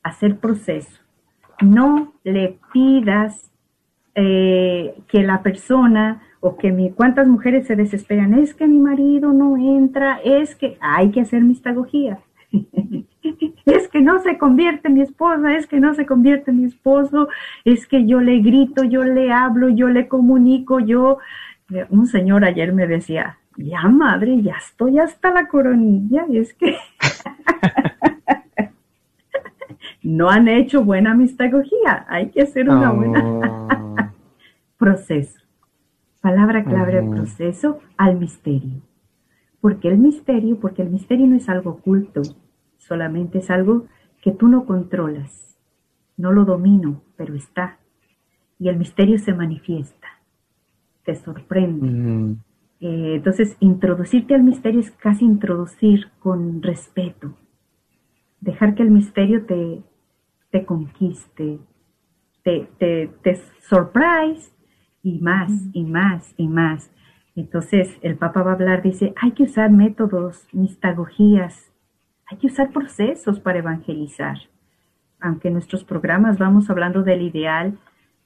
hacer 0.03 0.37
proceso. 0.37 0.99
No 1.61 2.13
le 2.23 2.57
pidas 2.73 3.51
eh, 4.15 4.95
que 5.07 5.23
la 5.23 5.41
persona 5.41 6.21
o 6.41 6.57
que 6.57 6.71
mi, 6.71 6.91
cuántas 6.91 7.27
mujeres 7.27 7.67
se 7.67 7.75
desesperan, 7.75 8.33
es 8.33 8.55
que 8.55 8.67
mi 8.67 8.79
marido 8.79 9.31
no 9.31 9.57
entra, 9.57 10.19
es 10.25 10.55
que 10.55 10.77
hay 10.81 11.11
que 11.11 11.21
hacer 11.21 11.43
mistagogía. 11.43 12.19
es 13.65 13.87
que 13.87 14.01
no 14.01 14.19
se 14.19 14.37
convierte 14.39 14.89
mi 14.89 15.01
esposa, 15.01 15.55
es 15.55 15.67
que 15.67 15.79
no 15.79 15.93
se 15.93 16.07
convierte 16.07 16.51
mi 16.51 16.65
esposo, 16.65 17.29
es 17.63 17.85
que 17.87 18.07
yo 18.07 18.19
le 18.19 18.39
grito, 18.39 18.83
yo 18.83 19.03
le 19.03 19.31
hablo, 19.31 19.69
yo 19.69 19.87
le 19.87 20.07
comunico, 20.07 20.79
yo... 20.79 21.19
Un 21.89 22.05
señor 22.05 22.43
ayer 22.43 22.73
me 22.73 22.85
decía, 22.85 23.37
ya 23.57 23.87
madre, 23.87 24.41
ya 24.41 24.55
estoy 24.55 24.99
hasta 24.99 25.31
la 25.31 25.47
coronilla, 25.47 26.25
y 26.29 26.37
es 26.37 26.53
que 26.53 26.75
no 30.03 30.29
han 30.29 30.47
hecho 30.47 30.83
buena 30.83 31.13
mistagogía, 31.13 32.05
hay 32.09 32.29
que 32.29 32.41
hacer 32.41 32.69
una 32.69 32.91
buena 32.91 33.23
oh. 33.23 33.67
proceso. 34.77 35.39
Palabra 36.21 36.63
clave, 36.63 37.01
proceso 37.01 37.79
al 37.97 38.17
misterio. 38.17 38.81
¿Por 39.59 39.79
qué 39.79 39.87
el 39.87 39.97
misterio? 39.97 40.59
Porque 40.59 40.83
el 40.83 40.89
misterio 40.89 41.27
no 41.27 41.35
es 41.35 41.49
algo 41.49 41.71
oculto, 41.71 42.21
solamente 42.77 43.39
es 43.39 43.49
algo 43.49 43.87
que 44.21 44.31
tú 44.31 44.47
no 44.47 44.65
controlas. 44.65 45.57
No 46.17 46.31
lo 46.31 46.45
domino, 46.45 47.01
pero 47.15 47.35
está. 47.35 47.79
Y 48.59 48.69
el 48.69 48.77
misterio 48.77 49.17
se 49.17 49.33
manifiesta, 49.33 50.07
te 51.03 51.15
sorprende. 51.15 52.37
Eh, 52.81 53.15
entonces, 53.15 53.55
introducirte 53.59 54.35
al 54.35 54.43
misterio 54.43 54.79
es 54.79 54.91
casi 54.91 55.23
introducir 55.23 56.09
con 56.19 56.61
respeto. 56.61 57.37
Dejar 58.41 58.75
que 58.75 58.83
el 58.83 58.91
misterio 58.91 59.45
te, 59.45 59.83
te 60.49 60.65
conquiste, 60.65 61.59
te, 62.43 62.67
te, 62.77 63.11
te 63.21 63.35
surprise 63.61 64.51
y 65.03 65.19
más, 65.19 65.51
y 65.73 65.85
más, 65.85 66.33
y 66.37 66.47
más. 66.47 66.91
Entonces 67.35 67.97
el 68.01 68.17
Papa 68.17 68.43
va 68.43 68.51
a 68.51 68.53
hablar, 68.55 68.81
dice, 68.81 69.13
hay 69.21 69.31
que 69.31 69.43
usar 69.43 69.71
métodos, 69.71 70.47
mistagogías, 70.51 71.71
hay 72.27 72.37
que 72.37 72.47
usar 72.47 72.71
procesos 72.71 73.39
para 73.39 73.59
evangelizar. 73.59 74.37
Aunque 75.19 75.47
en 75.47 75.55
nuestros 75.55 75.83
programas 75.83 76.37
vamos 76.37 76.69
hablando 76.69 77.03
del 77.03 77.21
ideal, 77.21 77.77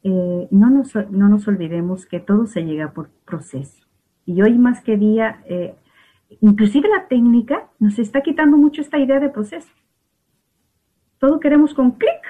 eh, 0.03 0.47
no, 0.49 0.69
nos, 0.69 0.95
no, 1.09 1.29
nos, 1.29 1.47
olvidemos 1.47 2.05
que 2.05 2.19
todo 2.19 2.45
se 2.45 2.63
llega 2.63 2.93
por 2.93 3.09
proceso. 3.25 3.84
Y 4.25 4.41
hoy 4.41 4.57
más 4.57 4.81
que 4.81 4.97
día, 4.97 5.41
eh, 5.45 5.75
inclusive 6.41 6.89
la 6.89 7.07
técnica 7.07 7.67
nos 7.79 7.99
está 7.99 8.21
quitando 8.21 8.57
mucho 8.57 8.81
esta 8.81 8.97
idea 8.97 9.19
de 9.19 9.29
proceso. 9.29 9.69
Todo 11.19 11.39
queremos 11.39 11.73
con 11.73 11.91
clic. 11.91 12.21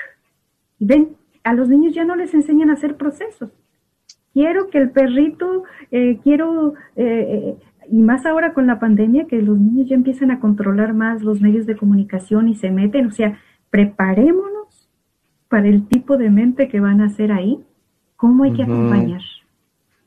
Y 0.80 0.86
ven, 0.86 1.16
a 1.44 1.54
los 1.54 1.70
niños 1.70 1.94
ya 1.94 2.04
no 2.04 2.16
les 2.16 2.34
enseñan 2.34 2.70
a 2.70 2.74
hacer 2.74 2.98
procesos. 2.98 3.50
Quiero 4.34 4.70
que 4.70 4.80
el 4.80 4.90
perrito, 4.90 5.64
eh, 5.92 6.20
quiero, 6.22 6.74
eh, 6.98 7.56
y 7.90 8.02
más 8.02 8.26
ahora 8.26 8.54
con 8.54 8.68
la 8.68 8.80
pandemia, 8.80 9.28
que 9.28 9.42
los 9.42 9.58
niños 9.58 9.88
ya 9.88 9.96
empiezan 9.96 10.32
a 10.32 10.40
controlar 10.40 10.94
más 10.94 11.22
los 11.22 11.40
medios 11.40 11.66
de 11.66 11.78
comunicación 11.78 12.50
y 12.50 12.56
se 12.56 12.72
meten, 12.72 13.08
o 13.08 13.12
sea, 13.12 13.40
preparémonos 13.70 14.90
para 15.48 15.68
el 15.68 15.88
tipo 15.88 16.18
de 16.18 16.30
mente 16.30 16.68
que 16.68 16.80
van 16.80 17.02
a 17.02 17.06
hacer 17.06 17.32
ahí, 17.32 17.64
cómo 18.16 18.44
hay 18.44 18.54
que 18.54 18.64
acompañar, 18.64 19.22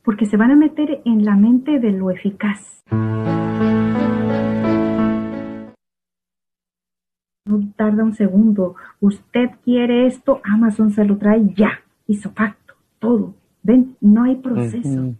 porque 0.08 0.24
se 0.24 0.38
van 0.38 0.50
a 0.50 0.56
meter 0.56 1.02
en 1.04 1.26
la 1.26 1.36
mente 1.36 1.80
de 1.80 1.92
lo 1.92 2.10
eficaz. 2.10 2.82
No 7.44 7.60
tarda 7.76 8.04
un 8.04 8.14
segundo. 8.14 8.74
Usted 9.00 9.50
quiere 9.66 10.06
esto, 10.06 10.40
Amazon 10.44 10.92
se 10.92 11.04
lo 11.04 11.18
trae 11.18 11.52
ya. 11.54 11.82
Hizo 12.06 12.32
pacto, 12.32 12.72
todo. 12.98 13.34
Ven, 13.62 13.96
no 14.00 14.22
hay 14.22 14.36
proceso. 14.36 15.14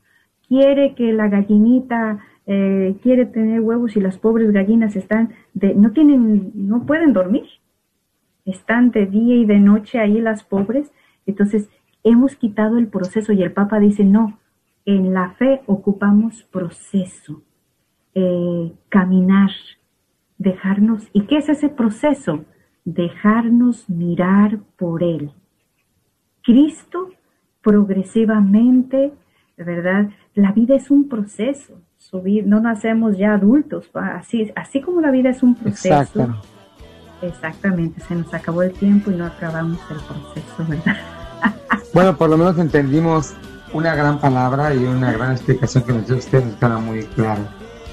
Quiere 0.49 0.95
que 0.95 1.12
la 1.12 1.28
gallinita 1.28 2.20
eh, 2.47 2.97
quiere 3.03 3.26
tener 3.26 3.61
huevos 3.61 3.95
y 3.95 4.01
las 4.01 4.16
pobres 4.16 4.53
gallinas 4.53 4.97
están 4.97 5.34
de, 5.53 5.74
no 5.74 5.93
tienen, 5.93 6.51
no 6.55 6.86
pueden 6.86 7.12
dormir. 7.12 7.45
Están 8.47 8.91
de 8.91 9.05
día 9.05 9.36
y 9.36 9.45
de 9.45 9.61
noche 9.61 9.99
ahí 9.99 10.18
las 10.18 10.45
pobres. 10.45 10.91
Entonces, 11.26 11.68
hemos 12.05 12.36
quitado 12.36 12.78
el 12.78 12.86
proceso 12.86 13.34
y 13.34 13.43
el 13.43 13.53
Papa 13.53 13.80
dice, 13.80 14.03
no, 14.03 14.39
en 14.89 15.12
la 15.12 15.32
fe 15.32 15.61
ocupamos 15.66 16.45
proceso, 16.45 17.43
eh, 18.14 18.72
caminar, 18.89 19.51
dejarnos. 20.39 21.09
¿Y 21.12 21.26
qué 21.26 21.36
es 21.36 21.51
ese 21.51 21.68
proceso? 21.68 22.47
Dejarnos 22.86 23.91
mirar 23.91 24.61
por 24.78 25.03
Él. 25.03 25.30
Cristo 26.43 27.11
progresivamente, 27.61 29.12
¿verdad? 29.59 30.09
La 30.32 30.53
vida 30.53 30.74
es 30.74 30.91
un 30.91 31.07
proceso, 31.07 31.82
subir, 31.99 32.47
no 32.47 32.59
nacemos 32.61 33.18
ya 33.18 33.34
adultos, 33.34 33.91
así, 33.93 34.51
así 34.57 34.80
como 34.80 35.03
la 35.03 35.11
vida 35.11 35.28
es 35.28 35.43
un 35.43 35.55
proceso. 35.55 36.34
Exactamente, 37.20 38.01
se 38.01 38.14
nos 38.14 38.32
acabó 38.32 38.62
el 38.62 38.72
tiempo 38.72 39.11
y 39.11 39.16
no 39.16 39.26
acabamos 39.26 39.80
el 39.91 39.99
proceso, 39.99 40.64
¿verdad? 40.66 40.97
bueno, 41.93 42.16
por 42.16 42.30
lo 42.30 42.39
menos 42.39 42.59
entendimos 42.59 43.36
una 43.73 43.95
gran 43.95 44.19
palabra 44.19 44.75
y 44.75 44.85
una 44.85 45.12
gran 45.12 45.33
explicación 45.33 45.85
que 45.85 45.93
nos 45.93 46.07
dio 46.07 46.16
usted, 46.16 46.45
nos 46.45 46.55
queda 46.57 46.79
muy 46.79 47.05
claro. 47.05 47.43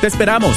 Te 0.00 0.06
esperamos. 0.06 0.56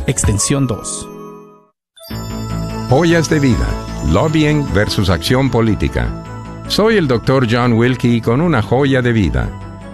extensión 0.07 0.67
2. 0.67 1.07
Joyas 2.89 3.29
de 3.29 3.39
vida, 3.39 3.67
lobbying 4.11 4.65
versus 4.73 5.09
acción 5.09 5.49
política. 5.49 6.09
Soy 6.67 6.97
el 6.97 7.07
Dr. 7.07 7.47
John 7.49 7.73
Wilkie 7.73 8.21
con 8.21 8.41
una 8.41 8.61
joya 8.61 9.01
de 9.01 9.11
vida. 9.11 9.49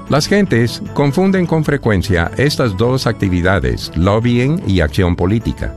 Las 0.10 0.28
gentes 0.28 0.82
confunden 0.93 1.45
con 1.45 1.64
frecuencia 1.64 2.32
estas 2.38 2.78
dos 2.78 3.08
actividades, 3.08 3.91
lobbying 3.95 4.62
y 4.66 4.80
acción 4.80 5.16
política. 5.16 5.76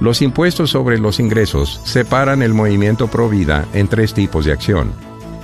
Los 0.00 0.22
impuestos 0.22 0.70
sobre 0.70 0.98
los 0.98 1.20
ingresos 1.20 1.80
separan 1.84 2.42
el 2.42 2.54
movimiento 2.54 3.08
pro 3.08 3.28
vida 3.28 3.66
en 3.72 3.88
tres 3.88 4.14
tipos 4.14 4.44
de 4.44 4.52
acción. 4.52 4.92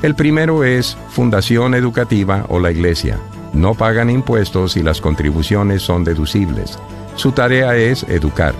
El 0.02 0.14
primero 0.14 0.64
es 0.64 0.96
fundación 1.10 1.74
educativa 1.74 2.46
o 2.48 2.58
la 2.58 2.70
iglesia. 2.70 3.18
No 3.52 3.74
pagan 3.74 4.10
impuestos 4.10 4.76
y 4.76 4.82
las 4.82 5.00
contribuciones 5.00 5.82
son 5.82 6.04
deducibles. 6.04 6.78
Su 7.16 7.32
tarea 7.32 7.76
es 7.76 8.02
educar. 8.04 8.54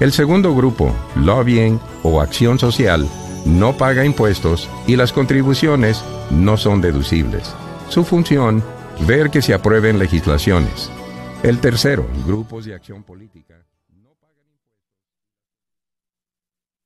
El 0.00 0.12
segundo 0.12 0.54
grupo, 0.54 0.94
lobbying 1.14 1.80
o 2.02 2.20
acción 2.20 2.58
social, 2.58 3.06
no 3.44 3.76
paga 3.76 4.04
impuestos 4.04 4.68
y 4.86 4.96
las 4.96 5.12
contribuciones 5.12 6.04
no 6.30 6.56
son 6.56 6.80
deducibles. 6.80 7.54
Su 7.88 8.04
función, 8.04 8.62
ver 9.06 9.30
que 9.30 9.42
se 9.42 9.54
aprueben 9.54 9.98
legislaciones. 9.98 10.90
El 11.42 11.60
tercero, 11.60 12.06
grupos 12.26 12.64
de 12.64 12.74
acción 12.74 13.02
política. 13.02 13.54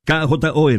KJOR 0.05 0.69